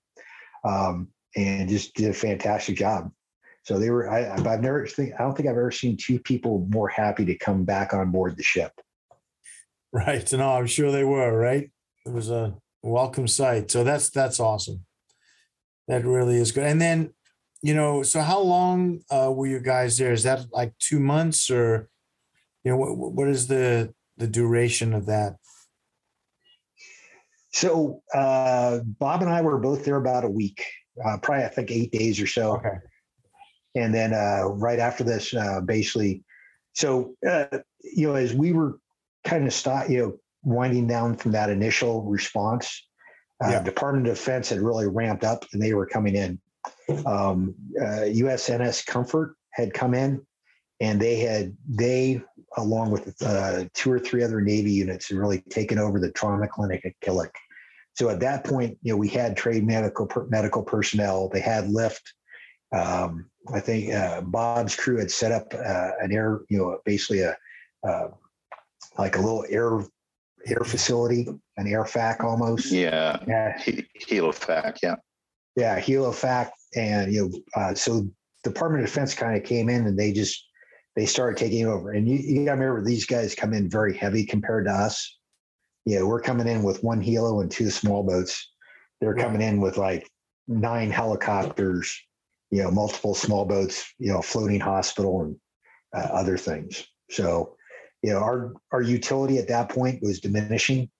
um, 0.65 1.09
and 1.37 1.69
just 1.69 1.95
did 1.95 2.11
a 2.11 2.15
fantastic 2.15 2.77
job. 2.77 3.11
So 3.65 3.79
they 3.79 3.91
were. 3.91 4.11
I, 4.11 4.31
I've 4.31 4.63
never. 4.63 4.87
Think, 4.87 5.15
I 5.19 5.23
don't 5.23 5.37
think 5.37 5.49
I've 5.49 5.57
ever 5.57 5.71
seen 5.71 5.97
two 5.97 6.19
people 6.19 6.67
more 6.71 6.89
happy 6.89 7.25
to 7.27 7.37
come 7.37 7.65
back 7.65 7.93
on 7.93 8.11
board 8.11 8.37
the 8.37 8.43
ship. 8.43 8.73
Right. 9.93 10.32
No, 10.32 10.53
I'm 10.53 10.66
sure 10.66 10.93
they 10.93 11.03
were. 11.05 11.36
Right. 11.36 11.70
It 12.07 12.12
was 12.12 12.30
a 12.30 12.55
welcome 12.82 13.26
sight. 13.26 13.70
So 13.70 13.82
that's 13.82 14.11
that's 14.11 14.38
awesome. 14.38 14.84
That 15.88 16.05
really 16.05 16.36
is 16.36 16.53
good. 16.53 16.64
And 16.64 16.80
then, 16.80 17.12
you 17.62 17.74
know, 17.74 18.05
so 18.05 18.20
how 18.20 18.38
long 18.41 19.01
uh, 19.11 19.32
were 19.34 19.49
you 19.49 19.59
guys 19.59 19.99
there? 19.99 20.12
Is 20.12 20.22
that 20.22 20.47
like 20.53 20.72
two 20.78 21.01
months, 21.01 21.51
or 21.51 21.88
you 22.62 22.70
know, 22.70 22.76
what 22.76 22.97
what 22.97 23.28
is 23.28 23.49
the 23.49 23.93
the 24.16 24.28
duration 24.28 24.95
of 24.95 25.07
that? 25.07 25.36
So 27.53 28.03
uh, 28.14 28.80
Bob 28.84 29.22
and 29.22 29.30
I 29.30 29.43
were 29.43 29.59
both 29.59 29.84
there 29.84 29.97
about 29.97 30.24
a 30.24 30.30
week, 30.30 30.64
uh, 31.05 31.18
probably 31.18 31.45
I 31.45 31.49
think 31.49 31.72
eight 31.72 31.91
days 31.91 32.20
or 32.20 32.28
so. 32.28 32.57
Okay. 32.59 32.78
And 33.74 33.93
then 33.93 34.14
uh, 34.14 34.45
right 34.47 34.78
after 34.78 35.03
this, 35.03 35.34
uh, 35.34 35.61
basically, 35.61 36.22
so 36.74 37.16
uh, 37.28 37.47
you 37.82 38.07
know, 38.07 38.14
as 38.14 38.32
we 38.34 38.53
were 38.53 38.78
kind 39.25 39.47
of 39.47 39.53
stop, 39.53 39.89
you 39.89 39.99
know, 39.99 40.18
winding 40.43 40.87
down 40.87 41.16
from 41.16 41.33
that 41.33 41.51
initial 41.51 42.03
response, 42.05 42.87
uh, 43.43 43.51
Yeah. 43.51 43.62
Department 43.62 44.07
of 44.07 44.14
Defense 44.14 44.49
had 44.49 44.61
really 44.61 44.87
ramped 44.87 45.25
up, 45.25 45.45
and 45.53 45.62
they 45.62 45.75
were 45.75 45.87
coming 45.87 46.14
in. 46.14 46.41
Um, 47.07 47.55
uh, 47.81 48.05
USNS 48.07 48.85
Comfort 48.85 49.37
had 49.51 49.73
come 49.73 49.95
in, 49.95 50.27
and 50.81 51.01
they 51.01 51.16
had 51.16 51.57
they, 51.68 52.23
along 52.57 52.91
with 52.91 53.14
uh, 53.23 53.64
two 53.75 53.93
or 53.93 53.99
three 53.99 54.23
other 54.23 54.41
Navy 54.41 54.73
units, 54.73 55.09
had 55.09 55.18
really 55.18 55.41
taken 55.51 55.79
over 55.79 56.01
the 56.01 56.11
trauma 56.12 56.49
clinic 56.49 56.85
at 56.85 56.99
Killick. 57.01 57.31
So 57.95 58.09
at 58.09 58.21
that 58.21 58.45
point, 58.45 58.79
you 58.83 58.93
know, 58.93 58.97
we 58.97 59.09
had 59.09 59.37
trade 59.37 59.66
medical 59.66 60.07
per, 60.07 60.27
medical 60.27 60.62
personnel. 60.62 61.29
They 61.29 61.41
had 61.41 61.68
lift. 61.68 62.14
Um, 62.73 63.31
I 63.53 63.61
think 63.61 63.93
uh, 63.93 64.21
Bob's 64.21 64.77
crew 64.77 64.99
had 64.99 65.11
set 65.11 65.33
up 65.33 65.53
uh, 65.55 65.91
an 66.01 66.12
air, 66.12 66.41
you 66.49 66.59
know, 66.59 66.79
basically 66.85 67.21
a 67.21 67.37
uh, 67.87 68.09
like 68.99 69.16
a 69.16 69.20
little 69.20 69.45
air 69.49 69.80
air 70.47 70.64
facility, 70.64 71.28
an 71.59 71.66
air 71.66 71.84
fac 71.84 72.24
almost. 72.24 72.72
Yeah. 72.72 73.22
Yeah, 73.28 73.59
He- 73.59 73.86
Helofac. 74.09 74.78
Yeah. 74.82 74.97
yeah, 75.57 75.78
Helofac, 75.78 76.51
and 76.74 77.12
you 77.12 77.28
know, 77.28 77.41
uh, 77.61 77.74
so 77.74 78.09
Department 78.43 78.82
of 78.82 78.88
Defense 78.88 79.14
kind 79.14 79.36
of 79.36 79.45
came 79.45 79.68
in 79.68 79.86
and 79.86 79.99
they 79.99 80.12
just 80.12 80.43
they 80.97 81.07
started 81.07 81.36
taking 81.38 81.66
over. 81.66 81.93
And 81.93 82.09
you, 82.09 82.16
you 82.16 82.45
got 82.47 82.55
to 82.57 82.61
remember 82.61 82.82
these 82.84 83.07
guys 83.07 83.34
come 83.34 83.53
in 83.53 83.68
very 83.70 83.97
heavy 83.97 84.24
compared 84.24 84.64
to 84.66 84.72
us. 84.72 85.18
Yeah, 85.86 86.03
we're 86.03 86.20
coming 86.20 86.49
in 86.49 86.62
with 86.62 86.82
one 86.82 87.03
helo 87.03 87.43
and 87.43 87.51
two 87.51 87.70
small 87.70 88.03
boats. 88.03 88.51
They're 89.01 89.14
Right. 89.14 89.22
coming 89.24 89.41
in 89.43 89.61
with 89.61 89.76
like 89.78 90.11
nine 90.49 90.91
helicopters, 90.91 91.97
you 92.51 92.62
know, 92.62 92.70
multiple 92.70 93.14
small 93.14 93.45
boats, 93.45 93.93
you 93.99 94.12
know, 94.12 94.20
floating 94.20 94.61
hospital 94.61 95.22
and 95.22 95.36
uh, 95.95 96.09
other 96.12 96.36
things. 96.36 96.86
So, 97.11 97.57
you 98.03 98.13
know, 98.13 98.19
our 98.19 98.55
our 98.73 98.83
utility 98.83 99.39
at 99.39 99.49
that 99.49 99.69
point 99.69 100.03
was 100.03 100.21
diminishing, 100.21 100.91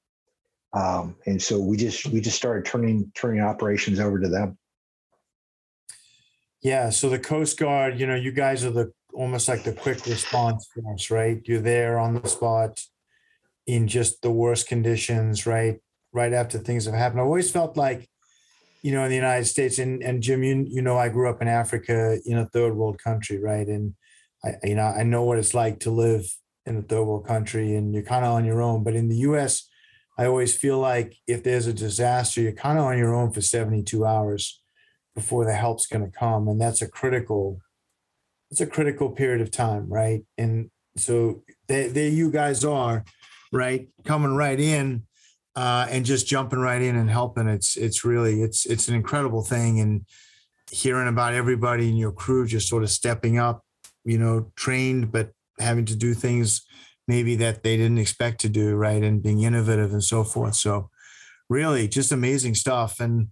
um, 0.73 1.17
and 1.27 1.41
so 1.41 1.59
we 1.59 1.77
just 1.77 2.07
we 2.07 2.21
just 2.21 2.37
started 2.37 2.65
turning 2.65 3.11
turning 3.15 3.41
operations 3.41 4.01
over 4.01 4.19
to 4.21 4.29
them. 4.29 4.59
Yeah. 6.63 6.91
So 6.91 7.09
the 7.09 7.19
Coast 7.19 7.59
Guard, 7.59 7.99
you 7.99 8.07
know, 8.07 8.15
you 8.15 8.33
guys 8.33 8.65
are 8.65 8.71
the 8.71 8.93
almost 9.15 9.49
like 9.49 9.65
the 9.65 9.73
quick 9.73 10.05
response 10.07 10.69
force, 10.75 11.11
right? 11.11 11.41
You're 11.45 11.61
there 11.61 11.99
on 11.99 12.15
the 12.15 12.29
spot 12.29 12.81
in 13.67 13.89
just 13.89 14.23
the 14.23 14.31
worst 14.31 14.69
conditions, 14.69 15.47
right? 15.47 15.81
Right 16.13 16.33
after 16.33 16.59
things 16.59 16.85
have 16.85 16.95
happened. 16.95 17.21
I 17.21 17.25
always 17.25 17.51
felt 17.51 17.77
like, 17.77 18.09
you 18.83 18.93
know, 18.93 19.05
in 19.05 19.11
the 19.11 19.17
United 19.17 19.47
States, 19.47 19.79
and 19.79 20.03
and 20.03 20.23
Jim, 20.23 20.43
you 20.43 20.67
you 20.69 20.83
know, 20.83 20.99
I 20.99 21.09
grew 21.09 21.31
up 21.31 21.41
in 21.41 21.49
Africa, 21.49 22.19
in 22.27 22.39
a 22.39 22.47
third 22.47 22.75
world 22.75 22.99
country, 23.03 23.39
right? 23.39 23.67
And 23.67 23.95
I, 24.45 24.55
you 24.65 24.75
know, 24.75 24.83
I 24.83 25.03
know 25.03 25.23
what 25.23 25.39
it's 25.39 25.55
like 25.55 25.81
to 25.81 25.91
live 25.91 26.31
in 26.67 26.77
a 26.77 26.83
third 26.83 27.05
world 27.05 27.27
country, 27.27 27.75
and 27.75 27.95
you're 27.95 28.03
kind 28.03 28.25
of 28.25 28.33
on 28.33 28.45
your 28.45 28.63
own. 28.63 28.85
But 28.85 28.95
in 28.95 29.09
the 29.09 29.17
U.S., 29.17 29.69
I 30.19 30.27
always 30.27 30.57
feel 30.57 30.79
like 30.79 31.17
if 31.27 31.43
there's 31.43 31.67
a 31.67 31.73
disaster, 31.73 32.41
you're 32.41 32.53
kind 32.53 32.79
of 32.79 32.85
on 32.85 32.99
your 32.99 33.15
own 33.15 33.33
for 33.33 33.41
72 33.41 34.05
hours 34.05 34.61
before 35.15 35.45
the 35.45 35.55
help's 35.55 35.87
going 35.87 36.05
to 36.05 36.19
come 36.19 36.49
and 36.49 36.61
that's 36.61 36.83
a 36.83 36.89
critical 36.89 37.61
it's 38.51 38.61
a 38.61 38.67
critical 38.67 39.11
period 39.11 39.41
of 39.41 39.51
time 39.51 39.87
right 39.89 40.23
and 40.39 40.71
so 40.97 41.43
there, 41.69 41.89
there 41.89 42.09
you 42.09 42.31
guys 42.31 42.65
are 42.65 43.05
right 43.53 43.89
coming 44.05 44.35
right 44.35 44.61
in 44.61 45.03
uh, 45.57 45.87
and 45.91 46.05
just 46.05 46.27
jumping 46.27 46.59
right 46.59 46.81
in 46.81 46.97
and 46.97 47.11
helping 47.11 47.49
it's 47.49 47.77
it's 47.77 48.05
really 48.05 48.43
it's 48.43 48.67
it's 48.67 48.89
an 48.89 48.95
incredible 48.95 49.43
thing 49.43 49.81
and 49.81 50.07
hearing 50.71 51.09
about 51.09 51.35
everybody 51.35 51.89
in 51.89 51.97
your 51.97 52.13
crew 52.13 52.47
just 52.47 52.69
sort 52.69 52.83
of 52.83 52.91
stepping 52.91 53.39
up 53.39 53.65
you 54.05 54.17
know 54.17 54.51
trained 54.55 55.11
but 55.11 55.33
having 55.61 55.85
to 55.85 55.97
do 55.97 56.15
things 56.15 56.67
maybe 57.09 57.37
that 57.37 57.63
they 57.63 57.77
didn't 57.77 57.99
expect 57.99 58.41
to 58.41 58.49
do 58.49 58.75
right 58.75 59.03
and 59.03 59.23
being 59.23 59.43
innovative 59.43 59.93
and 59.93 60.05
so 60.05 60.25
forth 60.25 60.55
so 60.55 60.91
really 61.49 61.89
just 61.89 62.13
amazing 62.13 62.55
stuff 62.55 63.01
and 63.01 63.29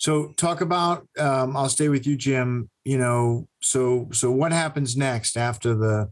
so 0.00 0.32
talk 0.38 0.62
about 0.62 1.06
um, 1.18 1.54
I'll 1.54 1.68
stay 1.68 1.90
with 1.90 2.06
you, 2.06 2.16
Jim. 2.16 2.70
You 2.84 2.96
know, 2.96 3.48
so 3.60 4.08
so 4.12 4.30
what 4.30 4.50
happens 4.50 4.96
next 4.96 5.36
after 5.36 5.74
the 5.74 6.10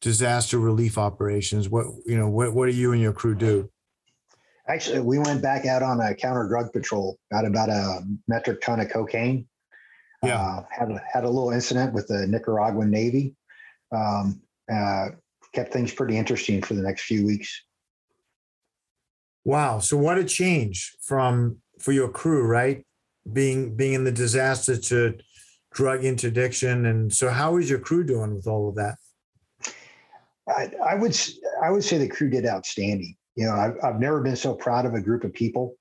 disaster 0.00 0.58
relief 0.58 0.96
operations? 0.96 1.68
What 1.68 1.86
you 2.06 2.16
know, 2.16 2.28
what 2.28 2.54
what 2.54 2.70
do 2.70 2.72
you 2.72 2.92
and 2.92 3.02
your 3.02 3.12
crew 3.12 3.34
do? 3.34 3.70
Actually, 4.66 5.00
we 5.00 5.18
went 5.18 5.42
back 5.42 5.66
out 5.66 5.82
on 5.82 6.00
a 6.00 6.14
counter 6.14 6.48
drug 6.48 6.72
patrol, 6.72 7.18
got 7.30 7.44
about 7.44 7.68
a 7.68 8.00
metric 8.28 8.62
ton 8.62 8.80
of 8.80 8.88
cocaine. 8.90 9.46
Yeah. 10.22 10.40
Uh, 10.40 10.64
had 10.70 10.90
a, 10.90 11.02
had 11.12 11.24
a 11.24 11.28
little 11.28 11.50
incident 11.50 11.92
with 11.92 12.06
the 12.06 12.26
Nicaraguan 12.26 12.90
Navy. 12.90 13.34
Um, 13.94 14.40
uh, 14.70 15.08
kept 15.52 15.72
things 15.72 15.92
pretty 15.92 16.16
interesting 16.16 16.62
for 16.62 16.74
the 16.74 16.82
next 16.82 17.04
few 17.04 17.26
weeks. 17.26 17.62
Wow. 19.44 19.80
So 19.80 19.96
what 19.96 20.18
a 20.18 20.24
change 20.24 20.96
from 21.02 21.58
for 21.80 21.92
your 21.92 22.08
crew, 22.08 22.44
right? 22.44 22.84
Being 23.32 23.74
being 23.76 23.94
in 23.94 24.04
the 24.04 24.12
disaster 24.12 24.76
to 24.76 25.18
drug 25.72 26.04
interdiction, 26.04 26.86
and 26.86 27.12
so 27.12 27.30
how 27.30 27.56
is 27.56 27.68
your 27.68 27.78
crew 27.78 28.04
doing 28.04 28.34
with 28.34 28.46
all 28.46 28.68
of 28.68 28.76
that? 28.76 28.96
I, 30.48 30.70
I 30.84 30.94
would 30.94 31.16
I 31.62 31.70
would 31.70 31.84
say 31.84 31.98
the 31.98 32.08
crew 32.08 32.30
did 32.30 32.46
outstanding. 32.46 33.16
You 33.36 33.46
know, 33.46 33.54
I've, 33.54 33.76
I've 33.82 34.00
never 34.00 34.20
been 34.20 34.36
so 34.36 34.54
proud 34.54 34.86
of 34.86 34.94
a 34.94 35.00
group 35.00 35.24
of 35.24 35.32
people. 35.32 35.76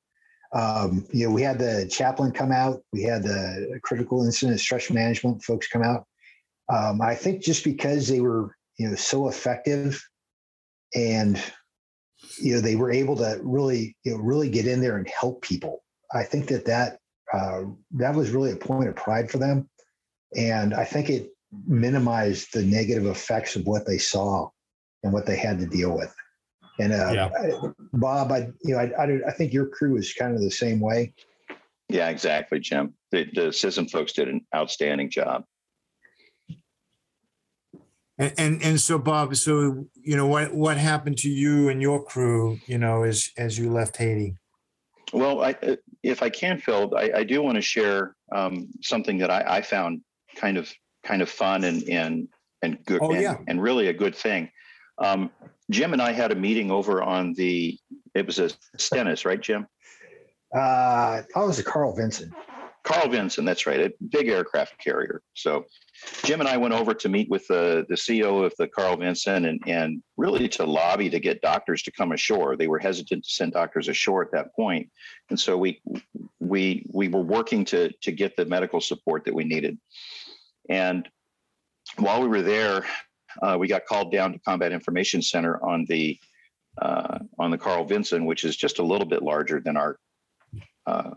Um, 0.53 1.05
you 1.11 1.27
know, 1.27 1.33
we 1.33 1.41
had 1.41 1.59
the 1.59 1.87
chaplain 1.89 2.31
come 2.31 2.51
out, 2.51 2.81
we 2.91 3.03
had 3.03 3.23
the 3.23 3.79
critical 3.83 4.25
incident 4.25 4.59
stress 4.59 4.89
management 4.89 5.43
folks 5.43 5.67
come 5.67 5.81
out. 5.81 6.05
Um, 6.69 7.01
I 7.01 7.15
think 7.15 7.41
just 7.41 7.63
because 7.63 8.07
they 8.07 8.21
were 8.21 8.55
you 8.81 8.89
know 8.89 8.95
so 8.95 9.27
effective, 9.27 10.03
and 10.95 11.39
you 12.39 12.55
know 12.55 12.61
they 12.61 12.75
were 12.75 12.91
able 12.91 13.15
to 13.17 13.39
really 13.43 13.95
you 14.03 14.13
know 14.13 14.17
really 14.17 14.49
get 14.49 14.65
in 14.65 14.81
there 14.81 14.97
and 14.97 15.07
help 15.07 15.43
people. 15.43 15.83
I 16.11 16.23
think 16.23 16.47
that 16.47 16.65
that 16.65 16.97
uh, 17.31 17.61
that 17.91 18.15
was 18.15 18.31
really 18.31 18.51
a 18.51 18.55
point 18.55 18.89
of 18.89 18.95
pride 18.95 19.29
for 19.29 19.37
them, 19.37 19.69
and 20.35 20.73
I 20.73 20.83
think 20.83 21.11
it 21.11 21.29
minimized 21.67 22.53
the 22.53 22.63
negative 22.63 23.05
effects 23.05 23.55
of 23.55 23.67
what 23.67 23.85
they 23.85 23.99
saw 23.99 24.49
and 25.03 25.13
what 25.13 25.27
they 25.27 25.37
had 25.37 25.59
to 25.59 25.67
deal 25.67 25.95
with. 25.95 26.11
And 26.79 26.91
uh, 26.91 27.11
Yeah. 27.13 27.29
I- 27.37 27.69
Bob, 27.93 28.31
I 28.31 28.47
you 28.63 28.73
know 28.73 28.79
I, 28.79 29.03
I 29.03 29.19
I 29.27 29.31
think 29.31 29.53
your 29.53 29.67
crew 29.67 29.95
is 29.97 30.11
kind 30.11 30.33
of 30.33 30.41
the 30.41 30.49
same 30.49 30.79
way. 30.79 31.13
Yeah, 31.87 32.09
exactly, 32.09 32.59
Jim. 32.59 32.95
The, 33.11 33.25
the 33.25 33.41
CISM 33.51 33.91
folks 33.91 34.13
did 34.13 34.27
an 34.27 34.41
outstanding 34.55 35.11
job. 35.11 35.43
And, 38.17 38.33
and 38.37 38.63
and 38.63 38.79
so 38.79 38.97
Bob, 38.97 39.35
so 39.35 39.87
you 39.95 40.15
know 40.15 40.27
what 40.27 40.53
what 40.53 40.77
happened 40.77 41.17
to 41.19 41.29
you 41.29 41.69
and 41.69 41.81
your 41.81 42.03
crew, 42.03 42.59
you 42.65 42.77
know, 42.77 43.03
as 43.03 43.29
as 43.37 43.57
you 43.57 43.71
left 43.71 43.97
Haiti? 43.97 44.35
Well, 45.13 45.41
I, 45.43 45.55
uh, 45.63 45.75
if 46.03 46.23
I 46.23 46.29
can, 46.29 46.57
Phil, 46.57 46.93
I, 46.95 47.11
I 47.17 47.23
do 47.23 47.41
want 47.41 47.55
to 47.55 47.61
share 47.61 48.15
um, 48.33 48.69
something 48.81 49.17
that 49.17 49.29
I, 49.29 49.57
I 49.57 49.61
found 49.61 50.01
kind 50.35 50.57
of 50.57 50.71
kind 51.03 51.21
of 51.21 51.29
fun 51.29 51.63
and 51.63 51.83
and 51.89 52.27
and 52.61 52.83
good 52.85 53.01
Oh, 53.01 53.13
yeah. 53.13 53.37
and 53.47 53.61
really 53.61 53.87
a 53.87 53.93
good 53.93 54.15
thing. 54.15 54.49
Um, 54.99 55.31
Jim 55.69 55.93
and 55.93 56.01
I 56.01 56.11
had 56.11 56.31
a 56.31 56.35
meeting 56.35 56.69
over 56.69 57.01
on 57.01 57.33
the 57.33 57.77
it 58.13 58.25
was 58.25 58.39
a 58.39 58.51
Stennis, 58.77 59.25
right, 59.25 59.41
Jim? 59.41 59.67
Uh, 60.53 61.21
I 61.35 61.43
was 61.43 61.59
a 61.59 61.63
Carl 61.63 61.95
Vinson. 61.95 62.31
Carl 62.83 63.09
Vinson, 63.09 63.45
that's 63.45 63.67
right, 63.67 63.79
a 63.79 63.93
big 64.09 64.27
aircraft 64.27 64.77
carrier. 64.79 65.21
So 65.35 65.65
Jim 66.23 66.39
and 66.39 66.49
I 66.49 66.57
went 66.57 66.73
over 66.73 66.93
to 66.95 67.09
meet 67.09 67.29
with 67.29 67.45
the, 67.47 67.85
the 67.89 67.95
CEO 67.95 68.43
of 68.43 68.53
the 68.57 68.67
Carl 68.67 68.97
Vinson 68.97 69.45
and, 69.45 69.61
and 69.67 70.01
really 70.17 70.47
to 70.49 70.65
lobby 70.65 71.09
to 71.09 71.19
get 71.19 71.41
doctors 71.41 71.83
to 71.83 71.91
come 71.91 72.11
ashore. 72.11 72.57
They 72.57 72.67
were 72.67 72.79
hesitant 72.79 73.23
to 73.23 73.29
send 73.29 73.53
doctors 73.53 73.87
ashore 73.87 74.23
at 74.23 74.31
that 74.31 74.55
point. 74.55 74.89
And 75.29 75.39
so 75.39 75.57
we 75.57 75.79
we 76.39 76.85
we 76.91 77.07
were 77.07 77.21
working 77.21 77.65
to 77.65 77.91
to 78.01 78.11
get 78.11 78.35
the 78.35 78.45
medical 78.45 78.81
support 78.81 79.25
that 79.25 79.33
we 79.33 79.43
needed. 79.43 79.77
And 80.69 81.07
while 81.97 82.21
we 82.21 82.27
were 82.27 82.41
there, 82.41 82.85
uh, 83.41 83.57
we 83.59 83.67
got 83.67 83.85
called 83.85 84.11
down 84.11 84.33
to 84.33 84.39
Combat 84.39 84.71
Information 84.71 85.21
Center 85.21 85.63
on 85.63 85.85
the 85.87 86.17
uh, 86.81 87.19
on 87.37 87.51
the 87.51 87.57
Carl 87.57 87.85
Vinson, 87.85 88.25
which 88.25 88.43
is 88.43 88.55
just 88.55 88.79
a 88.79 88.83
little 88.83 89.07
bit 89.07 89.21
larger 89.21 89.59
than 89.59 89.77
our 89.77 89.99
uh, 90.87 91.11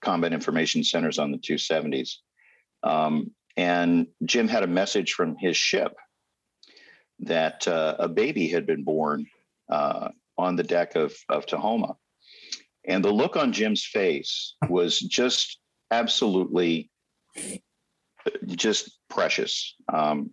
combat 0.00 0.32
information 0.32 0.82
centers 0.84 1.18
on 1.18 1.32
the 1.32 1.38
270s. 1.38 2.16
Um, 2.82 3.32
and 3.56 4.06
Jim 4.24 4.48
had 4.48 4.62
a 4.62 4.68
message 4.68 5.12
from 5.12 5.36
his 5.36 5.56
ship 5.56 5.94
that 7.20 7.66
uh, 7.68 7.96
a 7.98 8.08
baby 8.08 8.48
had 8.48 8.66
been 8.66 8.84
born 8.84 9.26
uh, 9.70 10.08
on 10.38 10.56
the 10.56 10.62
deck 10.62 10.96
of, 10.96 11.14
of 11.28 11.46
Tahoma. 11.46 11.96
And 12.86 13.04
the 13.04 13.12
look 13.12 13.36
on 13.36 13.52
Jim's 13.52 13.84
face 13.84 14.54
was 14.68 14.98
just 14.98 15.58
absolutely 15.90 16.90
just 18.46 18.98
precious. 19.08 19.74
Um, 19.92 20.30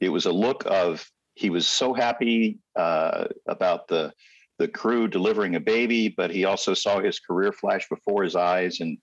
it 0.00 0.08
was 0.08 0.26
a 0.26 0.32
look 0.32 0.64
of 0.66 1.06
he 1.34 1.50
was 1.50 1.66
so 1.66 1.94
happy 1.94 2.58
uh, 2.76 3.26
about 3.46 3.88
the 3.88 4.12
the 4.60 4.68
crew 4.68 5.08
delivering 5.08 5.56
a 5.56 5.60
baby, 5.60 6.12
but 6.14 6.30
he 6.30 6.44
also 6.44 6.74
saw 6.74 7.00
his 7.00 7.18
career 7.18 7.50
flash 7.50 7.88
before 7.88 8.22
his 8.22 8.36
eyes. 8.36 8.80
And 8.80 8.98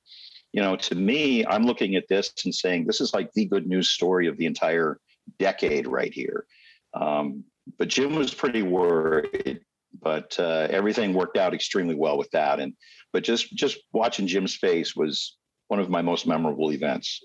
you 0.54 0.62
know, 0.62 0.76
to 0.76 0.96
me, 0.96 1.44
I'm 1.48 1.66
looking 1.66 1.96
at 1.96 2.08
this 2.08 2.32
and 2.46 2.54
saying 2.54 2.86
this 2.86 3.02
is 3.02 3.12
like 3.12 3.34
the 3.34 3.48
good 3.48 3.68
news 3.68 3.90
story 3.90 4.28
of 4.28 4.38
the 4.38 4.46
entire 4.46 5.00
decade 5.40 5.88
right 5.88 6.14
here. 6.14 6.46
Um, 6.94 7.44
but 7.80 7.88
Jim 7.88 8.16
was 8.16 8.36
pretty 8.36 8.62
worried, 8.62 9.62
but 10.00 10.40
uh, 10.40 10.68
everything 10.70 11.16
worked 11.16 11.38
out 11.38 11.56
extremely 11.56 11.96
well 11.96 12.20
with 12.20 12.30
that. 12.32 12.60
And 12.60 12.74
but 13.12 13.24
just 13.24 13.52
just 13.56 13.80
watching 13.92 14.28
Jim's 14.28 14.56
face 14.56 14.96
was 14.96 15.38
one 15.70 15.80
of 15.80 15.90
my 15.90 16.04
most 16.04 16.28
memorable 16.28 16.72
events. 16.72 17.20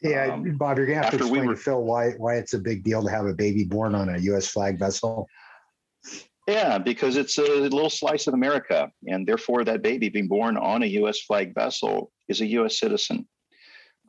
Yeah, 0.00 0.28
um, 0.32 0.56
Bob, 0.56 0.78
you're 0.78 0.86
gonna 0.86 1.02
have 1.02 1.10
to 1.10 1.16
explain 1.16 1.40
we 1.40 1.48
were, 1.48 1.54
to 1.56 1.60
Phil 1.60 1.82
why 1.82 2.10
why 2.12 2.36
it's 2.36 2.54
a 2.54 2.58
big 2.60 2.84
deal 2.84 3.02
to 3.02 3.10
have 3.10 3.26
a 3.26 3.34
baby 3.34 3.64
born 3.64 3.96
on 3.96 4.08
a 4.08 4.18
U.S. 4.18 4.46
flag 4.46 4.78
vessel. 4.78 5.26
Yeah, 6.48 6.78
because 6.78 7.16
it's 7.16 7.36
a 7.36 7.42
little 7.42 7.90
slice 7.90 8.26
of 8.26 8.32
America, 8.32 8.90
and 9.06 9.26
therefore 9.26 9.64
that 9.64 9.82
baby 9.82 10.08
being 10.08 10.28
born 10.28 10.56
on 10.56 10.82
a 10.82 10.86
U.S. 10.86 11.20
flag 11.20 11.54
vessel 11.54 12.10
is 12.26 12.40
a 12.40 12.46
U.S. 12.46 12.80
citizen, 12.80 13.28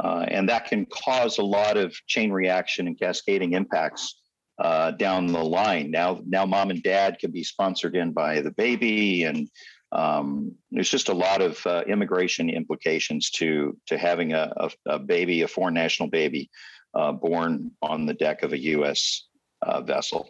uh, 0.02 0.24
and 0.26 0.48
that 0.48 0.64
can 0.64 0.86
cause 0.86 1.38
a 1.38 1.44
lot 1.44 1.76
of 1.76 1.94
chain 2.08 2.32
reaction 2.32 2.88
and 2.88 2.98
cascading 2.98 3.52
impacts 3.54 4.22
uh, 4.58 4.92
down 4.92 5.28
the 5.28 5.44
line. 5.44 5.92
Now, 5.92 6.22
now 6.26 6.46
mom 6.46 6.70
and 6.70 6.82
dad 6.82 7.20
can 7.20 7.32
be 7.32 7.44
sponsored 7.44 7.98
in 7.98 8.14
by 8.14 8.40
the 8.40 8.52
baby, 8.52 9.26
and 9.26 9.50
um, 9.92 10.56
there's 10.72 10.90
just 10.90 11.10
a 11.10 11.14
lot 11.14 11.42
of 11.42 11.60
uh, 11.68 11.84
immigration 11.90 12.50
implications 12.50 13.32
to 13.32 13.78
to 13.88 13.98
having 13.98 14.32
a, 14.32 14.54
a, 14.56 14.72
a 14.86 15.00
baby, 15.00 15.42
a 15.42 15.48
foreign 15.50 15.74
national 15.74 16.08
baby, 16.08 16.50
uh, 16.94 17.12
born 17.12 17.72
on 17.82 18.06
the 18.06 18.14
deck 18.14 18.44
of 18.44 18.54
a 18.54 18.60
U.S. 18.60 19.28
Uh, 19.62 19.82
vessel. 19.82 20.30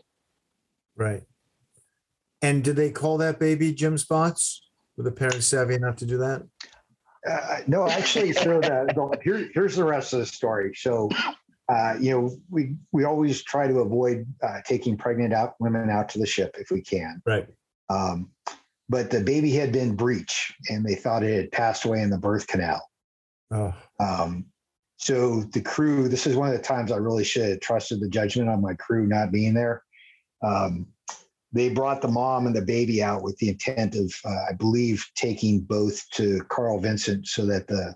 Right. 0.95 1.21
And 2.41 2.63
did 2.63 2.75
they 2.75 2.91
call 2.91 3.17
that 3.17 3.39
baby 3.39 3.73
Jim 3.73 3.97
Spots? 3.97 4.69
Were 4.97 5.03
the 5.03 5.11
parents 5.11 5.47
savvy 5.47 5.75
enough 5.75 5.97
to 5.97 6.05
do 6.05 6.17
that? 6.17 6.43
Uh, 7.27 7.59
no, 7.67 7.87
actually, 7.87 8.31
so 8.33 8.59
the, 8.61 9.19
here, 9.23 9.49
here's 9.53 9.75
the 9.75 9.83
rest 9.83 10.13
of 10.13 10.19
the 10.19 10.25
story. 10.25 10.73
So, 10.75 11.09
uh, 11.69 11.95
you 11.99 12.11
know, 12.11 12.37
we 12.49 12.75
we 12.91 13.03
always 13.03 13.43
try 13.43 13.67
to 13.67 13.79
avoid 13.79 14.25
uh, 14.41 14.61
taking 14.65 14.97
pregnant 14.97 15.33
out 15.33 15.55
women 15.59 15.89
out 15.89 16.09
to 16.09 16.19
the 16.19 16.25
ship 16.25 16.55
if 16.59 16.71
we 16.71 16.81
can. 16.81 17.21
Right. 17.25 17.47
Um, 17.89 18.31
but 18.89 19.11
the 19.11 19.21
baby 19.21 19.51
had 19.51 19.71
been 19.71 19.95
breech 19.95 20.53
and 20.69 20.83
they 20.83 20.95
thought 20.95 21.23
it 21.23 21.35
had 21.35 21.51
passed 21.51 21.85
away 21.85 22.01
in 22.01 22.09
the 22.09 22.17
birth 22.17 22.47
canal. 22.47 22.81
Oh. 23.51 23.73
Um, 23.99 24.45
so 24.97 25.41
the 25.41 25.61
crew, 25.61 26.09
this 26.09 26.27
is 26.27 26.35
one 26.35 26.49
of 26.49 26.57
the 26.57 26.63
times 26.63 26.91
I 26.91 26.97
really 26.97 27.23
should 27.23 27.49
have 27.49 27.59
trusted 27.61 27.99
the 27.99 28.09
judgment 28.09 28.49
on 28.49 28.61
my 28.61 28.73
crew 28.73 29.07
not 29.07 29.31
being 29.31 29.53
there. 29.53 29.83
Um, 30.43 30.87
they 31.51 31.69
brought 31.69 32.01
the 32.01 32.07
mom 32.07 32.45
and 32.45 32.55
the 32.55 32.61
baby 32.61 33.01
out 33.01 33.23
with 33.23 33.37
the 33.37 33.49
intent 33.49 33.95
of, 33.95 34.13
uh, 34.25 34.45
I 34.49 34.53
believe, 34.53 35.05
taking 35.15 35.61
both 35.61 36.07
to 36.11 36.43
Carl 36.49 36.79
Vinson 36.79 37.23
so 37.25 37.45
that 37.47 37.67
the 37.67 37.95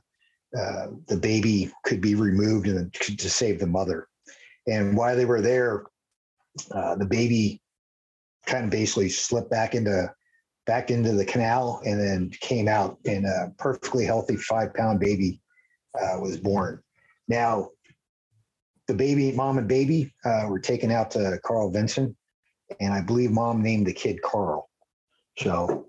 uh, 0.57 0.87
the 1.07 1.17
baby 1.17 1.71
could 1.83 1.99
be 1.99 2.13
removed 2.13 2.67
and 2.67 2.93
to 2.93 3.29
save 3.29 3.59
the 3.59 3.65
mother. 3.65 4.07
And 4.67 4.95
while 4.95 5.15
they 5.15 5.25
were 5.25 5.41
there, 5.41 5.85
uh, 6.71 6.95
the 6.95 7.07
baby 7.07 7.59
kind 8.45 8.65
of 8.65 8.69
basically 8.69 9.09
slipped 9.09 9.49
back 9.49 9.73
into 9.73 10.13
back 10.65 10.91
into 10.91 11.11
the 11.11 11.25
canal 11.25 11.81
and 11.85 11.99
then 11.99 12.31
came 12.39 12.67
out 12.67 12.97
and 13.05 13.25
a 13.25 13.51
perfectly 13.57 14.05
healthy 14.05 14.37
five 14.37 14.73
pound 14.73 14.99
baby 14.99 15.41
uh, 15.99 16.17
was 16.19 16.37
born. 16.37 16.81
Now, 17.27 17.69
the 18.87 18.93
baby, 18.93 19.31
mom 19.31 19.57
and 19.57 19.67
baby 19.67 20.13
uh, 20.23 20.45
were 20.47 20.59
taken 20.59 20.91
out 20.91 21.11
to 21.11 21.39
Carl 21.43 21.71
Vinson, 21.71 22.15
and 22.79 22.93
I 22.93 23.01
believe 23.01 23.31
mom 23.31 23.61
named 23.61 23.87
the 23.87 23.93
kid 23.93 24.21
Carl. 24.21 24.69
So, 25.37 25.87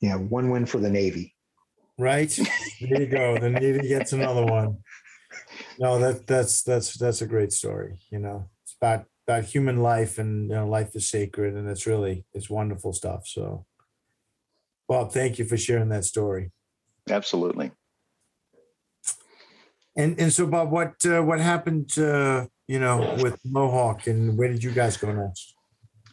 yeah, 0.00 0.16
one 0.16 0.50
win 0.50 0.66
for 0.66 0.78
the 0.78 0.90
Navy. 0.90 1.34
Right 1.98 2.30
there 2.80 3.02
you 3.02 3.06
go. 3.06 3.38
The 3.38 3.50
Navy 3.50 3.88
gets 3.88 4.12
another 4.12 4.44
one. 4.44 4.78
No, 5.78 5.98
that 5.98 6.26
that's 6.26 6.62
that's 6.62 6.94
that's 6.94 7.22
a 7.22 7.26
great 7.26 7.52
story. 7.52 7.98
You 8.10 8.18
know, 8.18 8.48
it's 8.62 8.74
about 8.80 9.06
about 9.26 9.44
human 9.44 9.82
life 9.82 10.18
and 10.18 10.50
you 10.50 10.54
know, 10.54 10.66
life 10.66 10.94
is 10.94 11.08
sacred 11.08 11.54
and 11.54 11.68
it's 11.68 11.86
really 11.86 12.24
it's 12.32 12.50
wonderful 12.50 12.92
stuff 12.92 13.26
so 13.26 13.64
bob 14.88 15.12
thank 15.12 15.38
you 15.38 15.44
for 15.44 15.56
sharing 15.56 15.88
that 15.88 16.04
story 16.04 16.50
absolutely 17.10 17.70
and 19.96 20.18
and 20.20 20.32
so 20.32 20.46
bob 20.46 20.70
what 20.70 20.94
uh, 21.06 21.22
what 21.22 21.40
happened 21.40 21.98
uh, 21.98 22.46
you 22.68 22.78
know 22.78 23.16
with 23.20 23.38
mohawk 23.44 24.06
and 24.06 24.36
where 24.36 24.48
did 24.48 24.62
you 24.62 24.70
guys 24.70 24.96
go 24.96 25.10
next 25.12 25.53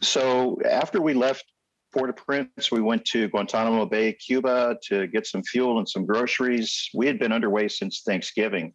so 0.02 0.58
after 0.68 1.00
we 1.00 1.14
left 1.14 1.44
Port-au-Prince, 1.92 2.70
we 2.70 2.80
went 2.80 3.04
to 3.06 3.28
Guantanamo 3.28 3.86
Bay, 3.86 4.12
Cuba 4.14 4.76
to 4.84 5.06
get 5.08 5.26
some 5.26 5.42
fuel 5.42 5.78
and 5.78 5.88
some 5.88 6.06
groceries. 6.06 6.88
We 6.94 7.06
had 7.06 7.18
been 7.18 7.32
underway 7.32 7.68
since 7.68 8.02
Thanksgiving. 8.04 8.74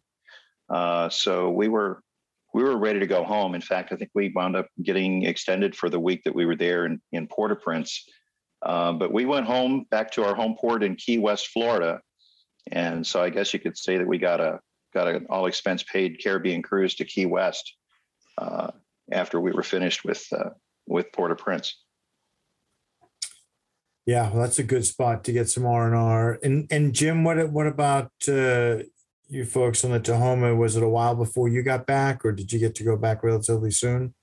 Uh, 0.70 1.08
so 1.08 1.50
we 1.50 1.68
were 1.68 2.02
we 2.54 2.62
were 2.62 2.78
ready 2.78 2.98
to 2.98 3.06
go 3.06 3.24
home. 3.24 3.54
In 3.54 3.60
fact, 3.60 3.92
I 3.92 3.96
think 3.96 4.10
we 4.14 4.32
wound 4.34 4.56
up 4.56 4.68
getting 4.82 5.24
extended 5.24 5.76
for 5.76 5.90
the 5.90 6.00
week 6.00 6.24
that 6.24 6.34
we 6.34 6.46
were 6.46 6.56
there 6.56 6.86
in, 6.86 7.00
in 7.12 7.26
Port-au-Prince. 7.26 8.04
Uh, 8.62 8.92
but 8.92 9.12
we 9.12 9.26
went 9.26 9.46
home 9.46 9.84
back 9.90 10.10
to 10.12 10.24
our 10.24 10.34
home 10.34 10.56
port 10.58 10.82
in 10.82 10.96
Key 10.96 11.18
West, 11.18 11.48
Florida. 11.48 12.00
And 12.72 13.06
so 13.06 13.22
I 13.22 13.30
guess 13.30 13.52
you 13.52 13.60
could 13.60 13.76
say 13.76 13.98
that 13.98 14.06
we 14.06 14.18
got 14.18 14.40
a 14.40 14.60
got 14.94 15.08
an 15.08 15.26
all 15.28 15.46
expense 15.46 15.82
paid 15.82 16.20
Caribbean 16.22 16.62
cruise 16.62 16.94
to 16.96 17.04
Key 17.04 17.26
West 17.26 17.74
uh, 18.38 18.70
after 19.12 19.40
we 19.40 19.52
were 19.52 19.62
finished 19.62 20.04
with 20.04 20.26
uh, 20.32 20.50
with 20.88 21.12
Port-au-Prince. 21.12 21.76
Yeah, 24.06 24.30
well, 24.30 24.40
that's 24.40 24.58
a 24.58 24.64
good 24.64 24.86
spot 24.86 25.22
to 25.24 25.32
get 25.32 25.50
some 25.50 25.66
R 25.66 25.86
and 25.86 25.94
R. 25.94 26.38
And 26.42 26.66
and 26.70 26.94
Jim, 26.94 27.24
what 27.24 27.50
what 27.50 27.66
about 27.66 28.10
uh, 28.26 28.78
you 29.28 29.44
folks 29.44 29.84
on 29.84 29.90
the 29.90 30.00
Tahoma, 30.00 30.56
was 30.56 30.76
it 30.76 30.82
a 30.82 30.88
while 30.88 31.14
before 31.14 31.48
you 31.48 31.62
got 31.62 31.86
back, 31.86 32.24
or 32.24 32.32
did 32.32 32.50
you 32.50 32.58
get 32.58 32.74
to 32.76 32.84
go 32.84 32.96
back 32.96 33.22
relatively 33.22 33.70
soon? 33.70 34.14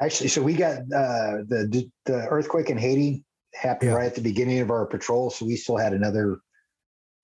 Actually, 0.00 0.28
so 0.28 0.40
we 0.40 0.54
got 0.54 0.78
uh, 0.78 1.42
the 1.48 1.90
the 2.06 2.28
earthquake 2.28 2.70
in 2.70 2.78
Haiti 2.78 3.24
happened 3.54 3.90
yeah. 3.90 3.96
right 3.96 4.06
at 4.06 4.14
the 4.14 4.20
beginning 4.20 4.60
of 4.60 4.70
our 4.70 4.86
patrol, 4.86 5.30
so 5.30 5.46
we 5.46 5.56
still 5.56 5.76
had 5.76 5.92
another, 5.92 6.38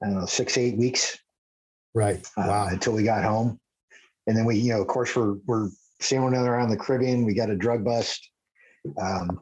I 0.03 0.07
don't 0.07 0.19
know, 0.19 0.27
six 0.27 0.59
eight 0.59 0.77
weeks. 0.77 1.17
Right. 1.95 2.27
Uh, 2.37 2.45
wow. 2.47 2.69
Until 2.69 2.95
we 2.95 3.05
got 3.05 3.23
home, 3.23 3.59
and 4.27 4.37
then 4.37 4.45
we, 4.45 4.57
you 4.57 4.73
know, 4.73 4.81
of 4.81 4.89
course, 4.89 5.15
we're 5.15 5.37
we're 5.47 5.71
sailing 6.01 6.35
around 6.35 6.71
the 6.71 6.77
Caribbean. 6.77 7.25
We 7.25 7.35
got 7.35 7.51
a 7.51 7.57
drug 7.57 7.85
bust. 7.85 8.29
Um, 8.97 9.41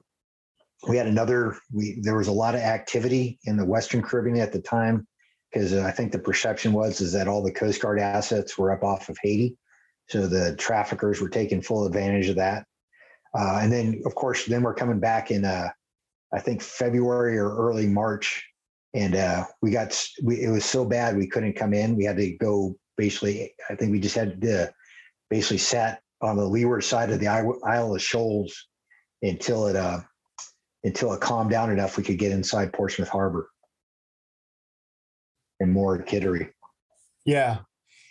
we 0.88 0.97
had 0.97 1.07
another. 1.07 1.57
We 1.72 2.01
there 2.03 2.16
was 2.16 2.28
a 2.28 2.32
lot 2.32 2.55
of 2.55 2.61
activity 2.61 3.38
in 3.44 3.57
the 3.57 3.64
Western 3.64 4.03
Caribbean 4.03 4.38
at 4.38 4.53
the 4.53 4.61
time 4.61 5.07
because 5.51 5.72
I 5.72 5.90
think 5.90 6.12
the 6.12 6.18
perception 6.18 6.72
was 6.72 7.01
is 7.01 7.12
that 7.12 7.28
all 7.28 7.42
the 7.42 7.53
Coast 7.53 7.80
Guard 7.80 7.99
assets 7.99 8.59
were 8.59 8.72
up 8.72 8.82
off 8.82 9.09
of 9.09 9.16
Haiti, 9.22 9.57
so 10.09 10.26
the 10.26 10.55
traffickers 10.57 11.20
were 11.20 11.28
taking 11.28 11.62
full 11.62 11.86
advantage 11.86 12.28
of 12.28 12.36
that. 12.36 12.66
Uh, 13.34 13.61
and 13.62 13.72
then, 13.72 14.03
of 14.07 14.14
course, 14.14 14.47
then 14.47 14.62
we're 14.62 14.74
coming 14.74 15.01
back 15.01 15.30
in, 15.30 15.44
uh, 15.44 15.68
I 16.32 16.40
think 16.40 16.62
February 16.62 17.36
or 17.36 17.55
early 17.55 17.86
March, 17.86 18.44
and 18.94 19.14
uh, 19.14 19.44
we 19.61 19.70
got 19.70 19.99
we, 20.22 20.42
it 20.42 20.51
was 20.51 20.64
so 20.64 20.84
bad 20.84 21.16
we 21.16 21.26
couldn't 21.26 21.55
come 21.55 21.74
in. 21.74 21.97
We 21.97 22.05
had 22.05 22.16
to 22.16 22.30
go 22.36 22.76
basically. 22.97 23.55
I 23.68 23.74
think 23.74 23.92
we 23.92 24.01
just 24.01 24.14
had 24.14 24.40
to 24.42 24.72
basically 25.30 25.59
sat 25.59 26.01
on 26.22 26.36
the 26.36 26.47
leeward 26.47 26.82
side 26.82 27.11
of 27.11 27.20
the 27.20 27.28
Isle 27.28 27.94
of 27.94 28.03
Shoals 28.03 28.68
until 29.23 29.67
it 29.67 29.77
uh, 29.77 30.01
until 30.85 31.12
it 31.12 31.21
calmed 31.21 31.51
down 31.51 31.71
enough 31.71 31.97
we 31.97 32.05
could 32.05 32.19
get 32.19 32.33
inside 32.33 32.73
Portsmouth 32.73 33.09
Harbor 33.09 33.51
and 35.61 35.73
more 35.73 35.99
Kittery. 36.03 36.51
Yeah. 37.25 37.59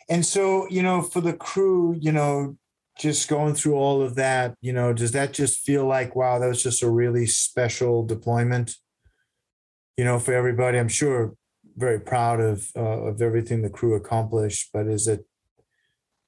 And 0.10 0.26
so, 0.26 0.68
you 0.70 0.84
know, 0.84 1.02
for 1.02 1.22
the 1.22 1.34
crew, 1.34 1.96
you 2.00 2.12
know, 2.12 2.58
just 2.98 3.28
going 3.28 3.56
through 3.56 3.76
all 3.76 4.02
of 4.02 4.16
that, 4.16 4.56
you 4.62 4.72
know, 4.72 4.94
does 4.94 5.12
that 5.12 5.34
just 5.34 5.60
feel 5.60 5.86
like, 5.86 6.16
wow, 6.16 6.40
that 6.40 6.48
was 6.48 6.64
just 6.64 6.84
a 6.84 6.90
really 6.90 7.26
special 7.26 8.06
deployment, 8.06 8.76
you 9.98 10.06
know, 10.06 10.20
for 10.20 10.34
everybody? 10.34 10.78
I'm 10.78 10.88
sure 10.88 11.34
very 11.76 12.00
proud 12.00 12.40
of 12.40 12.70
uh, 12.76 12.80
of 12.80 13.22
everything 13.22 13.62
the 13.62 13.70
crew 13.70 13.96
accomplished, 13.96 14.70
but 14.74 14.88
is 14.88 15.08
it, 15.08 15.26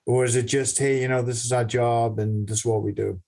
or 0.05 0.25
is 0.25 0.35
it 0.35 0.43
just, 0.43 0.77
hey, 0.79 1.01
you 1.01 1.07
know, 1.07 1.21
this 1.21 1.45
is 1.45 1.51
our 1.51 1.63
job 1.63 2.19
and 2.19 2.47
this 2.47 2.59
is 2.59 2.65
what 2.65 2.83
we 2.83 2.91
do? 2.91 3.21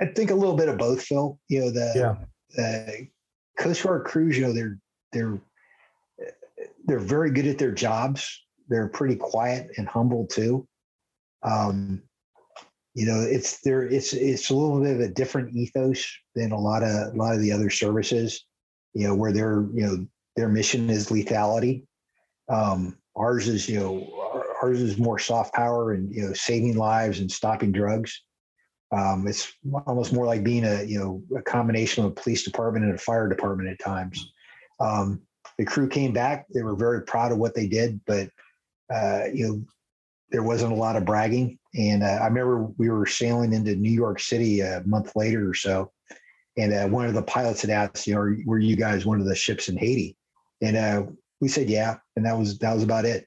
I 0.00 0.06
think 0.06 0.30
a 0.30 0.34
little 0.34 0.56
bit 0.56 0.68
of 0.68 0.78
both, 0.78 1.02
Phil. 1.02 1.38
You 1.48 1.60
know, 1.60 1.70
the, 1.70 1.92
Yeah. 1.94 2.16
the 2.56 3.08
Coast 3.58 3.82
Guard 3.82 4.04
crews, 4.04 4.36
you 4.36 4.46
know, 4.46 4.52
they're 4.52 4.78
they're 5.12 5.40
they're 6.84 6.98
very 6.98 7.30
good 7.30 7.46
at 7.46 7.58
their 7.58 7.72
jobs. 7.72 8.44
They're 8.68 8.88
pretty 8.88 9.16
quiet 9.16 9.70
and 9.76 9.88
humble 9.88 10.26
too. 10.26 10.66
Um, 11.42 12.02
you 12.94 13.06
know, 13.06 13.20
it's 13.20 13.60
there. 13.60 13.82
It's 13.82 14.12
it's 14.12 14.50
a 14.50 14.54
little 14.54 14.80
bit 14.80 14.94
of 14.94 15.00
a 15.00 15.08
different 15.08 15.54
ethos 15.54 16.06
than 16.34 16.52
a 16.52 16.58
lot 16.58 16.82
of 16.82 17.14
a 17.14 17.16
lot 17.16 17.34
of 17.34 17.40
the 17.40 17.52
other 17.52 17.70
services. 17.70 18.44
You 18.94 19.06
know, 19.06 19.14
where 19.14 19.32
their 19.32 19.66
you 19.74 19.86
know 19.86 20.06
their 20.36 20.48
mission 20.48 20.90
is 20.90 21.08
lethality. 21.08 21.84
Um, 22.48 22.96
ours 23.16 23.48
is 23.48 23.68
you 23.68 23.78
know 23.78 24.44
ours 24.62 24.80
is 24.80 24.98
more 24.98 25.18
soft 25.18 25.54
power 25.54 25.92
and 25.92 26.12
you 26.12 26.26
know 26.26 26.32
saving 26.32 26.76
lives 26.76 27.20
and 27.20 27.30
stopping 27.30 27.72
drugs. 27.72 28.22
Um, 28.90 29.26
it's 29.28 29.52
almost 29.86 30.12
more 30.12 30.24
like 30.24 30.42
being 30.42 30.64
a 30.64 30.82
you 30.84 30.98
know 30.98 31.22
a 31.38 31.42
combination 31.42 32.04
of 32.04 32.12
a 32.12 32.14
police 32.14 32.42
department 32.42 32.86
and 32.86 32.94
a 32.94 32.98
fire 32.98 33.28
department 33.28 33.68
at 33.68 33.84
times. 33.84 34.32
Um, 34.80 35.22
the 35.58 35.64
crew 35.64 35.88
came 35.88 36.12
back; 36.12 36.46
they 36.54 36.62
were 36.62 36.76
very 36.76 37.02
proud 37.02 37.32
of 37.32 37.38
what 37.38 37.54
they 37.54 37.66
did, 37.66 38.00
but 38.06 38.30
uh, 38.92 39.24
you 39.32 39.46
know 39.46 39.62
there 40.30 40.42
wasn't 40.42 40.72
a 40.72 40.76
lot 40.76 40.96
of 40.96 41.04
bragging. 41.04 41.58
And 41.74 42.02
uh, 42.02 42.18
I 42.22 42.26
remember 42.26 42.64
we 42.78 42.90
were 42.90 43.06
sailing 43.06 43.52
into 43.52 43.74
New 43.74 43.90
York 43.90 44.20
City 44.20 44.60
a 44.60 44.82
month 44.86 45.12
later 45.16 45.48
or 45.48 45.54
so, 45.54 45.92
and 46.56 46.72
uh, 46.72 46.86
one 46.88 47.06
of 47.06 47.14
the 47.14 47.22
pilots 47.22 47.60
had 47.62 47.70
asked, 47.70 48.06
"You 48.06 48.14
know, 48.14 48.20
are- 48.20 48.38
were 48.46 48.58
you 48.58 48.76
guys 48.76 49.04
one 49.04 49.20
of 49.20 49.26
the 49.26 49.34
ships 49.34 49.68
in 49.68 49.76
Haiti?" 49.76 50.16
And 50.62 50.76
uh, 50.76 51.02
we 51.40 51.48
said, 51.48 51.68
"Yeah," 51.68 51.98
and 52.16 52.24
that 52.24 52.38
was 52.38 52.58
that 52.58 52.74
was 52.74 52.82
about 52.82 53.04
it. 53.04 53.26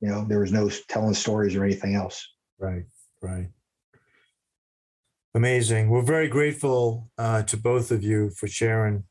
You 0.00 0.08
know, 0.08 0.24
there 0.24 0.40
was 0.40 0.52
no 0.52 0.70
telling 0.88 1.14
stories 1.14 1.54
or 1.54 1.64
anything 1.64 1.94
else. 1.94 2.26
Right, 2.58 2.84
right. 3.20 3.48
Amazing. 5.34 5.88
We're 5.88 6.02
very 6.02 6.28
grateful 6.28 7.10
uh, 7.16 7.42
to 7.44 7.56
both 7.56 7.90
of 7.90 8.02
you 8.02 8.30
for 8.36 8.46
sharing, 8.46 9.04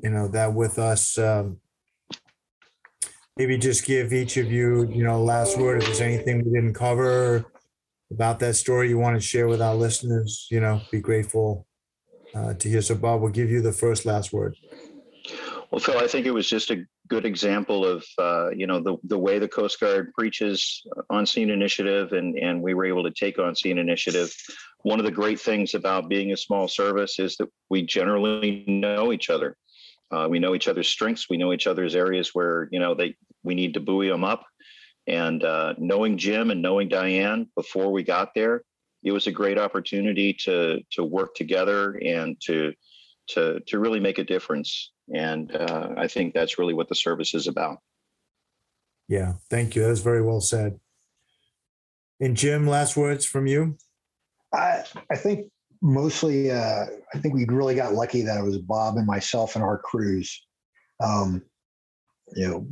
you 0.00 0.10
know, 0.10 0.28
that 0.28 0.54
with 0.54 0.78
us. 0.78 1.18
Um, 1.18 1.58
maybe 3.36 3.58
just 3.58 3.84
give 3.84 4.12
each 4.12 4.36
of 4.36 4.50
you, 4.50 4.88
you 4.88 5.02
know, 5.02 5.20
last 5.20 5.58
word. 5.58 5.78
If 5.78 5.86
there's 5.86 6.00
anything 6.00 6.44
we 6.44 6.52
didn't 6.52 6.74
cover 6.74 7.44
about 8.12 8.38
that 8.38 8.54
story 8.54 8.88
you 8.88 8.98
want 8.98 9.16
to 9.16 9.20
share 9.20 9.48
with 9.48 9.60
our 9.60 9.74
listeners, 9.74 10.46
you 10.52 10.60
know, 10.60 10.80
be 10.92 11.00
grateful 11.00 11.66
uh, 12.34 12.54
to 12.54 12.68
hear. 12.68 12.80
So, 12.80 12.94
Bob, 12.94 13.20
we'll 13.20 13.32
give 13.32 13.50
you 13.50 13.60
the 13.60 13.72
first 13.72 14.06
last 14.06 14.32
word. 14.32 14.56
Well, 15.72 15.80
Phil, 15.80 15.98
I 15.98 16.06
think 16.06 16.26
it 16.26 16.30
was 16.30 16.48
just 16.48 16.70
a 16.70 16.84
good 17.08 17.24
example 17.24 17.84
of 17.84 18.04
uh, 18.18 18.50
you 18.50 18.66
know 18.66 18.80
the 18.80 18.96
the 19.04 19.18
way 19.18 19.38
the 19.38 19.48
Coast 19.48 19.80
Guard 19.80 20.12
preaches 20.14 20.82
on 21.10 21.26
scene 21.26 21.50
initiative, 21.50 22.12
and 22.12 22.36
and 22.38 22.62
we 22.62 22.74
were 22.74 22.86
able 22.86 23.04
to 23.04 23.10
take 23.10 23.38
on 23.38 23.54
scene 23.54 23.78
initiative. 23.78 24.34
One 24.82 24.98
of 24.98 25.04
the 25.04 25.10
great 25.10 25.40
things 25.40 25.74
about 25.74 26.08
being 26.08 26.32
a 26.32 26.36
small 26.36 26.68
service 26.68 27.18
is 27.18 27.36
that 27.36 27.48
we 27.70 27.82
generally 27.82 28.64
know 28.66 29.12
each 29.12 29.30
other. 29.30 29.56
Uh, 30.10 30.28
we 30.30 30.38
know 30.38 30.54
each 30.54 30.68
other's 30.68 30.88
strengths. 30.88 31.28
We 31.28 31.36
know 31.36 31.52
each 31.52 31.66
other's 31.66 31.94
areas 31.94 32.30
where 32.32 32.68
you 32.70 32.78
know 32.78 32.94
they 32.94 33.16
we 33.42 33.54
need 33.54 33.74
to 33.74 33.80
buoy 33.80 34.08
them 34.08 34.24
up. 34.24 34.44
And 35.06 35.44
uh, 35.44 35.74
knowing 35.78 36.18
Jim 36.18 36.50
and 36.50 36.62
knowing 36.62 36.88
Diane 36.88 37.48
before 37.54 37.92
we 37.92 38.02
got 38.02 38.30
there, 38.34 38.62
it 39.04 39.12
was 39.12 39.28
a 39.28 39.32
great 39.32 39.58
opportunity 39.58 40.32
to 40.44 40.80
to 40.92 41.04
work 41.04 41.34
together 41.34 41.98
and 42.04 42.36
to 42.42 42.72
to 43.28 43.60
to 43.66 43.78
really 43.78 44.00
make 44.00 44.18
a 44.18 44.24
difference. 44.24 44.92
And 45.14 45.54
uh, 45.54 45.90
I 45.96 46.08
think 46.08 46.34
that's 46.34 46.58
really 46.58 46.74
what 46.74 46.88
the 46.88 46.94
service 46.94 47.34
is 47.34 47.46
about. 47.46 47.78
Yeah, 49.08 49.34
thank 49.50 49.76
you. 49.76 49.82
That 49.82 49.88
was 49.88 50.00
very 50.00 50.22
well 50.22 50.40
said. 50.40 50.80
And 52.20 52.36
Jim, 52.36 52.66
last 52.66 52.96
words 52.96 53.24
from 53.24 53.46
you. 53.46 53.76
I 54.52 54.84
I 55.10 55.16
think 55.16 55.50
mostly 55.82 56.50
uh, 56.50 56.86
I 57.14 57.18
think 57.18 57.34
we 57.34 57.44
really 57.44 57.74
got 57.74 57.92
lucky 57.92 58.22
that 58.22 58.38
it 58.38 58.44
was 58.44 58.58
Bob 58.58 58.96
and 58.96 59.06
myself 59.06 59.54
and 59.54 59.62
our 59.62 59.78
crews. 59.78 60.42
Um, 61.00 61.42
you 62.34 62.48
know, 62.48 62.66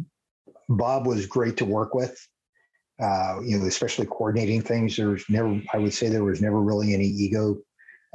Bob 0.68 1.06
was 1.06 1.26
great 1.26 1.56
to 1.58 1.64
work 1.64 1.94
with. 1.94 2.18
Uh, 3.00 3.40
you 3.44 3.58
know, 3.58 3.66
especially 3.66 4.06
coordinating 4.06 4.62
things. 4.62 4.96
There's 4.96 5.24
never, 5.28 5.60
I 5.72 5.78
would 5.78 5.92
say, 5.92 6.08
there 6.08 6.22
was 6.22 6.40
never 6.40 6.60
really 6.60 6.94
any 6.94 7.06
ego 7.06 7.56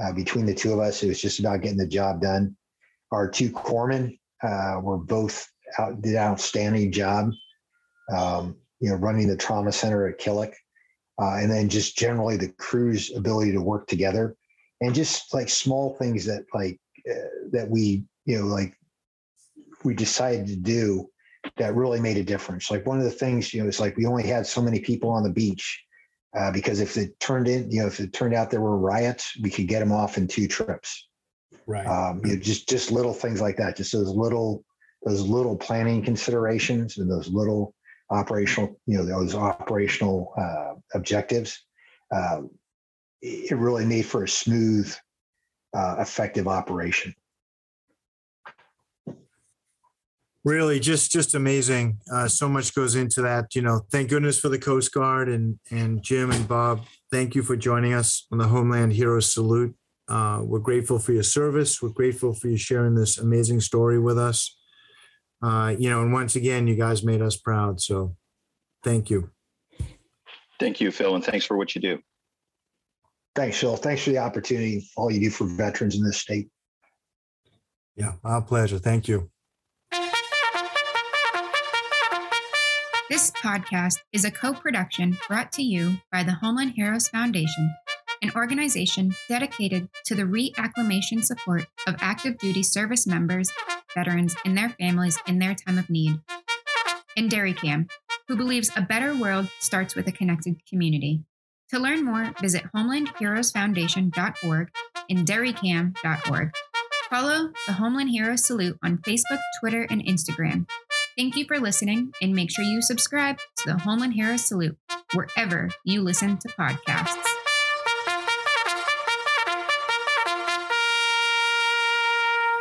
uh, 0.02 0.14
between 0.14 0.46
the 0.46 0.56
two 0.56 0.72
of 0.72 0.80
us. 0.80 1.04
It 1.04 1.10
was 1.10 1.22
just 1.22 1.40
about 1.40 1.62
getting 1.62 1.78
the 1.78 1.88
job 1.88 2.22
done. 2.22 2.56
Our 3.12 3.30
two 3.30 3.50
corpsmen 3.52 4.18
uh, 4.44 4.80
were 4.82 4.98
both 4.98 5.48
out, 5.78 6.02
did 6.02 6.14
an 6.14 6.20
outstanding 6.20 6.92
job. 6.92 7.32
Um, 8.16 8.56
you 8.80 8.90
know, 8.90 8.96
running 8.96 9.28
the 9.28 9.38
trauma 9.38 9.72
center 9.72 10.08
at 10.08 10.20
Killick 10.20 10.54
uh, 11.20 11.36
and 11.36 11.52
then 11.52 11.70
just 11.70 11.98
generally 11.98 12.38
the 12.38 12.54
crew's 12.58 13.16
ability 13.16 13.52
to 13.52 13.62
work 13.62 13.88
together 13.88 14.36
and 14.82 14.96
just 14.96 15.34
like 15.34 15.50
small 15.50 15.96
things 15.98 16.26
that 16.26 16.46
like 16.54 16.80
uh, 17.10 17.28
that 17.52 17.70
we 17.70 18.04
you 18.26 18.40
know 18.40 18.46
like 18.46 18.74
we 19.84 19.94
decided 19.94 20.48
to 20.48 20.56
do 20.56 21.10
that 21.58 21.76
really 21.76 22.00
made 22.00 22.18
a 22.18 22.24
difference 22.24 22.72
like 22.72 22.86
one 22.86 22.98
of 22.98 23.04
the 23.04 23.12
things 23.12 23.54
you 23.54 23.62
know 23.62 23.68
it's 23.68 23.80
like 23.80 23.98
we 23.98 24.06
only 24.06 24.26
had 24.26 24.46
so 24.48 24.62
many 24.62 24.80
people 24.80 25.10
on 25.10 25.24
the 25.24 25.30
beach 25.30 25.84
uh, 26.38 26.52
because 26.52 26.80
if 26.80 26.96
it 26.98 27.20
turned 27.20 27.48
in 27.48 27.70
you 27.70 27.82
know 27.82 27.88
if 27.88 28.00
it 28.00 28.14
turned 28.14 28.34
out 28.34 28.50
there 28.50 28.62
were 28.62 28.78
riots 28.78 29.38
we 29.42 29.50
could 29.50 29.68
get 29.68 29.80
them 29.80 29.92
off 29.92 30.18
in 30.18 30.28
two 30.28 30.48
trips 30.48 31.09
Right. 31.70 31.86
um, 31.86 32.26
you 32.26 32.34
know, 32.34 32.40
just 32.40 32.68
just 32.68 32.92
little 32.92 33.14
things 33.14 33.42
like 33.42 33.58
that 33.58 33.78
just 33.78 33.92
those 33.92 34.10
little 34.10 34.66
those 35.06 35.22
little 35.22 35.56
planning 35.56 36.04
considerations 36.04 36.98
and 36.98 37.10
those 37.10 37.30
little 37.30 37.76
operational 38.10 38.80
you 38.88 38.98
know 38.98 39.06
those 39.06 39.36
operational 39.36 40.34
uh, 40.36 40.74
objectives 40.96 41.64
uh, 42.12 42.42
it 43.22 43.56
really 43.56 43.86
made 43.86 44.08
for 44.08 44.24
a 44.24 44.28
smooth 44.28 44.92
uh, 45.76 45.98
effective 46.00 46.48
operation. 46.48 47.14
Really 50.44 50.80
just 50.80 51.12
just 51.12 51.36
amazing. 51.36 52.00
Uh, 52.12 52.28
so 52.28 52.50
much 52.50 52.74
goes 52.74 52.96
into 52.96 53.22
that 53.22 53.54
you 53.54 53.62
know. 53.62 53.82
Thank 53.92 54.10
goodness 54.10 54.40
for 54.40 54.50
the 54.50 54.58
coast 54.58 54.92
guard 54.92 55.30
and 55.30 55.60
and 55.70 56.02
jim 56.02 56.32
and 56.32 56.48
bob. 56.48 56.86
Thank 57.12 57.36
you 57.36 57.44
for 57.44 57.56
joining 57.56 57.94
us 57.94 58.26
on 58.32 58.40
the 58.40 58.48
homeland 58.48 58.94
heroes 58.94 59.32
salute 59.32 59.76
uh, 60.10 60.42
we're 60.44 60.60
grateful 60.60 61.00
for 61.00 61.14
your 61.14 61.24
service. 61.24 61.82
We're 61.82 61.90
grateful 61.90 62.34
for 62.34 62.48
you 62.48 62.58
sharing 62.58 62.96
this 62.96 63.18
amazing 63.18 63.62
story 63.62 64.00
with 64.00 64.18
us. 64.18 64.56
Uh, 65.42 65.74
you 65.80 65.90
know 65.90 66.02
and 66.02 66.12
once 66.12 66.36
again 66.36 66.68
you 66.68 66.76
guys 66.76 67.02
made 67.02 67.22
us 67.22 67.38
proud 67.38 67.80
so 67.80 68.16
thank 68.84 69.10
you. 69.10 69.30
Thank 70.60 70.82
you, 70.82 70.92
Phil, 70.92 71.16
and 71.16 71.24
thanks 71.24 71.46
for 71.46 71.56
what 71.56 71.74
you 71.76 71.82
do. 71.82 72.00
thanks 73.36 73.58
phil. 73.58 73.78
Thanks 73.78 74.04
for 74.04 74.10
the 74.10 74.18
opportunity 74.18 74.90
all 74.98 75.10
you 75.10 75.22
do 75.22 75.30
for 75.30 75.48
veterans 75.48 75.96
in 75.96 76.04
this 76.04 76.18
state. 76.18 76.50
Yeah 77.96 78.14
our 78.24 78.42
pleasure. 78.42 78.80
Thank 78.80 79.08
you. 79.08 79.30
This 83.10 83.32
podcast 83.32 83.98
is 84.14 84.24
a 84.24 84.30
co 84.30 84.54
production 84.54 85.18
brought 85.28 85.52
to 85.54 85.64
you 85.64 85.98
by 86.12 86.22
the 86.22 86.34
Homeland 86.34 86.74
Heroes 86.76 87.10
Foundation, 87.10 87.74
an 88.22 88.32
organization 88.36 89.16
dedicated 89.28 89.90
to 90.06 90.16
the 90.16 90.24
reacclimation 90.24 91.24
support 91.24 91.68
of 91.88 91.96
active 92.00 92.38
duty 92.38 92.64
service 92.64 93.08
members, 93.08 93.52
veterans, 93.96 94.36
and 94.46 94.58
their 94.58 94.70
families 94.70 95.18
in 95.28 95.40
their 95.40 95.56
time 95.56 95.78
of 95.78 95.90
need. 95.90 96.20
And 97.16 97.30
DairyCam, 97.32 97.90
who 98.28 98.36
believes 98.36 98.72
a 98.76 98.82
better 98.82 99.16
world 99.16 99.50
starts 99.60 99.96
with 99.96 100.08
a 100.08 100.12
connected 100.12 100.66
community. 100.66 101.24
To 101.70 101.80
learn 101.80 102.04
more, 102.04 102.34
visit 102.42 102.64
homelandheroesfoundation.org 102.76 104.70
and 105.10 105.28
dairycam.org. 105.28 106.52
Follow 107.10 107.52
the 107.66 107.74
Homeland 107.74 108.10
Heroes 108.12 108.46
Salute 108.46 108.78
on 108.84 109.00
Facebook, 109.00 109.40
Twitter, 109.60 109.88
and 109.90 110.06
Instagram. 110.06 110.68
Thank 111.18 111.36
you 111.36 111.46
for 111.46 111.60
listening, 111.60 112.14
and 112.22 112.34
make 112.34 112.52
sure 112.52 112.64
you 112.64 112.82
subscribe 112.82 113.40
to 113.58 113.66
the 113.66 113.78
Homeland 113.80 114.14
Heroes 114.14 114.48
Salute 114.48 114.78
wherever 115.14 115.70
you 115.84 116.02
listen 116.02 116.38
to 116.38 116.48
podcasts. 116.50 117.29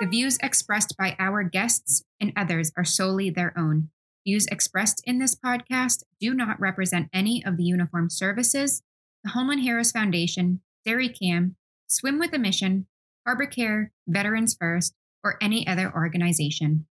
The 0.00 0.06
views 0.06 0.38
expressed 0.40 0.96
by 0.96 1.16
our 1.18 1.42
guests 1.42 2.04
and 2.20 2.32
others 2.36 2.70
are 2.76 2.84
solely 2.84 3.30
their 3.30 3.52
own. 3.58 3.90
Views 4.24 4.46
expressed 4.46 5.02
in 5.04 5.18
this 5.18 5.34
podcast 5.34 6.04
do 6.20 6.34
not 6.34 6.60
represent 6.60 7.08
any 7.12 7.44
of 7.44 7.56
the 7.56 7.64
uniform 7.64 8.08
services, 8.08 8.82
the 9.24 9.30
Homeland 9.30 9.62
Heroes 9.62 9.90
Foundation, 9.90 10.60
Dairy 10.84 11.08
Cam, 11.08 11.56
Swim 11.88 12.20
with 12.20 12.32
a 12.32 12.38
Mission, 12.38 12.86
Harbor 13.26 13.46
Care, 13.46 13.90
Veterans 14.06 14.56
First, 14.58 14.94
or 15.24 15.36
any 15.42 15.66
other 15.66 15.92
organization. 15.92 16.86